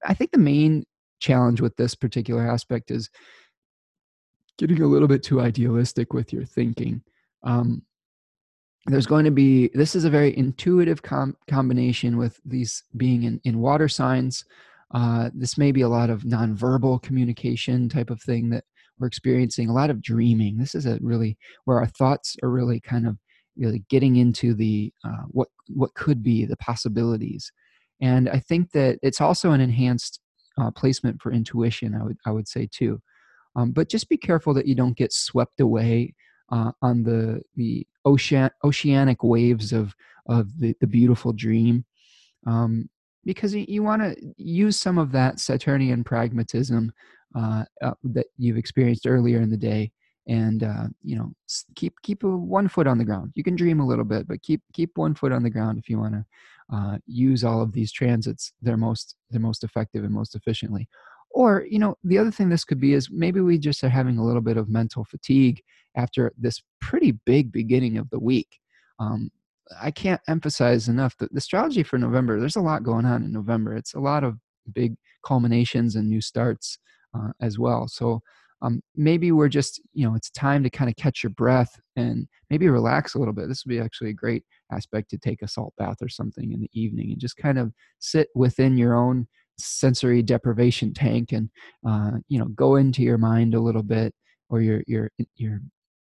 I 0.04 0.14
think 0.14 0.32
the 0.32 0.38
main 0.38 0.86
challenge 1.20 1.62
with 1.62 1.76
this 1.76 1.96
particular 1.96 2.48
aspect 2.48 2.92
is 2.92 3.10
getting 4.58 4.82
a 4.82 4.88
little 4.88 5.08
bit 5.08 5.24
too 5.24 5.42
idealistic 5.42 6.14
with 6.14 6.32
your 6.32 6.46
thinking. 6.46 7.02
Um, 7.44 7.84
there's 8.88 9.08
going 9.08 9.26
to 9.26 9.32
be 9.32 9.70
this 9.74 9.96
is 9.96 10.06
a 10.06 10.10
very 10.10 10.38
intuitive 10.38 11.02
com- 11.02 11.36
combination 11.48 12.18
with 12.18 12.40
these 12.46 12.84
being 12.98 13.24
in, 13.24 13.42
in 13.44 13.60
water 13.60 13.88
signs. 13.88 14.46
Uh, 14.94 15.30
this 15.34 15.58
may 15.58 15.72
be 15.72 15.82
a 15.82 15.90
lot 15.90 16.10
of 16.10 16.22
nonverbal 16.22 17.02
communication 17.02 17.90
type 17.90 18.12
of 18.12 18.22
thing 18.22 18.50
that 18.52 18.64
we're 19.00 19.08
experiencing. 19.08 19.70
A 19.70 19.74
lot 19.74 19.90
of 19.90 20.02
dreaming. 20.02 20.58
This 20.58 20.76
is 20.76 20.86
a 20.86 21.00
really 21.02 21.38
where 21.66 21.80
our 21.80 21.88
thoughts 21.88 22.38
are 22.44 22.50
really 22.50 22.80
kind 22.80 23.08
of 23.08 23.18
really 23.58 23.84
getting 23.90 24.18
into 24.18 24.54
the 24.54 24.94
uh, 25.04 25.24
what 25.30 25.50
what 25.68 25.94
could 25.94 26.24
be 26.24 26.46
the 26.46 26.58
possibilities. 26.58 27.52
And 28.02 28.30
I 28.30 28.40
think 28.40 28.72
that 28.72 29.00
it's 29.02 29.22
also 29.22 29.52
an 29.52 29.62
enhanced 29.62 30.20
uh, 30.60 30.72
placement 30.72 31.22
for 31.22 31.32
intuition. 31.32 31.96
I 31.96 32.04
would 32.04 32.18
I 32.26 32.32
would 32.32 32.48
say 32.48 32.68
too. 32.72 33.02
Um, 33.56 33.72
but 33.72 33.90
just 33.90 34.10
be 34.10 34.18
careful 34.18 34.54
that 34.54 34.68
you 34.68 34.76
don't 34.76 34.98
get 34.98 35.14
swept 35.14 35.60
away 35.60 36.14
uh, 36.52 36.72
on 36.82 37.04
the 37.04 37.42
the 37.56 37.88
ocean 38.04 38.50
oceanic 38.64 39.24
waves 39.24 39.72
of 39.74 39.96
of 40.28 40.60
the, 40.60 40.76
the 40.82 40.88
beautiful 40.88 41.34
dream, 41.34 41.86
um, 42.48 42.90
because 43.24 43.54
you, 43.54 43.84
want 43.84 44.02
to 44.02 44.16
use 44.38 44.80
some 44.80 44.98
of 44.98 45.12
that 45.12 45.40
Saturnian 45.40 46.04
pragmatism 46.04 46.92
uh, 47.36 47.64
uh, 47.82 47.94
that 48.04 48.28
you've 48.38 48.58
experienced 48.58 49.06
earlier 49.08 49.40
in 49.42 49.50
the 49.50 49.58
day, 49.58 49.92
and 50.28 50.64
uh, 50.64 50.88
you 51.04 51.16
know 51.16 51.32
keep 51.76 51.94
keep 52.02 52.24
one 52.24 52.68
foot 52.68 52.88
on 52.88 52.98
the 52.98 53.06
ground. 53.06 53.32
You 53.36 53.44
can 53.44 53.56
dream 53.56 53.80
a 53.80 53.88
little 53.88 54.06
bit, 54.06 54.28
but 54.28 54.42
keep 54.42 54.62
keep 54.74 54.92
one 54.98 55.16
foot 55.16 55.32
on 55.32 55.44
the 55.44 55.50
ground 55.50 55.78
if 55.78 55.90
you 55.90 56.00
want 56.00 56.14
to 56.14 56.26
uh, 56.74 56.98
use 57.06 57.44
all 57.44 57.62
of 57.62 57.72
these 57.74 57.92
transits. 57.92 58.54
They're 58.62 58.78
most 58.78 59.16
they're 59.30 59.40
most 59.40 59.64
effective 59.64 60.04
and 60.04 60.14
most 60.14 60.36
efficiently. 60.36 60.88
Or, 61.36 61.66
you 61.70 61.80
know, 61.80 61.98
the 62.06 62.18
other 62.18 62.32
thing 62.32 62.48
this 62.48 62.64
could 62.64 62.80
be 62.80 62.94
is 62.94 63.10
maybe 63.12 63.42
we 63.42 63.58
just 63.58 63.84
are 63.84 63.90
having 63.90 64.18
a 64.18 64.24
little 64.24 64.42
bit 64.42 64.56
of 64.56 64.70
mental 64.70 65.04
fatigue 65.04 65.62
after 65.98 66.32
this 66.38 66.62
pretty 66.80 67.12
big 67.12 67.52
beginning 67.52 67.98
of 67.98 68.10
the 68.10 68.20
week. 68.20 68.58
Um, 69.00 69.30
I 69.82 69.92
can't 69.92 70.22
emphasize 70.30 70.88
enough 70.88 71.18
that 71.18 71.34
the 71.34 71.40
astrology 71.40 71.84
for 71.84 71.98
November, 71.98 72.40
there's 72.40 72.56
a 72.56 72.62
lot 72.62 72.84
going 72.84 73.06
on 73.06 73.22
in 73.22 73.34
November. 73.34 73.76
It's 73.76 73.96
a 73.96 74.00
lot 74.00 74.24
of 74.24 74.38
big 74.72 74.96
culminations 75.26 75.98
and 75.98 76.08
new 76.08 76.22
starts 76.22 76.78
uh, 77.14 77.32
as 77.42 77.60
well. 77.60 77.90
So 77.90 78.22
um, 78.62 78.82
maybe 78.96 79.32
we're 79.32 79.50
just, 79.50 79.82
you 79.94 80.08
know, 80.08 80.16
it's 80.16 80.30
time 80.32 80.64
to 80.64 80.70
kind 80.70 80.90
of 80.90 80.96
catch 80.96 81.24
your 81.24 81.32
breath 81.32 81.80
and 81.96 82.28
maybe 82.50 82.70
relax 82.70 83.14
a 83.14 83.20
little 83.20 83.34
bit. 83.34 83.48
This 83.48 83.66
would 83.66 83.70
be 83.70 83.80
actually 83.80 84.12
a 84.12 84.14
great 84.14 84.44
aspect 84.72 85.10
to 85.12 85.18
take 85.18 85.42
a 85.42 85.48
salt 85.48 85.74
bath 85.78 85.98
or 86.02 86.10
something 86.10 86.52
in 86.52 86.62
the 86.62 86.70
evening 86.74 87.12
and 87.12 87.20
just 87.20 87.38
kind 87.38 87.60
of 87.60 87.72
sit 88.00 88.30
within 88.34 88.78
your 88.78 88.96
own 88.96 89.28
sensory 89.58 90.22
deprivation 90.22 90.94
tank 90.94 91.32
and 91.32 91.50
uh, 91.88 92.12
you 92.28 92.38
know 92.38 92.48
go 92.50 92.76
into 92.76 93.02
your 93.02 93.18
mind 93.18 93.54
a 93.54 93.60
little 93.60 93.84
bit 93.84 94.14
or 94.50 94.62
your 94.62 94.84
your 94.88 95.10
your 95.36 95.62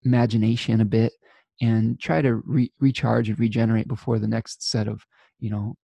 imagination 0.03 0.81
a 0.81 0.85
bit 0.85 1.13
and 1.61 1.99
try 1.99 2.21
to 2.21 2.35
re- 2.45 2.71
recharge 2.79 3.29
and 3.29 3.39
regenerate 3.39 3.87
before 3.87 4.19
the 4.19 4.27
next 4.27 4.69
set 4.69 4.87
of 4.87 5.05
you 5.39 5.49
know 5.49 5.75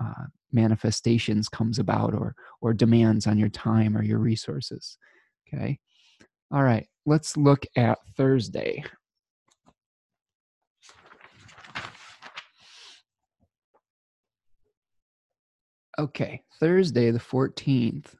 uh, 0.00 0.24
manifestations 0.52 1.48
comes 1.48 1.78
about 1.78 2.14
or 2.14 2.34
or 2.60 2.72
demands 2.72 3.26
on 3.26 3.38
your 3.38 3.48
time 3.48 3.96
or 3.96 4.02
your 4.02 4.18
resources 4.18 4.96
okay 5.48 5.78
all 6.50 6.62
right 6.62 6.86
let's 7.06 7.36
look 7.36 7.64
at 7.76 7.98
thursday 8.16 8.82
Okay, 16.00 16.42
Thursday 16.58 17.10
the 17.10 17.18
14th. 17.18 18.14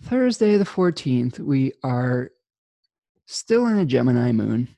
Thursday 0.00 0.56
the 0.56 0.64
14th, 0.64 1.38
we 1.38 1.72
are 1.82 2.30
still 3.26 3.66
in 3.66 3.76
a 3.76 3.84
Gemini 3.84 4.32
moon. 4.32 4.74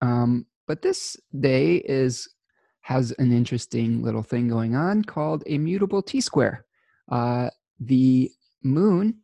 Um, 0.00 0.46
but 0.66 0.80
this 0.80 1.18
day 1.38 1.76
is 1.76 2.26
has 2.80 3.12
an 3.18 3.30
interesting 3.30 4.02
little 4.02 4.22
thing 4.22 4.48
going 4.48 4.74
on 4.74 5.04
called 5.04 5.42
a 5.46 5.58
mutable 5.58 6.00
T 6.00 6.22
square. 6.22 6.64
Uh, 7.12 7.50
the 7.78 8.30
moon, 8.62 9.18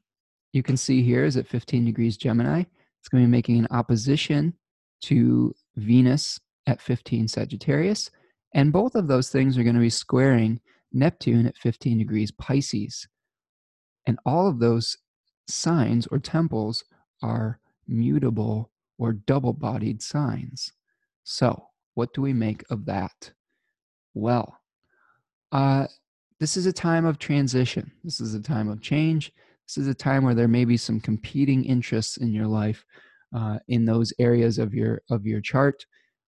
you 0.56 0.62
can 0.62 0.76
see 0.76 1.02
here, 1.02 1.24
is 1.24 1.36
at 1.36 1.46
15 1.46 1.84
degrees 1.84 2.16
Gemini. 2.16 2.64
It's 2.98 3.08
going 3.08 3.22
to 3.22 3.28
be 3.28 3.30
making 3.30 3.58
an 3.58 3.68
opposition 3.70 4.54
to 5.02 5.54
Venus 5.76 6.40
at 6.66 6.80
15 6.80 7.28
Sagittarius. 7.28 8.10
And 8.54 8.72
both 8.72 8.94
of 8.94 9.06
those 9.06 9.28
things 9.28 9.58
are 9.58 9.62
going 9.62 9.74
to 9.74 9.80
be 9.80 9.90
squaring 9.90 10.60
Neptune 10.92 11.46
at 11.46 11.58
15 11.58 11.98
degrees 11.98 12.30
Pisces. 12.30 13.06
And 14.06 14.18
all 14.24 14.48
of 14.48 14.58
those 14.58 14.96
signs 15.46 16.06
or 16.06 16.18
temples 16.18 16.84
are 17.22 17.60
mutable 17.86 18.70
or 18.98 19.12
double 19.12 19.52
bodied 19.52 20.02
signs. 20.02 20.72
So, 21.22 21.66
what 21.94 22.14
do 22.14 22.22
we 22.22 22.32
make 22.32 22.64
of 22.70 22.86
that? 22.86 23.32
Well, 24.14 24.58
uh, 25.52 25.86
this 26.40 26.56
is 26.56 26.66
a 26.66 26.72
time 26.72 27.04
of 27.04 27.18
transition. 27.18 27.92
This 28.04 28.20
is 28.20 28.34
a 28.34 28.40
time 28.40 28.68
of 28.68 28.80
change. 28.80 29.32
This 29.66 29.78
is 29.78 29.88
a 29.88 29.94
time 29.94 30.24
where 30.24 30.34
there 30.34 30.48
may 30.48 30.64
be 30.64 30.76
some 30.76 31.00
competing 31.00 31.64
interests 31.64 32.16
in 32.18 32.32
your 32.32 32.46
life 32.46 32.84
uh, 33.36 33.58
in 33.68 33.84
those 33.84 34.12
areas 34.18 34.58
of 34.58 34.74
your 34.74 35.02
of 35.10 35.26
your 35.26 35.40
chart 35.40 35.84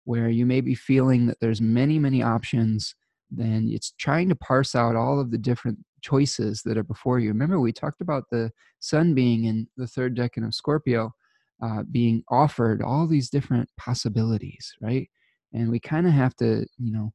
where 0.05 0.29
you 0.29 0.45
may 0.45 0.61
be 0.61 0.73
feeling 0.73 1.27
that 1.27 1.39
there's 1.39 1.61
many 1.61 1.99
many 1.99 2.23
options 2.23 2.95
then 3.29 3.67
it's 3.71 3.91
trying 3.97 4.29
to 4.29 4.35
parse 4.35 4.75
out 4.75 4.95
all 4.95 5.19
of 5.19 5.31
the 5.31 5.37
different 5.37 5.77
choices 6.01 6.61
that 6.63 6.77
are 6.77 6.83
before 6.83 7.19
you. 7.19 7.29
Remember, 7.29 7.59
we 7.59 7.71
talked 7.71 8.01
about 8.01 8.25
the 8.31 8.51
sun 8.79 9.13
being 9.13 9.45
in 9.45 9.67
the 9.77 9.87
third 9.87 10.15
decan 10.15 10.45
of 10.45 10.55
Scorpio, 10.55 11.11
uh, 11.61 11.83
being 11.91 12.23
offered 12.29 12.81
all 12.81 13.07
these 13.07 13.29
different 13.29 13.69
possibilities, 13.77 14.73
right? 14.81 15.09
And 15.53 15.69
we 15.69 15.79
kind 15.79 16.07
of 16.07 16.13
have 16.13 16.35
to, 16.37 16.65
you 16.77 16.93
know, 16.93 17.13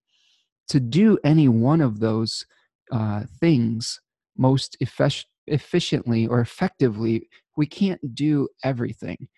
to 0.68 0.80
do 0.80 1.18
any 1.24 1.48
one 1.48 1.80
of 1.80 2.00
those 2.00 2.44
uh, 2.90 3.22
things 3.40 4.00
most 4.36 4.76
effe- 4.82 5.24
efficiently 5.46 6.26
or 6.26 6.40
effectively, 6.40 7.28
we 7.56 7.66
can't 7.66 8.14
do 8.14 8.48
everything. 8.64 9.28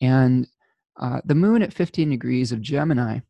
And 0.00 0.46
uh, 0.98 1.20
the 1.24 1.34
moon 1.34 1.62
at 1.62 1.72
15 1.72 2.10
degrees 2.10 2.52
of 2.52 2.60
Gemini, 2.60 3.20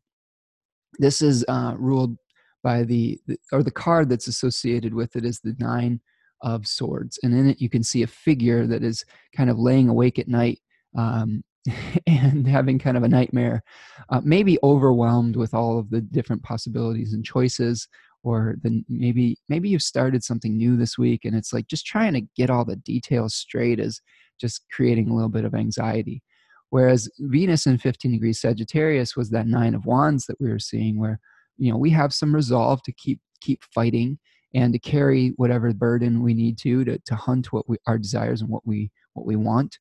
this 0.99 1.21
is 1.21 1.45
uh, 1.47 1.75
ruled 1.77 2.17
by 2.63 2.83
the, 2.83 3.19
or 3.51 3.63
the 3.63 3.71
card 3.71 4.09
that's 4.09 4.27
associated 4.27 4.93
with 4.93 5.15
it 5.15 5.25
is 5.25 5.39
the 5.39 5.55
nine 5.59 6.01
of 6.41 6.67
swords 6.67 7.19
and 7.23 7.33
in 7.33 7.49
it 7.49 7.61
you 7.61 7.69
can 7.69 7.83
see 7.83 8.03
a 8.03 8.07
figure 8.07 8.65
that 8.65 8.83
is 8.83 9.05
kind 9.35 9.49
of 9.49 9.59
laying 9.59 9.89
awake 9.89 10.17
at 10.17 10.27
night 10.27 10.59
um, 10.97 11.43
and 12.07 12.47
having 12.47 12.79
kind 12.79 12.97
of 12.97 13.03
a 13.03 13.07
nightmare 13.07 13.63
uh, 14.09 14.21
maybe 14.23 14.57
overwhelmed 14.63 15.35
with 15.35 15.53
all 15.53 15.77
of 15.77 15.89
the 15.89 16.01
different 16.01 16.41
possibilities 16.41 17.13
and 17.13 17.23
choices 17.23 17.87
or 18.23 18.55
then 18.61 18.85
maybe 18.87 19.37
maybe 19.49 19.69
you've 19.69 19.81
started 19.81 20.23
something 20.23 20.57
new 20.57 20.77
this 20.77 20.97
week 20.97 21.25
and 21.25 21.35
it's 21.35 21.53
like 21.53 21.67
just 21.67 21.85
trying 21.85 22.13
to 22.13 22.21
get 22.35 22.49
all 22.49 22.65
the 22.65 22.75
details 22.75 23.35
straight 23.35 23.79
is 23.79 24.01
just 24.39 24.65
creating 24.71 25.09
a 25.09 25.13
little 25.13 25.29
bit 25.29 25.45
of 25.45 25.55
anxiety. 25.55 26.21
Whereas 26.69 27.09
venus 27.19 27.65
in 27.65 27.77
15 27.77 28.11
degrees 28.11 28.39
sagittarius 28.39 29.15
was 29.15 29.29
that 29.31 29.47
nine 29.47 29.75
of 29.75 29.85
wands 29.85 30.25
that 30.27 30.39
we 30.39 30.49
were 30.49 30.59
seeing 30.59 30.99
where 30.99 31.19
you 31.57 31.71
know 31.71 31.77
we 31.77 31.89
have 31.91 32.13
some 32.13 32.33
resolve 32.33 32.81
to 32.83 32.93
keep 32.93 33.19
keep 33.41 33.63
fighting 33.73 34.19
and 34.53 34.73
to 34.73 34.79
carry 34.79 35.29
whatever 35.37 35.73
burden 35.73 36.21
we 36.21 36.33
need 36.33 36.57
to 36.59 36.83
to, 36.85 36.99
to 36.99 37.15
hunt 37.15 37.51
what 37.51 37.67
we 37.67 37.77
our 37.87 37.97
desires 37.97 38.41
and 38.41 38.49
what 38.49 38.65
we 38.65 38.91
what 39.13 39.25
we 39.25 39.35
want. 39.35 39.79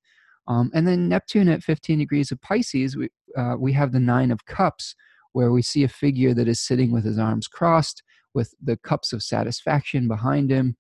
Um, 0.49 0.71
and 0.75 0.87
then 0.89 1.09
neptune 1.09 1.49
at 1.49 1.63
15 1.63 1.99
degrees 1.99 2.33
of 2.33 2.41
pisces 2.41 2.97
we 2.97 3.09
uh, 3.37 3.57
we 3.59 3.73
have 3.75 3.93
the 3.93 4.01
nine 4.01 4.31
of 4.31 4.47
cups 4.47 4.95
where 5.33 5.53
we 5.53 5.63
see 5.63 5.85
a 5.85 5.89
figure 5.89 6.35
that 6.35 6.49
is 6.49 6.61
sitting 6.61 6.91
with 6.91 7.05
his 7.05 7.19
arms 7.19 7.47
crossed 7.47 8.03
with 8.35 8.55
the 8.63 8.77
cups 8.77 9.13
of 9.13 9.23
satisfaction 9.23 10.09
behind 10.09 10.51
him. 10.51 10.77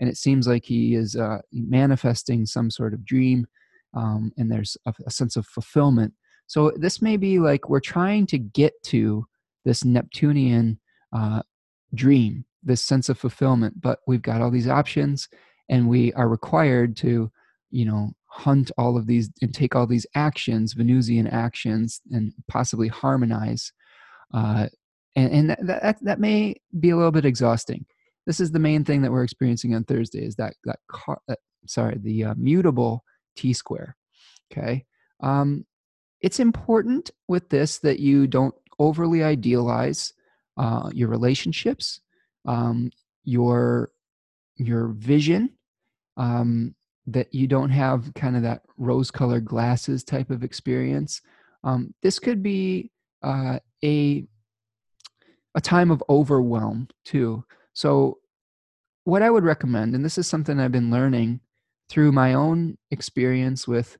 And 0.00 0.08
it 0.08 0.16
seems 0.16 0.48
like 0.48 0.64
he 0.64 0.94
is 0.94 1.16
uh, 1.16 1.38
manifesting 1.52 2.46
some 2.46 2.70
sort 2.70 2.94
of 2.94 3.04
dream 3.04 3.46
um, 3.94 4.32
and 4.36 4.50
there's 4.50 4.76
a, 4.86 4.94
a, 5.06 5.10
sense 5.10 5.36
of 5.36 5.46
fulfillment. 5.46 6.12
So 6.48 6.72
this 6.76 7.00
may 7.00 7.16
be 7.16 7.38
like 7.38 7.68
we're 7.68 7.78
trying 7.78 8.26
to 8.26 8.38
get 8.38 8.72
to 8.84 9.24
this 9.64 9.84
neptunian 9.84 10.80
uh, 11.12 11.42
dream 11.94 12.44
this 12.62 12.80
sense 12.80 13.08
of 13.08 13.18
fulfillment 13.18 13.80
but 13.80 14.00
we've 14.06 14.22
got 14.22 14.40
all 14.40 14.50
these 14.50 14.68
options 14.68 15.28
and 15.68 15.88
we 15.88 16.12
are 16.14 16.28
required 16.28 16.96
to 16.96 17.30
you 17.70 17.84
know 17.84 18.10
hunt 18.26 18.70
all 18.76 18.96
of 18.96 19.06
these 19.06 19.30
and 19.42 19.54
take 19.54 19.76
all 19.76 19.86
these 19.86 20.06
actions 20.14 20.72
venusian 20.72 21.26
actions 21.26 22.00
and 22.10 22.32
possibly 22.48 22.88
harmonize 22.88 23.72
uh, 24.32 24.66
and, 25.16 25.32
and 25.32 25.50
that, 25.50 25.66
that, 25.66 25.98
that 26.02 26.20
may 26.20 26.56
be 26.78 26.90
a 26.90 26.96
little 26.96 27.12
bit 27.12 27.24
exhausting. 27.24 27.86
This 28.26 28.40
is 28.40 28.52
the 28.52 28.58
main 28.58 28.84
thing 28.84 29.02
that 29.02 29.12
we're 29.12 29.24
experiencing 29.24 29.74
on 29.74 29.84
thursday 29.84 30.24
is 30.24 30.36
that 30.36 30.54
that 30.64 30.78
car, 30.88 31.20
uh, 31.28 31.34
sorry 31.66 31.98
the 32.00 32.24
uh, 32.24 32.34
mutable 32.36 33.04
t 33.36 33.52
square 33.52 33.96
okay? 34.52 34.84
Um, 35.20 35.66
it's 36.20 36.40
important 36.40 37.10
with 37.28 37.48
this 37.50 37.78
that 37.78 38.00
you 38.00 38.26
don't 38.26 38.54
overly 38.78 39.22
idealize 39.22 40.12
uh, 40.56 40.90
your 40.92 41.08
relationships 41.08 42.00
um, 42.46 42.90
your 43.24 43.90
your 44.56 44.88
vision 44.88 45.50
um, 46.16 46.74
that 47.06 47.32
you 47.34 47.46
don't 47.46 47.70
have 47.70 48.12
kind 48.14 48.36
of 48.36 48.42
that 48.42 48.62
rose 48.76 49.10
colored 49.10 49.44
glasses 49.44 50.04
type 50.04 50.30
of 50.30 50.44
experience. 50.44 51.20
Um, 51.64 51.94
this 52.02 52.18
could 52.18 52.42
be 52.42 52.90
uh, 53.22 53.58
a 53.82 54.26
a 55.54 55.60
time 55.60 55.90
of 55.90 56.02
overwhelm 56.08 56.88
too 57.04 57.44
so 57.72 58.18
what 59.04 59.22
i 59.22 59.30
would 59.30 59.44
recommend 59.44 59.94
and 59.94 60.04
this 60.04 60.18
is 60.18 60.26
something 60.26 60.58
i've 60.58 60.72
been 60.72 60.90
learning 60.90 61.40
through 61.88 62.12
my 62.12 62.34
own 62.34 62.76
experience 62.90 63.68
with 63.68 63.96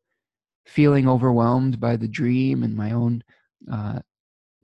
feeling 0.66 1.09
overwhelmed 1.09 1.78
by 1.78 1.96
the 1.96 2.09
dream 2.09 2.62
and 2.62 2.74
my 2.74 2.92
own 2.92 3.22
uh, 3.70 3.98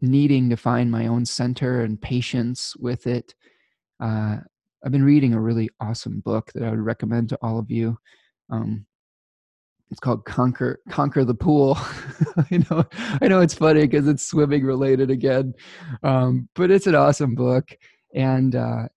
needing 0.00 0.48
to 0.48 0.56
find 0.56 0.90
my 0.90 1.06
own 1.06 1.26
center 1.26 1.82
and 1.82 2.00
patience 2.00 2.74
with 2.76 3.06
it 3.06 3.34
uh, 4.00 4.38
I've 4.84 4.92
been 4.92 5.04
reading 5.04 5.34
a 5.34 5.40
really 5.40 5.68
awesome 5.80 6.20
book 6.20 6.50
that 6.54 6.62
I 6.62 6.70
would 6.70 6.80
recommend 6.80 7.28
to 7.30 7.38
all 7.42 7.58
of 7.58 7.70
you. 7.70 7.98
Um, 8.48 8.86
it's 9.90 10.00
called 10.00 10.24
Conquer 10.24 10.80
Conquer 10.88 11.24
the 11.24 11.34
Pool. 11.34 11.76
I 12.50 12.64
know 12.70 12.84
I 13.20 13.28
know 13.28 13.40
it's 13.40 13.54
funny 13.54 13.82
because 13.82 14.06
it's 14.06 14.26
swimming 14.26 14.64
related 14.64 15.10
again, 15.10 15.54
um, 16.02 16.48
but 16.54 16.70
it's 16.70 16.86
an 16.86 16.94
awesome 16.94 17.34
book. 17.34 17.76
And 18.14 18.54
uh, 18.54 18.88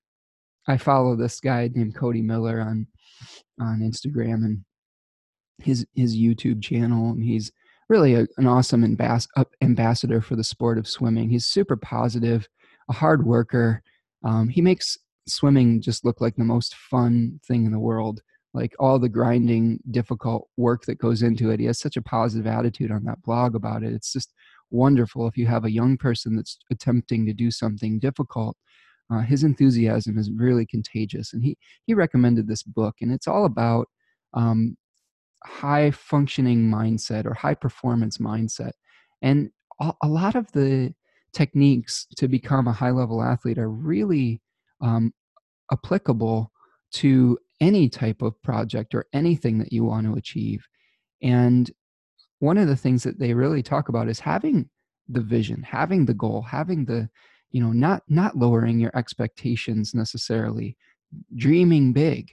I 0.67 0.77
follow 0.77 1.15
this 1.15 1.39
guy 1.39 1.69
named 1.73 1.95
Cody 1.95 2.21
Miller 2.21 2.61
on 2.61 2.87
on 3.59 3.79
Instagram 3.79 4.45
and 4.45 4.63
his 5.59 5.85
his 5.95 6.15
YouTube 6.15 6.61
channel, 6.61 7.11
and 7.11 7.23
he's 7.23 7.51
really 7.89 8.13
a, 8.13 8.27
an 8.37 8.47
awesome 8.47 8.83
ambas- 8.83 9.27
ambassador 9.61 10.21
for 10.21 10.35
the 10.35 10.43
sport 10.43 10.77
of 10.77 10.87
swimming. 10.87 11.29
He's 11.29 11.45
super 11.45 11.75
positive, 11.75 12.47
a 12.89 12.93
hard 12.93 13.25
worker. 13.25 13.81
Um, 14.23 14.47
he 14.47 14.61
makes 14.61 14.97
swimming 15.27 15.81
just 15.81 16.05
look 16.05 16.21
like 16.21 16.35
the 16.35 16.43
most 16.43 16.75
fun 16.75 17.39
thing 17.47 17.65
in 17.65 17.71
the 17.71 17.79
world 17.79 18.21
like 18.53 18.73
all 18.79 18.99
the 18.99 19.09
grinding 19.09 19.79
difficult 19.91 20.47
work 20.57 20.85
that 20.85 20.99
goes 20.99 21.21
into 21.21 21.49
it 21.49 21.59
he 21.59 21.65
has 21.65 21.79
such 21.79 21.97
a 21.97 22.01
positive 22.01 22.47
attitude 22.47 22.91
on 22.91 23.03
that 23.03 23.21
blog 23.23 23.55
about 23.55 23.83
it 23.83 23.93
it's 23.93 24.13
just 24.13 24.33
wonderful 24.71 25.27
if 25.27 25.37
you 25.37 25.45
have 25.45 25.65
a 25.65 25.71
young 25.71 25.97
person 25.97 26.35
that's 26.35 26.57
attempting 26.71 27.25
to 27.25 27.33
do 27.33 27.51
something 27.51 27.99
difficult 27.99 28.57
uh, 29.11 29.19
his 29.19 29.43
enthusiasm 29.43 30.17
is 30.17 30.31
really 30.31 30.65
contagious 30.65 31.33
and 31.33 31.43
he 31.43 31.57
he 31.85 31.93
recommended 31.93 32.47
this 32.47 32.63
book 32.63 32.95
and 33.01 33.11
it's 33.11 33.27
all 33.27 33.45
about 33.45 33.87
um, 34.33 34.75
high 35.45 35.91
functioning 35.91 36.69
mindset 36.71 37.25
or 37.25 37.33
high 37.33 37.53
performance 37.53 38.17
mindset 38.17 38.71
and 39.21 39.49
a, 39.81 39.93
a 40.03 40.07
lot 40.07 40.35
of 40.35 40.51
the 40.53 40.93
techniques 41.33 42.05
to 42.15 42.27
become 42.27 42.67
a 42.67 42.73
high 42.73 42.91
level 42.91 43.21
athlete 43.21 43.57
are 43.57 43.69
really 43.69 44.41
um, 44.81 45.11
applicable 45.71 46.51
to 46.91 47.37
any 47.59 47.89
type 47.89 48.21
of 48.21 48.41
project 48.41 48.93
or 48.95 49.05
anything 49.13 49.57
that 49.59 49.71
you 49.71 49.83
want 49.83 50.07
to 50.07 50.13
achieve. 50.13 50.67
And 51.21 51.71
one 52.39 52.57
of 52.57 52.67
the 52.67 52.75
things 52.75 53.03
that 53.03 53.19
they 53.19 53.33
really 53.33 53.63
talk 53.63 53.89
about 53.89 54.09
is 54.09 54.19
having 54.19 54.69
the 55.07 55.21
vision, 55.21 55.63
having 55.63 56.05
the 56.05 56.13
goal, 56.13 56.41
having 56.41 56.85
the, 56.85 57.09
you 57.51 57.61
know, 57.61 57.71
not 57.71 58.03
not 58.09 58.37
lowering 58.37 58.79
your 58.79 58.91
expectations 58.95 59.93
necessarily, 59.93 60.75
dreaming 61.35 61.93
big, 61.93 62.31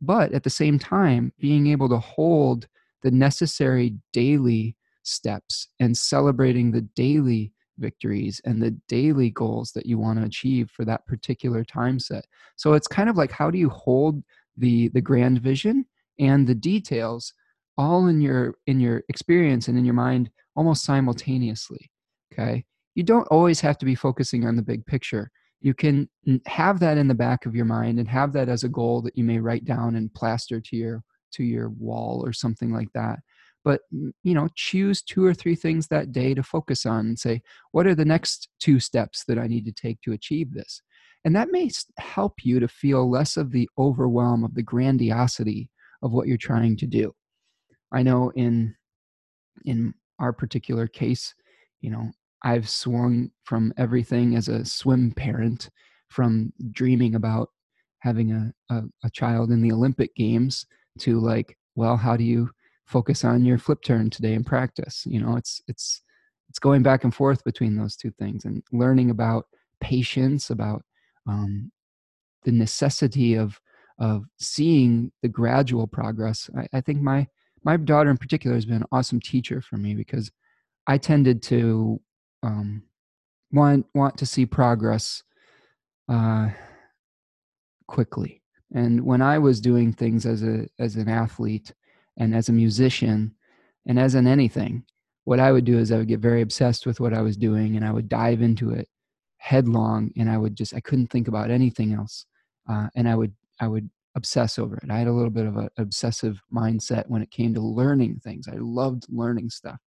but 0.00 0.32
at 0.32 0.42
the 0.42 0.50
same 0.50 0.78
time 0.78 1.32
being 1.38 1.68
able 1.68 1.88
to 1.88 1.98
hold 1.98 2.66
the 3.02 3.10
necessary 3.10 3.94
daily 4.12 4.76
steps 5.04 5.68
and 5.80 5.96
celebrating 5.96 6.70
the 6.70 6.82
daily 6.82 7.52
victories 7.78 8.40
and 8.44 8.62
the 8.62 8.70
daily 8.86 9.30
goals 9.30 9.72
that 9.72 9.86
you 9.86 9.98
want 9.98 10.18
to 10.18 10.24
achieve 10.24 10.70
for 10.70 10.84
that 10.84 11.04
particular 11.06 11.64
time 11.64 11.98
set 11.98 12.26
so 12.56 12.74
it's 12.74 12.86
kind 12.86 13.08
of 13.08 13.16
like 13.16 13.32
how 13.32 13.50
do 13.50 13.58
you 13.58 13.68
hold 13.70 14.22
the 14.56 14.88
the 14.88 15.00
grand 15.00 15.40
vision 15.40 15.86
and 16.18 16.46
the 16.46 16.54
details 16.54 17.32
all 17.78 18.06
in 18.06 18.20
your 18.20 18.54
in 18.66 18.80
your 18.80 19.02
experience 19.08 19.68
and 19.68 19.78
in 19.78 19.84
your 19.84 19.94
mind 19.94 20.30
almost 20.54 20.84
simultaneously 20.84 21.90
okay? 22.32 22.64
You 22.94 23.02
don't 23.02 23.28
always 23.28 23.60
have 23.60 23.78
to 23.78 23.86
be 23.86 23.94
focusing 23.94 24.46
on 24.46 24.56
the 24.56 24.62
big 24.62 24.84
picture. 24.86 25.30
You 25.60 25.74
can 25.74 26.08
have 26.46 26.80
that 26.80 26.98
in 26.98 27.08
the 27.08 27.14
back 27.14 27.46
of 27.46 27.54
your 27.54 27.64
mind 27.64 27.98
and 27.98 28.08
have 28.08 28.32
that 28.32 28.48
as 28.48 28.64
a 28.64 28.68
goal 28.68 29.00
that 29.02 29.16
you 29.16 29.24
may 29.24 29.38
write 29.38 29.64
down 29.64 29.96
and 29.96 30.12
plaster 30.12 30.60
to 30.60 30.76
your 30.76 31.02
to 31.32 31.44
your 31.44 31.70
wall 31.70 32.22
or 32.24 32.32
something 32.32 32.72
like 32.72 32.92
that. 32.94 33.20
But 33.64 33.82
you 33.90 34.34
know 34.34 34.48
choose 34.56 35.02
two 35.02 35.24
or 35.24 35.32
three 35.32 35.54
things 35.54 35.86
that 35.88 36.12
day 36.12 36.34
to 36.34 36.42
focus 36.42 36.84
on 36.84 37.06
and 37.06 37.18
say 37.18 37.42
what 37.70 37.86
are 37.86 37.94
the 37.94 38.04
next 38.04 38.48
two 38.58 38.80
steps 38.80 39.24
that 39.28 39.38
i 39.38 39.46
need 39.46 39.64
to 39.64 39.72
take 39.72 40.00
to 40.00 40.12
achieve 40.12 40.52
this 40.52 40.82
and 41.24 41.34
that 41.36 41.52
may 41.52 41.70
help 41.98 42.44
you 42.44 42.60
to 42.60 42.68
feel 42.68 43.10
less 43.10 43.36
of 43.36 43.50
the 43.50 43.68
overwhelm 43.78 44.44
of 44.44 44.54
the 44.54 44.62
grandiosity 44.62 45.70
of 46.02 46.12
what 46.12 46.26
you're 46.26 46.36
trying 46.36 46.76
to 46.76 46.86
do. 46.86 47.14
I 47.92 48.02
know 48.02 48.30
in 48.34 48.74
in 49.64 49.94
our 50.18 50.32
particular 50.32 50.86
case 50.86 51.34
you 51.80 51.90
know 51.90 52.10
i've 52.42 52.68
swung 52.68 53.30
from 53.44 53.72
everything 53.76 54.34
as 54.34 54.48
a 54.48 54.64
swim 54.64 55.12
parent 55.12 55.68
from 56.08 56.52
dreaming 56.70 57.14
about 57.14 57.50
having 57.98 58.32
a, 58.32 58.52
a, 58.74 58.82
a 59.04 59.10
child 59.10 59.50
in 59.50 59.60
the 59.60 59.70
olympic 59.70 60.14
games 60.16 60.66
to 60.98 61.20
like 61.20 61.56
well 61.76 61.96
how 61.96 62.16
do 62.16 62.24
you 62.24 62.48
focus 62.92 63.24
on 63.24 63.44
your 63.44 63.58
flip 63.58 63.82
turn 63.82 64.10
today 64.10 64.34
in 64.34 64.44
practice? 64.44 65.04
You 65.06 65.20
know 65.20 65.36
it's 65.36 65.62
it's 65.66 66.02
it's 66.48 66.58
going 66.58 66.82
back 66.82 67.04
and 67.04 67.14
forth 67.14 67.42
between 67.44 67.76
those 67.76 67.96
two 67.96 68.10
things 68.18 68.44
and 68.44 68.62
learning 68.72 69.10
about 69.10 69.46
patience 69.80 70.50
about 70.50 70.84
um, 71.26 71.70
the 72.44 72.52
necessity 72.52 73.34
of 73.34 73.60
of 73.98 74.24
seeing 74.38 75.12
the 75.22 75.28
gradual 75.28 75.86
progress 75.86 76.50
I, 76.56 76.66
I 76.72 76.80
think 76.80 77.00
my 77.00 77.26
my 77.64 77.76
daughter 77.76 78.10
in 78.10 78.16
particular 78.16 78.56
has 78.56 78.64
been 78.64 78.76
an 78.76 78.88
awesome 78.90 79.20
teacher 79.20 79.60
for 79.60 79.76
me 79.76 79.94
because 79.94 80.30
i 80.86 80.98
tended 80.98 81.42
to 81.42 82.00
um, 82.42 82.82
want 83.52 83.86
want 83.94 84.16
to 84.18 84.26
see 84.26 84.46
progress 84.46 85.22
uh, 86.08 86.48
quickly. 87.86 88.42
And 88.74 89.04
when 89.04 89.20
i 89.20 89.38
was 89.38 89.60
doing 89.60 89.92
things 89.92 90.24
as 90.24 90.42
a 90.42 90.66
as 90.78 90.96
an 90.96 91.08
athlete 91.08 91.72
and 92.16 92.34
as 92.34 92.48
a 92.48 92.52
musician 92.52 93.34
and 93.86 93.98
as 93.98 94.14
in 94.14 94.26
anything 94.26 94.84
what 95.24 95.40
i 95.40 95.52
would 95.52 95.66
do 95.66 95.78
is 95.78 95.92
i 95.92 95.98
would 95.98 96.08
get 96.08 96.20
very 96.20 96.40
obsessed 96.40 96.86
with 96.86 97.00
what 97.00 97.12
i 97.12 97.20
was 97.20 97.36
doing 97.36 97.76
and 97.76 97.84
i 97.84 97.92
would 97.92 98.08
dive 98.08 98.40
into 98.40 98.70
it 98.70 98.88
headlong 99.42 100.10
and 100.16 100.30
i 100.30 100.38
would 100.38 100.56
just 100.56 100.72
i 100.74 100.80
couldn't 100.80 101.08
think 101.08 101.26
about 101.26 101.50
anything 101.50 101.92
else 101.92 102.26
uh, 102.70 102.86
and 102.94 103.08
i 103.08 103.14
would 103.14 103.34
i 103.60 103.66
would 103.66 103.90
obsess 104.14 104.58
over 104.58 104.76
it. 104.76 104.90
I 104.90 104.98
had 104.98 105.06
a 105.06 105.12
little 105.12 105.30
bit 105.30 105.46
of 105.46 105.56
an 105.56 105.70
obsessive 105.78 106.38
mindset 106.54 107.04
when 107.08 107.22
it 107.22 107.30
came 107.30 107.54
to 107.54 107.62
learning 107.62 108.20
things. 108.22 108.46
I 108.46 108.56
loved 108.56 109.06
learning 109.08 109.50
stuff. 109.50 109.78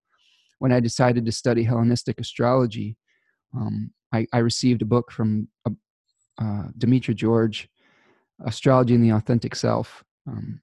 When 0.60 0.72
i 0.72 0.80
decided 0.80 1.26
to 1.26 1.32
study 1.32 1.64
hellenistic 1.64 2.20
astrology 2.20 2.98
um, 3.56 3.92
I, 4.12 4.26
I, 4.34 4.40
received 4.40 4.82
a 4.82 4.86
book 4.86 5.12
from 5.12 5.48
uh, 5.66 5.72
uh, 6.42 6.68
Demetra 6.78 7.16
George 7.16 7.70
astrology 8.46 8.96
and 8.96 9.04
the 9.04 9.12
authentic 9.12 9.56
self 9.56 10.04
um, 10.28 10.62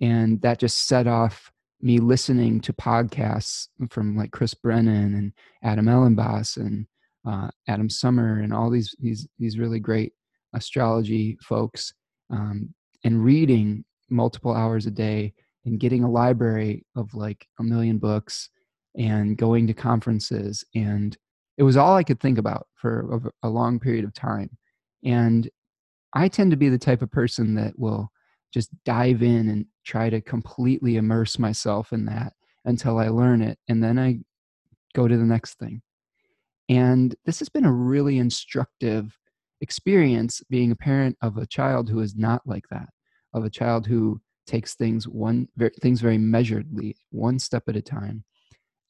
and 0.00 0.40
that 0.42 0.58
just 0.58 0.86
set 0.86 1.06
off 1.06 1.52
me 1.80 1.98
listening 1.98 2.60
to 2.62 2.72
podcasts 2.72 3.68
from 3.90 4.16
like 4.16 4.30
Chris 4.30 4.54
Brennan 4.54 5.14
and 5.14 5.32
Adam 5.62 5.86
Elenbaas 5.86 6.56
and 6.56 6.86
uh, 7.26 7.48
Adam 7.68 7.90
Sommer 7.90 8.40
and 8.40 8.52
all 8.52 8.70
these 8.70 8.94
these 8.98 9.26
these 9.38 9.58
really 9.58 9.80
great 9.80 10.12
astrology 10.54 11.36
folks, 11.42 11.92
um, 12.30 12.72
and 13.04 13.24
reading 13.24 13.84
multiple 14.10 14.54
hours 14.54 14.86
a 14.86 14.90
day 14.90 15.34
and 15.64 15.80
getting 15.80 16.04
a 16.04 16.10
library 16.10 16.86
of 16.94 17.12
like 17.12 17.46
a 17.58 17.62
million 17.62 17.98
books 17.98 18.48
and 18.96 19.36
going 19.36 19.66
to 19.66 19.74
conferences 19.74 20.64
and 20.74 21.18
it 21.56 21.62
was 21.62 21.76
all 21.76 21.96
I 21.96 22.02
could 22.02 22.20
think 22.20 22.38
about 22.38 22.66
for 22.74 23.32
a, 23.42 23.48
a 23.48 23.48
long 23.48 23.80
period 23.80 24.04
of 24.04 24.12
time. 24.12 24.50
And 25.04 25.48
I 26.12 26.28
tend 26.28 26.50
to 26.50 26.56
be 26.56 26.68
the 26.68 26.78
type 26.78 27.02
of 27.02 27.10
person 27.10 27.54
that 27.54 27.78
will 27.78 28.10
just 28.52 28.70
dive 28.84 29.22
in 29.22 29.48
and 29.48 29.66
try 29.84 30.10
to 30.10 30.20
completely 30.20 30.96
immerse 30.96 31.38
myself 31.38 31.92
in 31.92 32.04
that 32.06 32.32
until 32.64 32.98
I 32.98 33.08
learn 33.08 33.42
it. 33.42 33.58
And 33.68 33.82
then 33.82 33.98
I 33.98 34.18
go 34.94 35.08
to 35.08 35.16
the 35.16 35.24
next 35.24 35.58
thing. 35.58 35.82
And 36.68 37.14
this 37.24 37.38
has 37.38 37.48
been 37.48 37.64
a 37.64 37.72
really 37.72 38.18
instructive 38.18 39.16
experience 39.60 40.42
being 40.50 40.72
a 40.72 40.76
parent 40.76 41.16
of 41.22 41.36
a 41.36 41.46
child 41.46 41.88
who 41.88 42.00
is 42.00 42.16
not 42.16 42.42
like 42.44 42.64
that, 42.70 42.88
of 43.34 43.44
a 43.44 43.50
child 43.50 43.86
who 43.86 44.20
takes 44.46 44.74
things 44.74 45.08
one 45.08 45.48
things 45.80 46.00
very 46.00 46.18
measuredly, 46.18 46.94
one 47.10 47.38
step 47.38 47.64
at 47.68 47.76
a 47.76 47.82
time, 47.82 48.24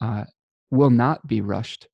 uh, 0.01 0.25
will 0.71 0.91
not 0.91 1.27
be 1.27 1.41
rushed, 1.41 1.89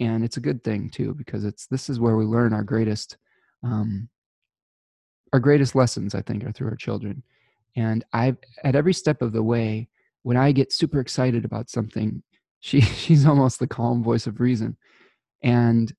and 0.00 0.24
it's 0.24 0.36
a 0.36 0.40
good 0.40 0.62
thing 0.64 0.90
too 0.90 1.14
because 1.14 1.44
it's 1.44 1.66
this 1.66 1.88
is 1.88 2.00
where 2.00 2.16
we 2.16 2.24
learn 2.24 2.52
our 2.52 2.64
greatest 2.64 3.16
um, 3.62 4.08
our 5.32 5.40
greatest 5.40 5.74
lessons. 5.74 6.14
I 6.14 6.22
think 6.22 6.44
are 6.44 6.52
through 6.52 6.68
our 6.68 6.76
children, 6.76 7.22
and 7.76 8.04
I've 8.12 8.38
at 8.64 8.76
every 8.76 8.94
step 8.94 9.22
of 9.22 9.32
the 9.32 9.42
way 9.42 9.88
when 10.22 10.36
I 10.36 10.50
get 10.50 10.72
super 10.72 10.98
excited 10.98 11.44
about 11.44 11.70
something, 11.70 12.22
she 12.60 12.80
she's 13.02 13.26
almost 13.26 13.58
the 13.58 13.66
calm 13.66 14.02
voice 14.02 14.26
of 14.26 14.40
reason, 14.40 14.76
and 15.42 15.92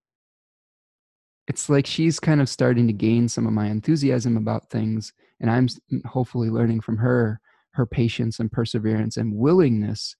it's 1.48 1.70
like 1.70 1.86
she's 1.86 2.20
kind 2.20 2.42
of 2.42 2.50
starting 2.50 2.88
to 2.88 2.94
gain 2.94 3.30
some 3.30 3.48
of 3.48 3.54
my 3.54 3.68
enthusiasm 3.68 4.38
about 4.38 4.70
things 4.70 5.14
and 5.40 5.50
i'm 5.50 5.68
hopefully 6.06 6.50
learning 6.50 6.82
from 6.82 6.98
her 6.98 7.40
her 7.78 7.86
patience 7.86 8.40
and 8.40 8.52
perseverance 8.52 9.18
and 9.18 9.34
willingness 9.34 10.16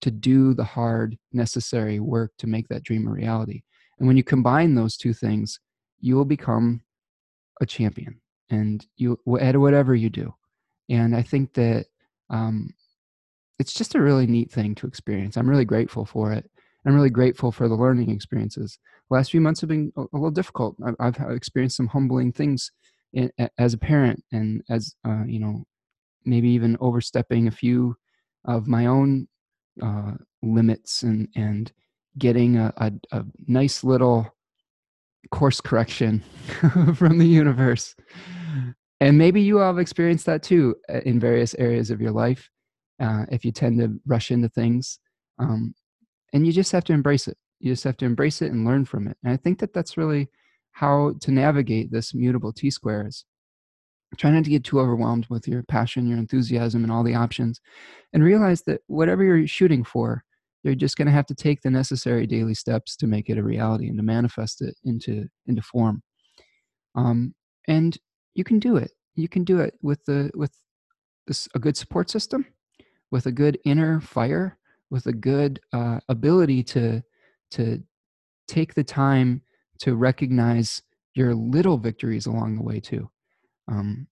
to 0.00 0.10
do 0.10 0.54
the 0.54 0.64
hard 0.64 1.16
necessary 1.32 2.00
work 2.00 2.32
to 2.38 2.46
make 2.46 2.68
that 2.68 2.82
dream 2.82 3.06
a 3.06 3.10
reality. 3.10 3.62
And 3.98 4.08
when 4.08 4.16
you 4.16 4.24
combine 4.24 4.74
those 4.74 4.96
two 4.96 5.12
things 5.12 5.60
you 6.00 6.16
will 6.16 6.24
become 6.24 6.82
a 7.62 7.66
champion 7.66 8.20
and 8.50 8.84
you 8.96 9.18
at 9.40 9.56
whatever 9.56 9.94
you 9.94 10.10
do. 10.10 10.34
And 10.90 11.14
i 11.14 11.22
think 11.22 11.54
that 11.54 11.86
um, 12.30 12.74
it's 13.58 13.72
just 13.72 13.94
a 13.94 14.00
really 14.00 14.26
neat 14.26 14.50
thing 14.50 14.74
to 14.76 14.86
experience. 14.86 15.36
I'm 15.36 15.48
really 15.48 15.64
grateful 15.64 16.04
for 16.04 16.32
it 16.32 16.50
i'm 16.86 16.94
really 16.94 17.10
grateful 17.10 17.52
for 17.52 17.68
the 17.68 17.74
learning 17.74 18.10
experiences 18.10 18.78
The 19.10 19.16
last 19.16 19.30
few 19.30 19.40
months 19.40 19.60
have 19.60 19.68
been 19.68 19.92
a, 19.96 20.04
little 20.12 20.30
difficult. 20.30 20.76
I've, 20.98 21.16
experienced 21.30 21.76
some 21.76 21.88
humbling 21.88 22.32
things 22.32 22.70
in, 23.12 23.30
as 23.58 23.74
a 23.74 23.78
parent, 23.78 24.24
and 24.32 24.62
as 24.70 24.94
uh, 25.06 25.24
you 25.26 25.40
know, 25.40 25.64
maybe 26.24 26.48
even 26.50 26.76
overstepping 26.80 27.46
a 27.46 27.50
few 27.50 27.96
of 28.46 28.66
my 28.66 28.86
own 28.86 29.28
uh, 29.82 30.12
limits, 30.42 31.02
and 31.02 31.28
and 31.36 31.72
getting 32.18 32.56
a, 32.56 32.72
a, 32.78 32.92
a 33.12 33.24
nice 33.46 33.84
little 33.84 34.34
course 35.30 35.60
correction 35.60 36.22
from 36.94 37.18
the 37.18 37.26
universe. 37.26 37.94
And 39.00 39.18
maybe 39.18 39.42
you 39.42 39.58
have 39.58 39.78
experienced 39.78 40.26
that 40.26 40.42
too 40.42 40.76
uh, 40.88 41.00
in 41.00 41.20
various 41.20 41.54
areas 41.54 41.90
of 41.90 42.00
your 42.00 42.12
life. 42.12 42.48
Uh, 43.00 43.26
if 43.30 43.44
you 43.44 43.52
tend 43.52 43.80
to 43.80 44.00
rush 44.06 44.30
into 44.30 44.48
things, 44.48 44.98
um, 45.38 45.74
and 46.34 46.46
you 46.46 46.52
just 46.52 46.72
have 46.72 46.84
to 46.84 46.92
embrace 46.92 47.26
it 47.26 47.38
you 47.64 47.72
just 47.72 47.84
have 47.84 47.96
to 47.96 48.04
embrace 48.04 48.42
it 48.42 48.52
and 48.52 48.66
learn 48.66 48.84
from 48.84 49.08
it. 49.08 49.16
And 49.24 49.32
I 49.32 49.38
think 49.38 49.58
that 49.60 49.72
that's 49.72 49.96
really 49.96 50.28
how 50.72 51.14
to 51.20 51.30
navigate 51.30 51.90
this 51.90 52.12
mutable 52.12 52.52
T 52.52 52.68
squares. 52.68 53.24
Try 54.18 54.30
not 54.32 54.44
to 54.44 54.50
get 54.50 54.64
too 54.64 54.78
overwhelmed 54.78 55.26
with 55.30 55.48
your 55.48 55.62
passion, 55.62 56.06
your 56.06 56.18
enthusiasm, 56.18 56.82
and 56.82 56.92
all 56.92 57.02
the 57.02 57.14
options, 57.14 57.62
and 58.12 58.22
realize 58.22 58.62
that 58.66 58.82
whatever 58.86 59.24
you're 59.24 59.46
shooting 59.46 59.82
for, 59.82 60.24
you're 60.62 60.74
just 60.74 60.98
going 60.98 61.06
to 61.06 61.12
have 61.12 61.24
to 61.26 61.34
take 61.34 61.62
the 61.62 61.70
necessary 61.70 62.26
daily 62.26 62.52
steps 62.52 62.96
to 62.96 63.06
make 63.06 63.30
it 63.30 63.38
a 63.38 63.42
reality 63.42 63.88
and 63.88 63.96
to 63.96 64.02
manifest 64.02 64.60
it 64.60 64.76
into 64.84 65.26
into 65.46 65.62
form. 65.62 66.02
Um, 66.94 67.34
and 67.66 67.96
you 68.34 68.44
can 68.44 68.58
do 68.58 68.76
it. 68.76 68.90
You 69.14 69.28
can 69.28 69.42
do 69.42 69.60
it 69.60 69.74
with 69.80 70.04
the 70.04 70.30
with 70.34 70.52
this, 71.26 71.48
a 71.54 71.58
good 71.58 71.78
support 71.78 72.10
system, 72.10 72.44
with 73.10 73.24
a 73.24 73.32
good 73.32 73.58
inner 73.64 74.02
fire, 74.02 74.58
with 74.90 75.06
a 75.06 75.12
good 75.12 75.60
uh, 75.72 76.00
ability 76.08 76.62
to 76.62 77.02
to 77.52 77.82
take 78.48 78.74
the 78.74 78.84
time 78.84 79.42
to 79.78 79.94
recognize 79.94 80.82
your 81.14 81.34
little 81.34 81.78
victories 81.78 82.26
along 82.26 82.56
the 82.56 82.62
way 82.62 82.80
too. 82.80 83.08
Um, 83.68 84.06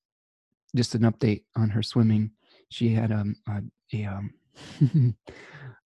just 0.74 0.94
an 0.94 1.02
update 1.02 1.42
on 1.56 1.68
her 1.70 1.82
swimming. 1.82 2.30
She 2.70 2.88
had 2.90 3.12
um, 3.12 3.36
a 3.48 3.62
a, 3.94 4.04
um, 4.06 4.34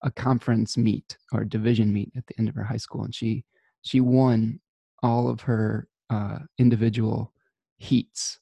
a 0.02 0.10
conference 0.12 0.76
meet 0.76 1.16
or 1.32 1.44
division 1.44 1.92
meet 1.92 2.12
at 2.16 2.26
the 2.26 2.38
end 2.38 2.48
of 2.48 2.54
her 2.54 2.64
high 2.64 2.76
school, 2.76 3.04
and 3.04 3.14
she 3.14 3.44
she 3.82 4.00
won 4.00 4.60
all 5.02 5.28
of 5.28 5.40
her 5.42 5.88
uh, 6.10 6.38
individual 6.58 7.32
heats, 7.78 8.38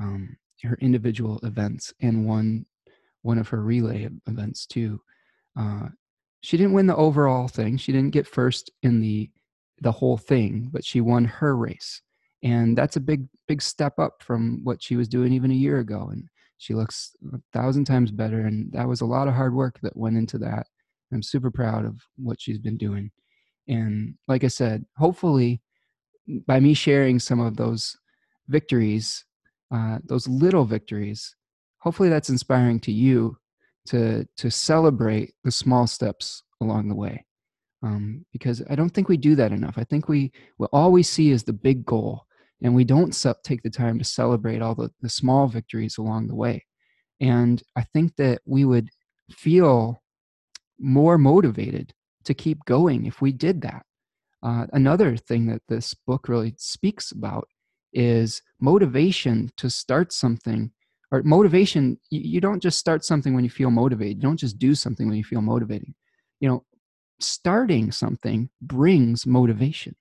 um, 0.00 0.36
her 0.62 0.78
individual 0.80 1.40
events, 1.42 1.92
and 2.00 2.26
won 2.26 2.66
one 3.22 3.38
of 3.38 3.48
her 3.48 3.62
relay 3.62 4.08
events 4.26 4.66
too. 4.66 5.00
Uh, 5.58 5.88
she 6.40 6.56
didn't 6.56 6.74
win 6.74 6.86
the 6.86 6.96
overall 6.96 7.48
thing. 7.48 7.76
She 7.76 7.92
didn't 7.92 8.12
get 8.12 8.26
first 8.26 8.70
in 8.82 9.00
the 9.00 9.30
the 9.82 9.92
whole 9.92 10.16
thing, 10.16 10.70
but 10.72 10.84
she 10.84 11.00
won 11.02 11.24
her 11.24 11.54
race. 11.56 12.00
And 12.42 12.78
that's 12.78 12.96
a 12.96 13.00
big 13.00 13.26
big 13.48 13.60
step 13.60 13.98
up 13.98 14.22
from 14.22 14.60
what 14.64 14.82
she 14.82 14.96
was 14.96 15.08
doing 15.08 15.32
even 15.32 15.50
a 15.50 15.54
year 15.54 15.78
ago 15.78 16.08
and 16.10 16.28
she 16.58 16.74
looks 16.74 17.14
a 17.32 17.38
thousand 17.52 17.84
times 17.84 18.10
better 18.10 18.40
and 18.46 18.72
that 18.72 18.88
was 18.88 19.00
a 19.00 19.06
lot 19.06 19.28
of 19.28 19.34
hard 19.34 19.54
work 19.54 19.78
that 19.82 19.96
went 19.96 20.16
into 20.16 20.38
that. 20.38 20.66
I'm 21.12 21.22
super 21.22 21.50
proud 21.50 21.84
of 21.84 22.00
what 22.16 22.40
she's 22.40 22.58
been 22.58 22.76
doing. 22.76 23.10
And 23.68 24.14
like 24.26 24.42
I 24.42 24.48
said, 24.48 24.84
hopefully 24.96 25.60
by 26.46 26.60
me 26.60 26.74
sharing 26.74 27.18
some 27.18 27.40
of 27.40 27.56
those 27.56 27.96
victories, 28.48 29.24
uh, 29.72 29.98
those 30.04 30.26
little 30.26 30.64
victories, 30.64 31.36
hopefully 31.78 32.08
that's 32.08 32.30
inspiring 32.30 32.80
to 32.80 32.92
you 32.92 33.36
to 33.86 34.26
to 34.36 34.50
celebrate 34.50 35.34
the 35.44 35.50
small 35.50 35.86
steps 35.86 36.42
along 36.60 36.88
the 36.88 36.94
way 36.94 37.24
um, 37.82 38.24
because 38.32 38.62
i 38.70 38.74
don't 38.74 38.90
think 38.90 39.08
we 39.08 39.16
do 39.16 39.34
that 39.34 39.52
enough. 39.52 39.74
I 39.76 39.84
think 39.84 40.08
we, 40.08 40.32
we 40.58 40.66
all 40.72 40.92
we 40.92 41.02
see 41.02 41.30
is 41.30 41.44
the 41.44 41.52
big 41.52 41.84
goal 41.84 42.26
and 42.62 42.74
we 42.74 42.84
don't 42.84 43.14
take 43.44 43.62
the 43.62 43.70
time 43.70 43.98
to 43.98 44.04
celebrate 44.04 44.62
all 44.62 44.74
the, 44.74 44.90
the 45.02 45.10
small 45.10 45.46
victories 45.46 45.98
along 45.98 46.28
the 46.28 46.34
way. 46.34 46.64
And 47.20 47.62
i 47.76 47.82
think 47.82 48.16
that 48.16 48.40
we 48.44 48.64
would 48.64 48.88
feel 49.30 50.02
more 50.78 51.18
motivated 51.18 51.92
to 52.24 52.34
keep 52.34 52.64
going 52.64 53.06
if 53.06 53.20
we 53.20 53.32
did 53.32 53.62
that. 53.62 53.82
Uh, 54.42 54.66
another 54.72 55.16
thing 55.16 55.46
that 55.46 55.62
this 55.68 55.94
book 55.94 56.28
really 56.28 56.54
speaks 56.58 57.12
about 57.12 57.48
is 57.92 58.42
motivation 58.60 59.50
to 59.56 59.70
start 59.70 60.12
something 60.12 60.70
or 61.12 61.22
motivation 61.22 61.98
you, 62.10 62.40
don't 62.40 62.62
just 62.62 62.78
start 62.78 63.04
something 63.04 63.34
when 63.34 63.44
you 63.44 63.50
feel 63.50 63.70
motivated. 63.70 64.16
You 64.16 64.22
don't 64.22 64.40
just 64.40 64.58
do 64.58 64.74
something 64.74 65.06
when 65.08 65.16
you 65.16 65.24
feel 65.24 65.40
motivating. 65.40 65.94
You 66.40 66.48
know 66.48 66.64
starting 67.20 67.92
something 67.92 68.50
brings 68.60 69.26
motivation. 69.26 69.96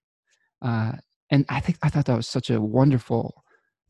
Uh, 0.62 0.94
and 1.32 1.44
i 1.50 1.60
think 1.60 1.78
i 1.82 1.90
thought 1.90 2.06
that 2.06 2.16
was 2.16 2.28
such 2.28 2.52
a 2.52 2.62
wonderful 2.62 3.44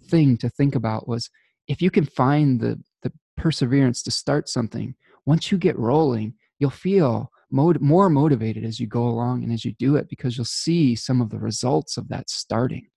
thing 0.05 0.37
to 0.37 0.49
think 0.49 0.73
about 0.73 1.05
was 1.07 1.29
if 1.67 1.81
you 1.81 1.91
can 1.91 2.05
find 2.05 2.61
the 2.61 2.81
the 3.03 3.11
perseverance 3.35 4.01
to 4.01 4.09
start 4.09 4.47
something 4.47 4.95
once 5.25 5.51
you 5.51 5.57
get 5.57 5.77
rolling 5.77 6.33
you'll 6.59 6.69
feel 6.69 7.29
more 7.51 8.09
motivated 8.09 8.65
as 8.65 8.79
you 8.79 8.87
go 8.87 9.07
along 9.07 9.43
and 9.43 9.53
as 9.53 9.63
you 9.63 9.73
do 9.73 9.95
it 9.95 10.09
because 10.09 10.37
you'll 10.37 10.45
see 10.45 10.95
some 10.95 11.21
of 11.21 11.29
the 11.29 11.39
results 11.39 11.97
of 11.97 12.07
that 12.09 12.29
starting. 12.29 12.87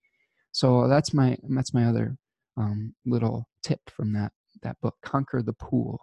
So 0.52 0.88
that's 0.88 1.14
my 1.14 1.36
that's 1.50 1.74
my 1.74 1.84
other 1.84 2.16
um, 2.58 2.94
little 3.06 3.48
tip 3.62 3.80
from 3.88 4.12
that 4.14 4.32
that 4.62 4.76
book, 4.80 4.96
Conquer 5.02 5.42
the 5.42 5.52
Pool. 5.52 6.00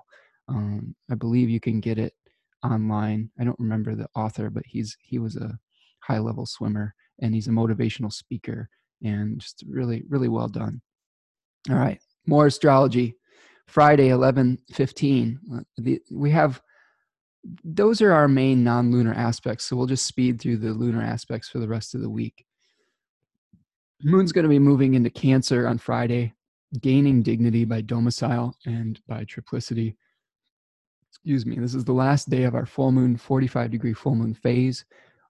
Um, 0.48 0.96
I 1.12 1.16
believe 1.16 1.50
you 1.50 1.60
can 1.60 1.80
get 1.82 2.00
it 2.00 2.14
online. 2.64 3.30
I 3.40 3.44
don't 3.44 3.60
remember 3.60 3.96
the 3.96 4.08
author, 4.16 4.50
but 4.50 4.64
he's 4.66 4.96
he 5.02 5.20
was 5.20 5.36
a 5.36 5.58
high 6.00 6.20
level 6.20 6.46
swimmer 6.46 6.94
and 7.20 7.34
he's 7.34 7.48
a 7.48 7.52
motivational 7.52 8.12
speaker 8.12 8.70
and 9.04 9.40
just 9.40 9.64
really 9.68 10.04
really 10.08 10.30
well 10.30 10.48
done. 10.48 10.82
All 11.70 11.76
right, 11.76 12.00
more 12.26 12.48
astrology. 12.48 13.16
Friday, 13.68 14.10
eleven 14.10 14.60
fifteen. 14.72 15.40
Uh, 15.54 15.96
we 16.12 16.32
have 16.32 16.62
those 17.64 18.02
are 18.02 18.12
our 18.12 18.28
main 18.28 18.64
non-lunar 18.64 19.14
aspects. 19.14 19.66
So 19.66 19.76
we'll 19.76 19.86
just 19.86 20.06
speed 20.06 20.40
through 20.40 20.58
the 20.58 20.72
lunar 20.72 21.02
aspects 21.02 21.50
for 21.50 21.60
the 21.60 21.68
rest 21.68 21.94
of 21.94 22.02
the 22.02 22.10
week. 22.10 22.46
Moon's 24.04 24.32
going 24.32 24.44
to 24.44 24.50
be 24.50 24.60
moving 24.60 24.94
into 24.94 25.10
Cancer 25.10 25.68
on 25.68 25.78
Friday 25.78 26.35
gaining 26.76 27.22
dignity 27.22 27.66
by 27.66 27.82
domicile 27.82 28.56
and 28.66 29.00
by 29.08 29.26
triplicity. 29.26 29.96
Excuse 31.10 31.46
me. 31.46 31.58
This 31.58 31.76
is 31.76 31.86
the 31.86 31.94
last 31.94 32.30
day 32.30 32.44
of 32.44 32.56
our 32.56 32.66
full 32.66 32.92
moon, 32.92 33.18
45 33.18 33.72
degree 33.72 33.94
full 33.94 34.16
moon 34.16 34.34
phase. 34.34 34.86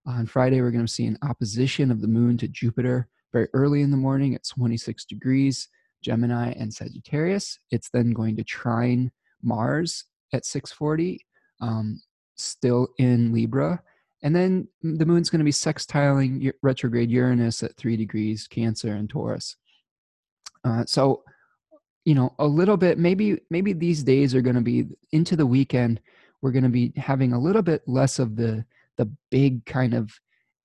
On 0.05 0.25
Friday, 0.25 0.61
we're 0.61 0.71
going 0.71 0.85
to 0.85 0.91
see 0.91 1.05
an 1.05 1.17
opposition 1.23 1.89
of 1.91 2.01
the 2.01 2.07
moon 2.07 2.37
to 2.37 2.47
Jupiter 2.47 3.07
very 3.33 3.47
early 3.53 3.81
in 3.81 3.91
the 3.91 3.97
morning 3.97 4.35
at 4.35 4.47
26 4.47 5.05
degrees, 5.05 5.67
Gemini 6.01 6.51
and 6.51 6.73
Sagittarius. 6.73 7.59
It's 7.71 7.89
then 7.89 8.11
going 8.11 8.35
to 8.37 8.43
trine 8.43 9.11
Mars 9.41 10.05
at 10.33 10.45
640, 10.45 11.25
um, 11.61 12.01
still 12.35 12.87
in 12.97 13.33
Libra. 13.33 13.81
And 14.21 14.35
then 14.35 14.67
the 14.81 15.05
moon's 15.05 15.29
going 15.29 15.39
to 15.39 15.45
be 15.45 15.51
sextiling 15.51 16.51
retrograde 16.61 17.11
Uranus 17.11 17.61
at 17.61 17.75
3 17.77 17.97
degrees, 17.97 18.47
Cancer 18.47 18.93
and 18.93 19.09
Taurus. 19.09 19.55
Uh, 20.63 20.83
so, 20.85 21.23
you 22.05 22.15
know, 22.15 22.33
a 22.39 22.47
little 22.47 22.77
bit, 22.77 22.97
maybe, 22.97 23.39
maybe 23.49 23.73
these 23.73 24.03
days 24.03 24.33
are 24.33 24.41
going 24.41 24.55
to 24.55 24.61
be 24.61 24.85
into 25.11 25.35
the 25.35 25.45
weekend. 25.45 25.99
We're 26.41 26.51
going 26.51 26.63
to 26.63 26.69
be 26.69 26.93
having 26.95 27.33
a 27.33 27.39
little 27.39 27.63
bit 27.63 27.81
less 27.87 28.19
of 28.19 28.35
the, 28.35 28.63
the 28.97 29.11
big 29.31 29.65
kind 29.65 29.93
of 29.93 30.11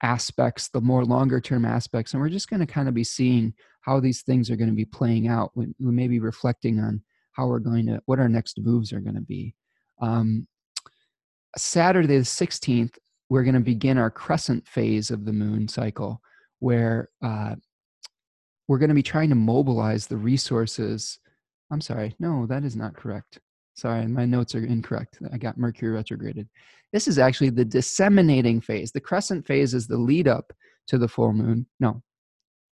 aspects, 0.03 0.68
the 0.68 0.80
more 0.80 1.05
longer 1.05 1.41
term 1.41 1.64
aspects. 1.64 2.12
And 2.12 2.22
we're 2.22 2.28
just 2.28 2.51
going 2.51 2.61
to 2.61 2.66
kind 2.66 2.88
of 2.88 2.95
be 2.95 3.05
seeing 3.05 3.55
how 3.80 4.01
these 4.01 4.22
things 4.22 4.51
are 4.51 4.57
going 4.57 4.68
to 4.68 4.76
be 4.76 4.84
playing 4.84 5.28
out. 5.28 5.51
We, 5.55 5.68
we 5.78 5.93
may 5.93 6.09
be 6.09 6.20
reflecting 6.20 6.78
on 6.78 7.03
how 7.32 7.47
we're 7.47 7.59
going 7.59 7.86
to, 7.86 8.01
what 8.07 8.18
our 8.18 8.28
next 8.28 8.59
moves 8.61 8.93
are 8.93 9.01
going 9.01 9.14
to 9.14 9.22
be. 9.22 9.55
Um, 10.01 10.47
Saturday 11.57 12.07
the 12.07 12.22
16th, 12.22 12.97
we're 13.28 13.45
going 13.45 13.55
to 13.55 13.61
begin 13.61 13.99
our 13.99 14.11
crescent 14.11 14.66
phase 14.66 15.11
of 15.11 15.24
the 15.24 15.32
moon 15.32 15.68
cycle, 15.68 16.20
where 16.59 17.09
uh, 17.22 17.55
we're 18.68 18.78
going 18.78 18.88
to 18.88 18.95
be 18.95 19.03
trying 19.03 19.30
to 19.30 19.34
mobilize 19.34 20.07
the 20.07 20.16
resources. 20.16 21.18
I'm 21.71 21.81
sorry, 21.81 22.14
no, 22.18 22.47
that 22.47 22.64
is 22.64 22.77
not 22.77 22.97
correct. 22.97 23.39
Sorry, 23.75 24.07
my 24.07 24.27
notes 24.27 24.55
are 24.55 24.64
incorrect. 24.64 25.18
I 25.33 25.39
got 25.39 25.57
Mercury 25.57 25.93
retrograded. 25.93 26.49
This 26.93 27.07
is 27.07 27.18
actually 27.18 27.51
the 27.51 27.64
disseminating 27.64 28.61
phase. 28.61 28.91
The 28.93 29.01
crescent 29.01 29.47
phase 29.47 29.75
is 29.75 29.87
the 29.87 29.97
lead 29.97 30.27
up 30.27 30.53
to 30.89 30.99
the 30.99 31.09
full 31.09 31.33
moon. 31.33 31.66
No. 31.79 32.03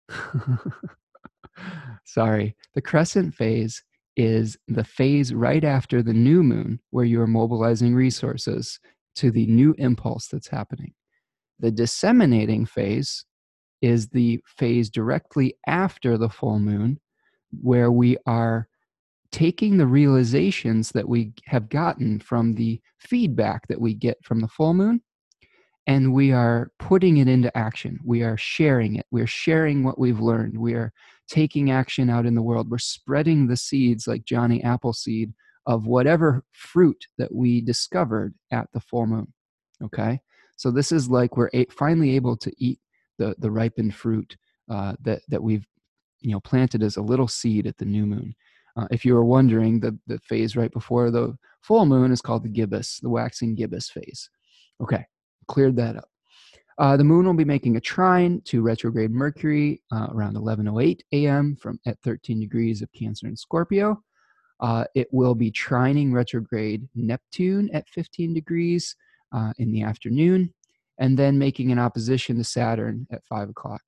sorry. 2.06 2.56
The 2.76 2.82
crescent 2.82 3.34
phase 3.34 3.82
is 4.18 4.58
the 4.68 4.84
phase 4.84 5.34
right 5.34 5.64
after 5.64 6.04
the 6.04 6.14
new 6.14 6.44
moon 6.44 6.80
where 6.90 7.06
you 7.06 7.22
are 7.22 7.28
mobilizing 7.28 7.96
resources 7.96 8.80
to 9.16 9.32
the 9.32 9.46
new 9.48 9.74
impulse 9.78 10.28
that's 10.28 10.50
happening. 10.50 10.94
The 11.60 11.72
disseminating 11.72 12.66
phase 12.66 13.26
is 13.82 14.10
the 14.10 14.40
phase 14.46 14.90
directly 14.90 15.56
after 15.68 16.18
the 16.18 16.30
full 16.30 16.60
moon 16.60 17.00
where 17.62 17.92
we 17.92 18.18
are 18.26 18.68
taking 19.32 19.78
the 19.78 19.88
realizations 19.88 20.92
that 20.92 21.08
we 21.08 21.34
have 21.46 21.70
gotten 21.70 22.20
from 22.20 22.54
the 22.56 22.82
feedback 23.00 23.68
that 23.68 23.80
we 23.80 23.94
get 23.94 24.18
from 24.24 24.42
the 24.42 24.48
full 24.48 24.74
moon 24.74 25.02
and 25.88 26.14
we 26.14 26.32
are 26.32 26.72
putting 26.80 27.18
it 27.18 27.28
into 27.28 27.56
action. 27.58 28.00
We 28.04 28.22
are 28.22 28.38
sharing 28.38 28.96
it. 28.96 29.06
We're 29.12 29.28
sharing 29.28 29.84
what 29.84 29.98
we've 29.98 30.20
learned. 30.20 30.58
We 30.58 30.74
are 30.74 30.94
taking 31.28 31.72
action 31.72 32.10
out 32.10 32.26
in 32.26 32.36
the 32.36 32.42
world. 32.42 32.70
We're 32.70 32.78
spreading 32.78 33.48
the 33.48 33.58
seeds 33.58 34.08
like 34.08 34.26
Johnny 34.26 34.64
Appleseed 34.64 35.34
of 35.66 35.88
whatever 35.88 36.44
fruit 36.52 37.08
that 37.18 37.34
we 37.34 37.62
discovered 37.62 38.34
at 38.52 38.68
the 38.74 38.80
full 38.80 39.08
moon. 39.08 39.34
Okay? 39.84 40.22
So 40.56 40.70
this 40.70 40.92
is 40.92 41.10
like 41.10 41.36
we're 41.36 41.50
finally 41.72 42.16
able 42.16 42.38
to 42.38 42.52
eat 42.58 42.80
the, 43.18 43.36
the 43.40 43.50
ripened 43.50 43.96
fruit 43.96 44.38
uh, 44.70 44.94
that, 45.02 45.22
that 45.30 45.42
we've 45.42 45.66
you 46.20 46.32
know 46.32 46.40
planted 46.40 46.84
as 46.84 46.98
a 46.98 47.02
little 47.02 47.28
seed 47.28 47.66
at 47.66 47.78
the 47.78 47.86
new 47.86 48.06
moon. 48.06 48.36
Uh, 48.78 48.88
if 48.92 49.06
you 49.06 49.14
were 49.14 49.26
wondering, 49.26 49.80
the, 49.80 49.98
the 50.08 50.20
phase 50.20 50.56
right 50.56 50.72
before 50.72 51.12
the 51.12 51.36
full 51.62 51.86
moon 51.86 52.12
is 52.12 52.22
called 52.22 52.44
the 52.44 52.50
gibbous, 52.50 53.00
the 53.02 53.10
waxing 53.10 53.56
gibbous 53.56 53.90
phase. 53.90 54.30
Okay, 54.82 55.06
cleared 55.48 55.76
that 55.76 55.98
up. 55.98 56.10
Uh, 56.78 56.98
the 56.98 57.04
moon 57.04 57.26
will 57.26 57.34
be 57.34 57.46
making 57.46 57.76
a 57.76 57.82
trine 57.82 58.42
to 58.46 58.62
retrograde 58.62 59.12
Mercury 59.12 59.82
uh, 59.92 60.08
around 60.12 60.36
11:08 60.36 61.02
a.m. 61.12 61.56
from 61.56 61.80
at 61.86 62.00
13 62.04 62.40
degrees 62.40 62.82
of 62.82 62.92
Cancer 62.92 63.28
and 63.28 63.38
Scorpio. 63.38 64.02
Uh, 64.60 64.86
it 64.96 65.08
will 65.12 65.36
be 65.36 65.52
trining 65.52 66.14
retrograde 66.14 66.88
Neptune 66.96 67.70
at 67.74 67.88
15 67.90 68.34
degrees 68.34 68.96
uh, 69.32 69.54
in 69.58 69.72
the 69.72 69.84
afternoon, 69.84 70.54
and 70.98 71.18
then 71.18 71.38
making 71.38 71.72
an 71.72 71.80
opposition 71.80 72.38
to 72.38 72.44
Saturn 72.44 73.08
at 73.12 73.26
5 73.26 73.50
o'clock. 73.50 73.82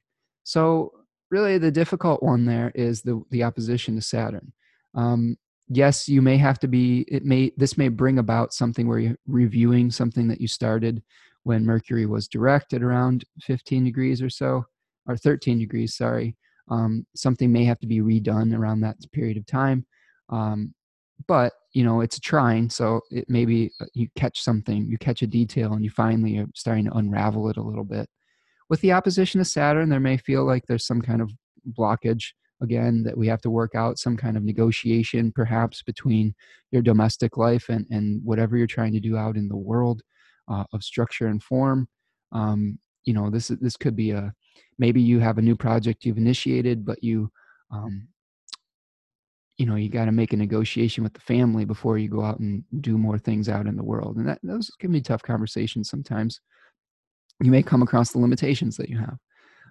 So, 0.44 0.92
really, 1.32 1.58
the 1.58 1.72
difficult 1.72 2.22
one 2.22 2.46
there 2.46 2.72
is 2.76 3.02
the 3.02 3.24
the 3.32 3.44
opposition 3.44 3.96
to 3.96 4.02
Saturn. 4.02 4.54
Um, 4.96 5.38
yes, 5.68 6.08
you 6.08 6.22
may 6.22 6.38
have 6.38 6.60
to 6.60 6.68
be. 6.68 7.06
It 7.08 7.26
may 7.26 7.52
this 7.58 7.78
may 7.78 7.90
bring 7.90 8.20
about 8.20 8.54
something 8.54 8.88
where 8.88 9.00
you're 9.00 9.18
reviewing 9.28 9.92
something 9.92 10.28
that 10.28 10.42
you 10.42 10.48
started 10.48 11.02
when 11.44 11.66
Mercury 11.66 12.06
was 12.06 12.28
direct 12.28 12.74
at 12.74 12.84
around 12.84 13.26
15 13.42 13.84
degrees 13.84 14.22
or 14.22 14.30
so, 14.30 14.66
or 15.08 15.18
13 15.18 15.60
degrees. 15.60 15.96
Sorry, 15.96 16.36
um, 16.70 17.06
something 17.16 17.52
may 17.52 17.66
have 17.66 17.80
to 17.80 17.88
be 17.88 18.00
redone 18.00 18.58
around 18.58 18.82
that 18.82 18.98
period 19.12 19.38
of 19.38 19.46
time. 19.46 19.86
Um, 20.30 20.74
but 21.28 21.54
you 21.74 21.84
know 21.84 22.02
it's 22.02 22.18
a 22.18 22.22
trine, 22.22 22.70
so 22.70 23.02
it 23.12 23.26
maybe 23.30 23.72
uh, 23.80 23.86
you 23.94 24.08
catch 24.16 24.42
something, 24.42 24.86
you 24.86 24.98
catch 24.98 25.22
a 25.22 25.28
detail, 25.28 25.74
and 25.74 25.84
you 25.84 25.90
finally 25.90 26.38
are 26.38 26.48
starting 26.56 26.86
to 26.86 26.98
unravel 26.98 27.50
it 27.50 27.58
a 27.58 27.64
little 27.64 27.84
bit. 27.84 28.10
With 28.70 28.82
the 28.82 28.94
opposition 28.94 29.40
of 29.42 29.48
Saturn, 29.48 29.90
there 29.90 30.00
may 30.00 30.18
feel 30.18 30.46
like 30.46 30.66
there's 30.66 30.88
some 30.88 31.02
kind 31.02 31.22
of 31.22 31.32
blockage 31.78 32.32
again 32.64 33.04
that 33.04 33.18
we 33.18 33.28
have 33.28 33.42
to 33.42 33.50
work 33.50 33.76
out 33.76 34.00
some 34.00 34.18
kind 34.18 34.38
of 34.38 34.44
negotiation 34.44 35.32
perhaps 35.32 35.84
between 35.84 36.34
your 36.72 36.82
domestic 36.82 37.38
life 37.38 37.70
and, 37.70 37.86
and 37.90 38.22
whatever 38.24 38.58
you're 38.58 38.68
trying 38.68 38.94
to 38.94 39.00
do 39.00 39.18
out 39.18 39.38
in 39.38 39.48
the 39.48 39.56
world 39.56 40.02
uh, 40.50 40.64
of 40.74 40.84
structure 40.84 41.28
and 41.28 41.44
form. 41.44 41.88
Um, 42.32 42.80
you 43.06 43.14
know 43.14 43.30
this 43.30 43.50
this 43.62 43.78
could 43.78 43.96
be 43.96 44.12
a 44.12 44.34
maybe 44.80 45.02
you 45.02 45.20
have 45.20 45.38
a 45.38 45.42
new 45.42 45.56
project 45.56 46.06
you've 46.06 46.18
initiated 46.18 46.86
but 46.86 47.04
you 47.04 47.30
um, 47.72 48.08
you 49.58 49.66
know 49.66 49.76
you 49.76 49.90
got 49.90 50.06
to 50.06 50.12
make 50.12 50.34
a 50.34 50.38
negotiation 50.38 51.04
with 51.04 51.14
the 51.14 51.20
family 51.20 51.66
before 51.66 51.98
you 51.98 52.10
go 52.10 52.24
out 52.24 52.40
and 52.40 52.64
do 52.82 52.98
more 52.98 53.18
things 53.18 53.50
out 53.50 53.68
in 53.68 53.76
the 53.76 53.84
world. 53.84 54.18
And 54.18 54.28
that 54.28 54.40
those 54.44 54.70
can 54.80 54.92
be 54.92 55.02
tough 55.02 55.22
conversations 55.22 55.90
sometimes. 55.90 56.40
You 57.42 57.52
may 57.52 57.64
come 57.64 57.82
across 57.82 58.12
the 58.12 58.20
limitations 58.20 58.78
that 58.78 58.90
you 58.90 58.98
have. 58.98 59.18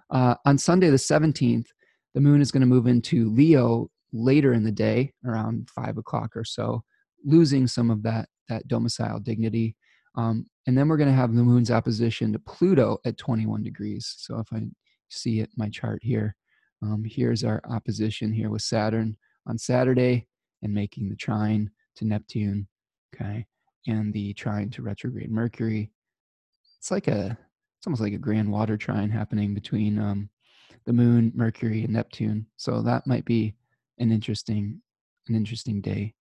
Uh, 0.09 0.35
on 0.45 0.57
sunday 0.57 0.89
the 0.89 0.97
17th 0.97 1.67
the 2.13 2.21
moon 2.21 2.41
is 2.41 2.51
going 2.51 2.61
to 2.61 2.67
move 2.67 2.87
into 2.87 3.29
Leo 3.29 3.89
later 4.11 4.53
in 4.53 4.63
the 4.63 4.71
day, 4.71 5.13
around 5.25 5.69
five 5.69 5.97
o'clock 5.97 6.35
or 6.35 6.43
so, 6.43 6.83
losing 7.25 7.67
some 7.67 7.89
of 7.89 8.03
that 8.03 8.29
that 8.49 8.67
domicile 8.67 9.19
dignity. 9.19 9.75
Um, 10.15 10.45
and 10.67 10.77
then 10.77 10.87
we're 10.87 10.97
going 10.97 11.09
to 11.09 11.15
have 11.15 11.33
the 11.33 11.43
moon's 11.43 11.71
opposition 11.71 12.33
to 12.33 12.39
Pluto 12.39 12.99
at 13.05 13.17
21 13.17 13.63
degrees. 13.63 14.15
So 14.17 14.39
if 14.39 14.47
I 14.53 14.63
see 15.09 15.39
it, 15.39 15.49
my 15.57 15.69
chart 15.69 15.99
here, 16.03 16.35
um, 16.81 17.03
here's 17.05 17.43
our 17.43 17.61
opposition 17.69 18.31
here 18.31 18.49
with 18.49 18.61
Saturn 18.61 19.17
on 19.47 19.57
Saturday 19.57 20.27
and 20.61 20.73
making 20.73 21.09
the 21.09 21.15
trine 21.15 21.69
to 21.95 22.05
Neptune, 22.05 22.67
okay, 23.15 23.45
and 23.87 24.13
the 24.13 24.33
trine 24.33 24.69
to 24.71 24.81
retrograde 24.81 25.31
Mercury. 25.31 25.91
It's 26.79 26.91
like 26.91 27.07
a, 27.07 27.37
it's 27.77 27.87
almost 27.87 28.01
like 28.01 28.13
a 28.13 28.17
grand 28.17 28.51
water 28.51 28.77
trine 28.77 29.09
happening 29.09 29.53
between 29.53 29.99
um, 29.99 30.29
the 30.85 30.93
moon, 30.93 31.31
Mercury, 31.35 31.83
and 31.83 31.93
Neptune. 31.93 32.45
So 32.57 32.81
that 32.81 33.07
might 33.07 33.25
be 33.25 33.55
an 33.99 34.11
interesting, 34.11 34.81
an 35.27 35.35
interesting 35.35 35.81
day. 35.81 36.13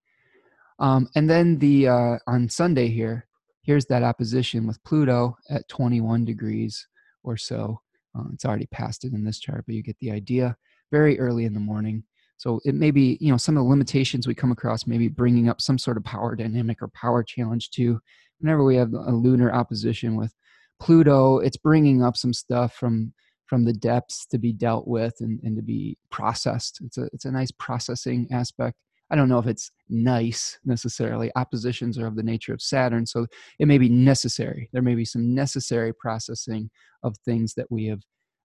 Um, 0.78 1.08
and 1.14 1.28
then 1.28 1.58
the 1.58 1.88
uh, 1.88 2.18
on 2.26 2.48
Sunday 2.48 2.88
here, 2.88 3.26
here's 3.62 3.86
that 3.86 4.02
opposition 4.02 4.66
with 4.66 4.82
Pluto 4.84 5.36
at 5.50 5.68
21 5.68 6.24
degrees 6.24 6.86
or 7.22 7.36
so. 7.36 7.80
Uh, 8.16 8.24
it's 8.32 8.44
already 8.44 8.66
past 8.66 9.04
it 9.04 9.12
in 9.12 9.24
this 9.24 9.38
chart, 9.38 9.64
but 9.66 9.74
you 9.74 9.82
get 9.82 9.98
the 10.00 10.10
idea. 10.10 10.56
Very 10.90 11.18
early 11.18 11.44
in 11.46 11.54
the 11.54 11.60
morning. 11.60 12.04
So 12.36 12.60
it 12.64 12.74
may 12.74 12.90
be, 12.90 13.16
you 13.20 13.30
know, 13.30 13.36
some 13.38 13.56
of 13.56 13.62
the 13.62 13.70
limitations 13.70 14.26
we 14.26 14.34
come 14.34 14.50
across, 14.50 14.86
maybe 14.86 15.08
bringing 15.08 15.48
up 15.48 15.60
some 15.60 15.78
sort 15.78 15.96
of 15.96 16.04
power 16.04 16.34
dynamic 16.34 16.82
or 16.82 16.88
power 16.88 17.22
challenge 17.22 17.70
too. 17.70 18.00
Whenever 18.40 18.64
we 18.64 18.74
have 18.74 18.92
a 18.92 19.12
lunar 19.12 19.54
opposition 19.54 20.16
with 20.16 20.34
Pluto, 20.80 21.38
it's 21.38 21.56
bringing 21.56 22.02
up 22.02 22.16
some 22.16 22.32
stuff 22.32 22.74
from 22.74 23.14
from 23.52 23.66
the 23.66 23.72
depths 23.74 24.24
to 24.24 24.38
be 24.38 24.50
dealt 24.50 24.88
with 24.88 25.12
and, 25.20 25.38
and 25.42 25.54
to 25.56 25.62
be 25.62 25.94
processed. 26.08 26.80
It's 26.82 26.96
a 26.96 27.10
it's 27.12 27.26
a 27.26 27.30
nice 27.30 27.50
processing 27.58 28.26
aspect. 28.32 28.78
I 29.10 29.14
don't 29.14 29.28
know 29.28 29.38
if 29.38 29.46
it's 29.46 29.70
nice 29.90 30.58
necessarily. 30.64 31.30
Oppositions 31.36 31.98
are 31.98 32.06
of 32.06 32.16
the 32.16 32.22
nature 32.22 32.54
of 32.54 32.62
Saturn, 32.62 33.04
so 33.04 33.26
it 33.58 33.68
may 33.68 33.76
be 33.76 33.90
necessary. 33.90 34.70
There 34.72 34.80
may 34.80 34.94
be 34.94 35.04
some 35.04 35.34
necessary 35.34 35.92
processing 35.92 36.70
of 37.02 37.14
things 37.26 37.52
that 37.56 37.70
we 37.70 37.84
have 37.88 38.00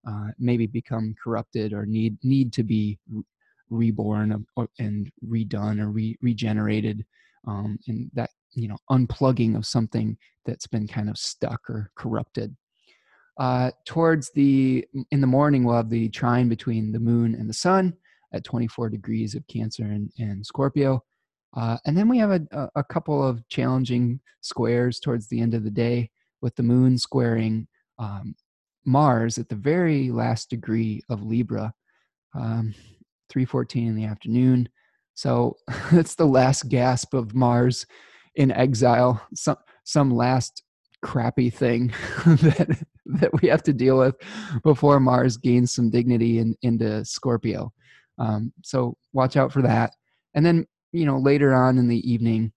uh, 0.06 0.32
maybe 0.40 0.68
become 0.68 1.16
corrupted 1.24 1.72
or 1.72 1.86
need 1.86 2.18
need 2.22 2.52
to 2.52 2.64
be 2.64 3.00
reborn 3.70 4.46
or, 4.58 4.68
and 4.78 5.10
redone 5.26 5.80
or 5.80 5.90
re- 5.90 6.18
regenerated, 6.22 7.06
um, 7.48 7.80
and 7.88 8.12
that 8.14 8.32
you 8.52 8.68
know 8.68 8.78
unplugging 8.92 9.56
of 9.56 9.66
something 9.66 10.18
that's 10.46 10.68
been 10.68 10.86
kind 10.86 11.10
of 11.10 11.18
stuck 11.18 11.62
or 11.70 11.92
corrupted. 11.96 12.54
Uh, 13.40 13.72
towards 13.86 14.32
the 14.32 14.86
in 15.12 15.22
the 15.22 15.28
morning, 15.28 15.64
we'll 15.64 15.76
have 15.76 15.90
the 15.90 16.10
trine 16.10 16.50
between 16.50 16.92
the 16.92 17.00
moon 17.00 17.36
and 17.36 17.48
the 17.48 17.54
sun 17.54 17.94
at 18.34 18.44
24 18.44 18.90
degrees 18.90 19.36
of 19.36 19.46
Cancer 19.48 19.84
and, 19.84 20.12
and 20.18 20.46
Scorpio. 20.46 21.04
Uh, 21.56 21.78
and 21.86 21.98
then 21.98 22.10
we 22.10 22.18
have 22.18 22.32
a, 22.32 22.70
a 22.76 22.84
couple 22.84 23.24
of 23.24 23.48
challenging 23.48 24.20
squares 24.42 25.00
towards 25.00 25.28
the 25.28 25.40
end 25.40 25.54
of 25.54 25.64
the 25.64 25.72
day 25.72 26.10
with 26.42 26.56
the 26.56 26.64
moon 26.64 26.98
squaring 26.98 27.68
um, 28.00 28.36
Mars 28.86 29.38
at 29.38 29.50
the 29.50 29.56
very 29.56 30.12
last 30.12 30.50
degree 30.50 31.02
of 31.10 31.24
Libra, 31.24 31.74
um, 32.36 32.74
3:14 33.32 33.88
in 33.88 33.96
the 33.96 34.06
afternoon. 34.06 34.70
So 35.14 35.58
it's 35.92 36.16
the 36.16 36.26
last 36.26 36.70
gasp 36.70 37.14
of 37.14 37.36
Mars 37.36 37.86
in 38.36 38.52
exile. 38.52 39.22
Some 39.36 39.58
some 39.84 40.12
last 40.12 40.64
crappy 41.02 41.50
thing 41.50 41.88
that 42.26 42.86
that 43.20 43.42
we 43.42 43.48
have 43.48 43.64
to 43.64 43.74
deal 43.74 43.98
with 43.98 44.16
before 44.64 45.00
Mars 45.00 45.38
gains 45.38 45.72
some 45.72 45.90
dignity 45.90 46.40
in, 46.40 46.56
into 46.62 47.04
Scorpio. 47.06 47.72
Um, 48.20 48.52
so 48.64 48.96
watch 49.14 49.38
out 49.38 49.52
for 49.52 49.62
that. 49.62 49.94
And 50.34 50.46
then, 50.46 50.66
you 50.92 51.06
know, 51.06 51.18
later 51.18 51.54
on 51.54 51.78
in 51.78 51.88
the 51.88 52.10
evening, 52.10 52.52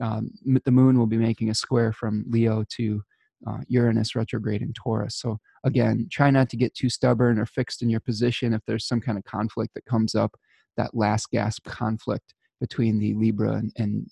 um, 0.00 0.30
the 0.64 0.70
moon 0.70 0.98
will 0.98 1.06
be 1.06 1.16
making 1.16 1.50
a 1.50 1.54
square 1.54 1.92
from 1.92 2.24
Leo 2.28 2.64
to 2.76 3.02
uh, 3.46 3.58
Uranus 3.68 4.14
retrograde 4.14 4.62
in 4.62 4.72
Taurus. 4.72 5.16
So 5.16 5.38
again, 5.64 6.08
try 6.10 6.30
not 6.30 6.48
to 6.50 6.56
get 6.56 6.74
too 6.74 6.88
stubborn 6.88 7.38
or 7.38 7.46
fixed 7.46 7.82
in 7.82 7.90
your 7.90 8.00
position 8.00 8.54
if 8.54 8.62
there's 8.66 8.86
some 8.86 9.00
kind 9.00 9.18
of 9.18 9.24
conflict 9.24 9.74
that 9.74 9.84
comes 9.84 10.14
up, 10.14 10.34
that 10.76 10.94
last 10.94 11.30
gasp 11.30 11.66
conflict 11.66 12.34
between 12.60 12.98
the 12.98 13.14
Libra 13.14 13.52
and, 13.52 13.72
and 13.76 14.06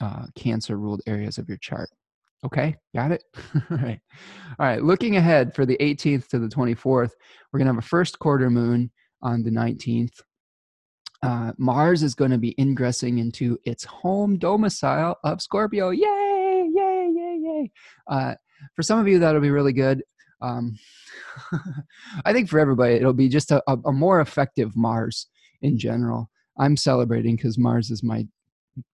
uh, 0.00 0.26
Cancer 0.34 0.78
ruled 0.78 1.02
areas 1.06 1.38
of 1.38 1.48
your 1.48 1.58
chart. 1.58 1.88
Okay, 2.44 2.76
got 2.94 3.12
it? 3.12 3.22
All 3.70 3.76
right. 3.78 4.00
All 4.58 4.66
right, 4.66 4.82
looking 4.82 5.16
ahead 5.16 5.54
for 5.54 5.66
the 5.66 5.76
18th 5.78 6.28
to 6.28 6.38
the 6.38 6.48
24th, 6.48 7.10
we're 7.52 7.58
going 7.58 7.66
to 7.66 7.72
have 7.72 7.78
a 7.78 7.86
first 7.86 8.18
quarter 8.18 8.50
moon 8.50 8.90
on 9.22 9.42
the 9.42 9.50
19th. 9.50 10.20
Uh, 11.22 11.52
Mars 11.58 12.02
is 12.02 12.14
going 12.14 12.30
to 12.30 12.38
be 12.38 12.54
ingressing 12.58 13.18
into 13.18 13.58
its 13.64 13.84
home 13.84 14.38
domicile 14.38 15.16
of 15.24 15.40
Scorpio. 15.40 15.90
Yay, 15.90 16.70
yay, 16.74 17.10
yay, 17.14 17.38
yay. 17.42 17.70
Uh, 18.06 18.34
for 18.74 18.82
some 18.82 18.98
of 18.98 19.08
you, 19.08 19.18
that'll 19.18 19.40
be 19.40 19.50
really 19.50 19.72
good. 19.72 20.02
Um, 20.42 20.78
I 22.24 22.32
think 22.32 22.48
for 22.48 22.60
everybody, 22.60 22.94
it'll 22.94 23.12
be 23.12 23.28
just 23.28 23.50
a, 23.50 23.62
a, 23.66 23.78
a 23.86 23.92
more 23.92 24.20
effective 24.20 24.76
Mars 24.76 25.26
in 25.62 25.78
general. 25.78 26.30
I'm 26.58 26.76
celebrating 26.76 27.36
because 27.36 27.58
Mars 27.58 27.90
is 27.90 28.02
my 28.02 28.26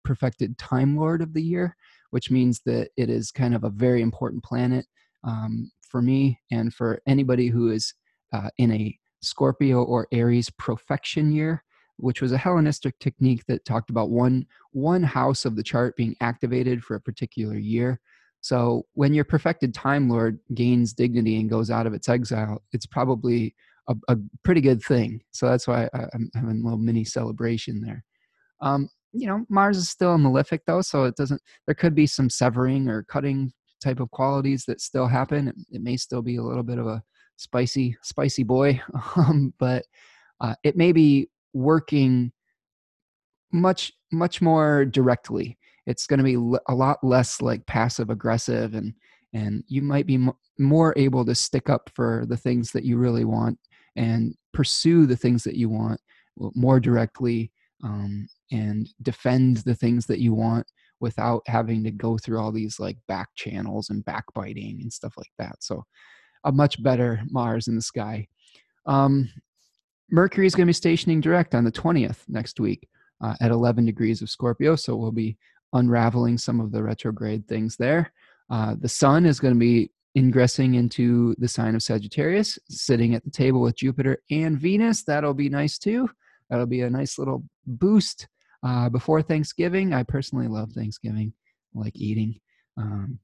profected 0.04 0.56
Time 0.58 0.96
Lord 0.96 1.22
of 1.22 1.34
the 1.34 1.42
year, 1.42 1.76
which 2.12 2.30
means 2.30 2.60
that 2.66 2.90
it 2.98 3.08
is 3.08 3.30
kind 3.30 3.54
of 3.54 3.64
a 3.64 3.70
very 3.70 4.02
important 4.02 4.44
planet 4.44 4.84
um, 5.24 5.70
for 5.80 6.02
me 6.02 6.38
and 6.50 6.72
for 6.74 7.00
anybody 7.06 7.48
who 7.48 7.70
is 7.70 7.94
uh, 8.34 8.50
in 8.58 8.70
a 8.70 8.98
Scorpio 9.22 9.82
or 9.82 10.08
Aries 10.12 10.50
profection 10.50 11.32
year, 11.32 11.64
which 11.96 12.20
was 12.20 12.32
a 12.32 12.38
Hellenistic 12.38 12.98
technique 12.98 13.44
that 13.46 13.64
talked 13.64 13.88
about 13.88 14.10
one 14.10 14.44
one 14.72 15.02
house 15.02 15.46
of 15.46 15.56
the 15.56 15.62
chart 15.62 15.96
being 15.96 16.14
activated 16.20 16.84
for 16.84 16.96
a 16.96 17.00
particular 17.00 17.56
year. 17.56 17.98
So 18.42 18.84
when 18.92 19.14
your 19.14 19.24
profected 19.24 19.72
Time 19.72 20.10
Lord 20.10 20.38
gains 20.52 20.92
dignity 20.92 21.40
and 21.40 21.48
goes 21.48 21.70
out 21.70 21.86
of 21.86 21.94
its 21.94 22.10
exile, 22.10 22.62
it's 22.72 22.86
probably 22.86 23.54
a, 23.88 23.96
a 24.08 24.16
pretty 24.42 24.60
good 24.60 24.82
thing. 24.82 25.22
So 25.30 25.46
that's 25.46 25.66
why 25.66 25.88
I, 25.94 26.08
am 26.12 26.30
having 26.34 26.60
a 26.60 26.64
little 26.64 26.78
mini 26.78 27.04
celebration 27.04 27.80
there. 27.80 28.04
Um, 28.60 28.90
you 29.12 29.26
know, 29.26 29.44
Mars 29.48 29.76
is 29.76 29.90
still 29.90 30.16
malefic 30.18 30.62
though, 30.66 30.80
so 30.82 31.04
it 31.04 31.16
doesn't. 31.16 31.40
There 31.66 31.74
could 31.74 31.94
be 31.94 32.06
some 32.06 32.30
severing 32.30 32.88
or 32.88 33.02
cutting 33.04 33.52
type 33.82 34.00
of 34.00 34.10
qualities 34.10 34.64
that 34.66 34.80
still 34.80 35.06
happen. 35.06 35.48
It, 35.48 35.56
it 35.70 35.82
may 35.82 35.96
still 35.96 36.22
be 36.22 36.36
a 36.36 36.42
little 36.42 36.62
bit 36.62 36.78
of 36.78 36.86
a 36.86 37.02
spicy, 37.36 37.96
spicy 38.02 38.42
boy, 38.42 38.80
um, 39.16 39.52
but 39.58 39.84
uh, 40.40 40.54
it 40.64 40.76
may 40.76 40.92
be 40.92 41.28
working 41.52 42.32
much, 43.52 43.92
much 44.10 44.40
more 44.40 44.84
directly. 44.84 45.58
It's 45.86 46.06
going 46.06 46.18
to 46.18 46.24
be 46.24 46.34
a 46.68 46.74
lot 46.74 46.98
less 47.02 47.42
like 47.42 47.66
passive 47.66 48.08
aggressive, 48.08 48.74
and 48.74 48.94
and 49.34 49.64
you 49.66 49.82
might 49.82 50.06
be 50.06 50.14
m- 50.14 50.32
more 50.58 50.94
able 50.96 51.24
to 51.24 51.34
stick 51.34 51.68
up 51.68 51.90
for 51.94 52.24
the 52.28 52.36
things 52.36 52.70
that 52.72 52.84
you 52.84 52.96
really 52.96 53.24
want 53.24 53.58
and 53.96 54.34
pursue 54.52 55.06
the 55.06 55.16
things 55.16 55.42
that 55.44 55.56
you 55.56 55.68
want 55.68 56.00
more 56.54 56.78
directly 56.78 57.50
um, 57.82 58.28
and 58.50 58.88
defend 59.02 59.58
the 59.58 59.74
things 59.74 60.06
that 60.06 60.20
you 60.20 60.34
want 60.34 60.66
without 61.00 61.42
having 61.46 61.82
to 61.84 61.90
go 61.90 62.16
through 62.16 62.38
all 62.38 62.52
these 62.52 62.78
like 62.78 62.96
back 63.08 63.28
channels 63.34 63.90
and 63.90 64.04
backbiting 64.04 64.78
and 64.80 64.92
stuff 64.92 65.14
like 65.16 65.32
that. 65.38 65.56
So, 65.60 65.84
a 66.44 66.52
much 66.52 66.82
better 66.82 67.22
Mars 67.30 67.68
in 67.68 67.76
the 67.76 67.82
sky. 67.82 68.26
Um, 68.86 69.28
Mercury 70.10 70.46
is 70.46 70.54
going 70.54 70.66
to 70.66 70.70
be 70.70 70.74
stationing 70.74 71.20
direct 71.20 71.54
on 71.54 71.64
the 71.64 71.72
20th 71.72 72.18
next 72.28 72.58
week 72.60 72.88
uh, 73.20 73.34
at 73.40 73.50
11 73.50 73.86
degrees 73.86 74.22
of 74.22 74.30
Scorpio. 74.30 74.76
So, 74.76 74.96
we'll 74.96 75.12
be 75.12 75.36
unraveling 75.72 76.38
some 76.38 76.60
of 76.60 76.72
the 76.72 76.82
retrograde 76.82 77.46
things 77.48 77.76
there. 77.76 78.12
Uh, 78.50 78.76
the 78.78 78.88
Sun 78.88 79.26
is 79.26 79.40
going 79.40 79.54
to 79.54 79.60
be 79.60 79.90
ingressing 80.14 80.74
into 80.74 81.34
the 81.38 81.48
sign 81.48 81.74
of 81.74 81.82
Sagittarius, 81.82 82.58
sitting 82.68 83.14
at 83.14 83.24
the 83.24 83.30
table 83.30 83.62
with 83.62 83.76
Jupiter 83.76 84.22
and 84.30 84.58
Venus. 84.58 85.04
That'll 85.04 85.34
be 85.34 85.48
nice 85.48 85.78
too. 85.78 86.08
That'll 86.52 86.66
be 86.66 86.82
a 86.82 86.90
nice 86.90 87.18
little 87.18 87.42
boost 87.66 88.28
uh, 88.62 88.90
before 88.90 89.22
Thanksgiving. 89.22 89.94
I 89.94 90.02
personally 90.02 90.48
love 90.48 90.70
Thanksgiving, 90.72 91.32
I 91.74 91.80
like 91.80 91.96
eating. 91.96 92.38
Um, 92.76 93.18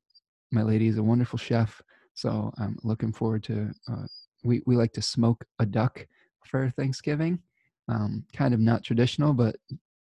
my 0.50 0.62
lady 0.62 0.86
is 0.86 0.96
a 0.96 1.02
wonderful 1.02 1.38
chef, 1.38 1.82
so 2.14 2.50
I'm 2.56 2.78
looking 2.84 3.12
forward 3.12 3.44
to. 3.44 3.70
Uh, 3.86 4.06
we 4.44 4.62
we 4.64 4.76
like 4.76 4.94
to 4.94 5.02
smoke 5.02 5.44
a 5.58 5.66
duck 5.66 6.06
for 6.46 6.70
Thanksgiving. 6.70 7.40
Um, 7.86 8.24
kind 8.32 8.54
of 8.54 8.60
not 8.60 8.82
traditional, 8.82 9.34
but 9.34 9.56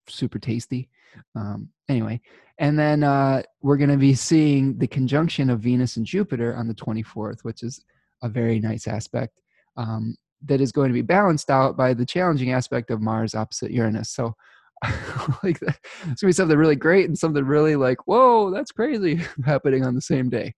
super 0.07 0.39
tasty. 0.39 0.89
Um, 1.35 1.69
anyway, 1.89 2.21
and 2.57 2.79
then 2.79 3.03
uh, 3.03 3.43
we're 3.61 3.77
going 3.77 3.91
to 3.91 3.97
be 3.97 4.15
seeing 4.15 4.79
the 4.79 4.87
conjunction 4.87 5.51
of 5.51 5.59
Venus 5.59 5.95
and 5.97 6.07
Jupiter 6.07 6.55
on 6.55 6.67
the 6.67 6.73
24th, 6.73 7.43
which 7.43 7.61
is 7.61 7.85
a 8.23 8.29
very 8.29 8.59
nice 8.59 8.87
aspect. 8.87 9.41
Um, 9.77 10.15
that 10.45 10.61
is 10.61 10.71
going 10.71 10.89
to 10.89 10.93
be 10.93 11.01
balanced 11.01 11.49
out 11.49 11.77
by 11.77 11.93
the 11.93 12.05
challenging 12.05 12.51
aspect 12.51 12.89
of 12.89 13.01
Mars 13.01 13.35
opposite 13.35 13.71
Uranus. 13.71 14.09
So, 14.09 14.35
like, 15.43 15.61
it's 15.61 16.21
gonna 16.21 16.29
be 16.29 16.31
something 16.31 16.57
really 16.57 16.75
great 16.75 17.07
and 17.07 17.17
something 17.17 17.45
really 17.45 17.75
like, 17.75 18.07
whoa, 18.07 18.51
that's 18.51 18.71
crazy 18.71 19.21
happening 19.45 19.85
on 19.85 19.95
the 19.95 20.01
same 20.01 20.29
day. 20.29 20.53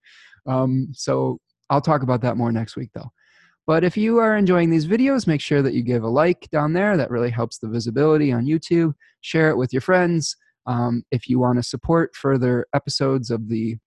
Um, 0.48 0.90
so, 0.94 1.40
I'll 1.70 1.82
talk 1.82 2.04
about 2.04 2.22
that 2.22 2.38
more 2.38 2.52
next 2.52 2.76
week, 2.76 2.90
though. 2.94 3.12
But 3.66 3.84
if 3.84 3.96
you 3.96 4.20
are 4.20 4.38
enjoying 4.38 4.70
these 4.70 4.86
videos, 4.86 5.26
make 5.26 5.42
sure 5.42 5.62
that 5.62 5.74
you 5.74 5.84
give 5.84 6.04
a 6.04 6.08
like 6.08 6.50
down 6.52 6.74
there. 6.74 6.98
That 6.98 7.10
really 7.10 7.30
helps 7.30 7.60
the 7.60 7.70
visibility 7.70 8.32
on 8.32 8.46
YouTube. 8.46 8.94
Share 9.22 9.50
it 9.50 9.58
with 9.58 9.72
your 9.72 9.82
friends. 9.82 10.36
Um, 10.66 11.04
if 11.12 11.30
you 11.30 11.40
want 11.40 11.58
to 11.58 11.64
support 11.64 12.16
further 12.16 12.68
episodes 12.74 13.32
of 13.32 13.48
the 13.50 13.78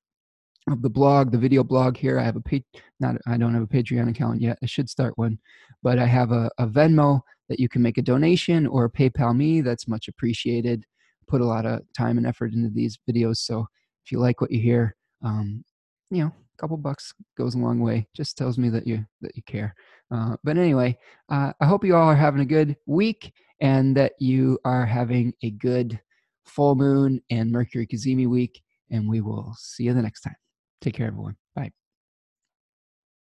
of 0.69 0.83
the 0.83 0.91
blog, 0.91 1.31
the 1.31 1.39
video 1.39 1.63
blog 1.63 1.97
here. 1.97 2.19
I 2.19 2.25
have 2.25 2.37
a 2.37 2.63
not 2.99 3.17
I 3.27 3.37
don't 3.37 3.55
have 3.55 3.63
a 3.63 3.67
Patreon 3.67 4.11
account 4.11 4.41
yet. 4.41 4.59
I 4.63 4.67
should 4.67 4.89
start 4.89 5.17
one, 5.17 5.39
but 5.83 5.99
I 5.99 6.07
have 6.07 6.33
a, 6.33 6.51
a 6.59 6.67
Venmo 6.67 7.21
that 7.49 7.61
you 7.61 7.69
can 7.69 7.83
make 7.83 7.99
a 7.99 8.03
donation 8.03 8.67
or 8.67 8.91
PayPal 8.91 9.37
me. 9.37 9.61
That's 9.61 9.87
much 9.87 10.09
appreciated. 10.09 10.85
Put 11.29 11.41
a 11.41 11.47
lot 11.47 11.67
of 11.67 11.83
time 11.97 12.19
and 12.19 12.27
effort 12.27 12.53
into 12.53 12.71
these 12.71 12.99
videos, 13.09 13.39
so 13.39 13.67
if 14.05 14.13
you 14.13 14.19
like 14.19 14.41
what 14.41 14.51
you 14.51 14.61
hear, 14.61 14.97
um, 15.23 15.65
you 16.11 16.23
know, 16.23 16.29
a 16.29 16.61
couple 16.61 16.77
bucks 16.77 17.13
goes 17.37 17.55
a 17.55 17.59
long 17.59 17.81
way. 17.81 18.09
Just 18.15 18.37
tells 18.37 18.59
me 18.59 18.69
that 18.71 18.87
you 18.87 19.05
that 19.21 19.37
you 19.37 19.43
care. 19.43 19.75
Uh, 20.11 20.37
but 20.45 20.57
anyway, 20.57 20.97
uh, 21.29 21.53
I 21.61 21.67
hope 21.67 21.85
you 21.85 21.97
all 21.97 22.09
are 22.09 22.17
having 22.17 22.41
a 22.41 22.47
good 22.47 22.77
week 22.87 23.33
and 23.61 23.97
that 23.97 24.13
you 24.19 24.59
are 24.65 24.87
having 24.87 25.33
a 25.43 25.51
good 25.51 26.01
full 26.45 26.75
moon 26.75 27.21
and 27.31 27.51
Mercury 27.51 27.87
Cazimi 27.87 28.29
week. 28.29 28.63
And 28.91 29.09
we 29.09 29.21
will 29.21 29.53
see 29.59 29.85
you 29.85 29.95
the 29.95 30.03
next 30.03 30.21
time. 30.21 30.37
Take 30.81 30.95
care, 30.95 31.07
everyone. 31.09 31.37
Bye. 31.55 31.73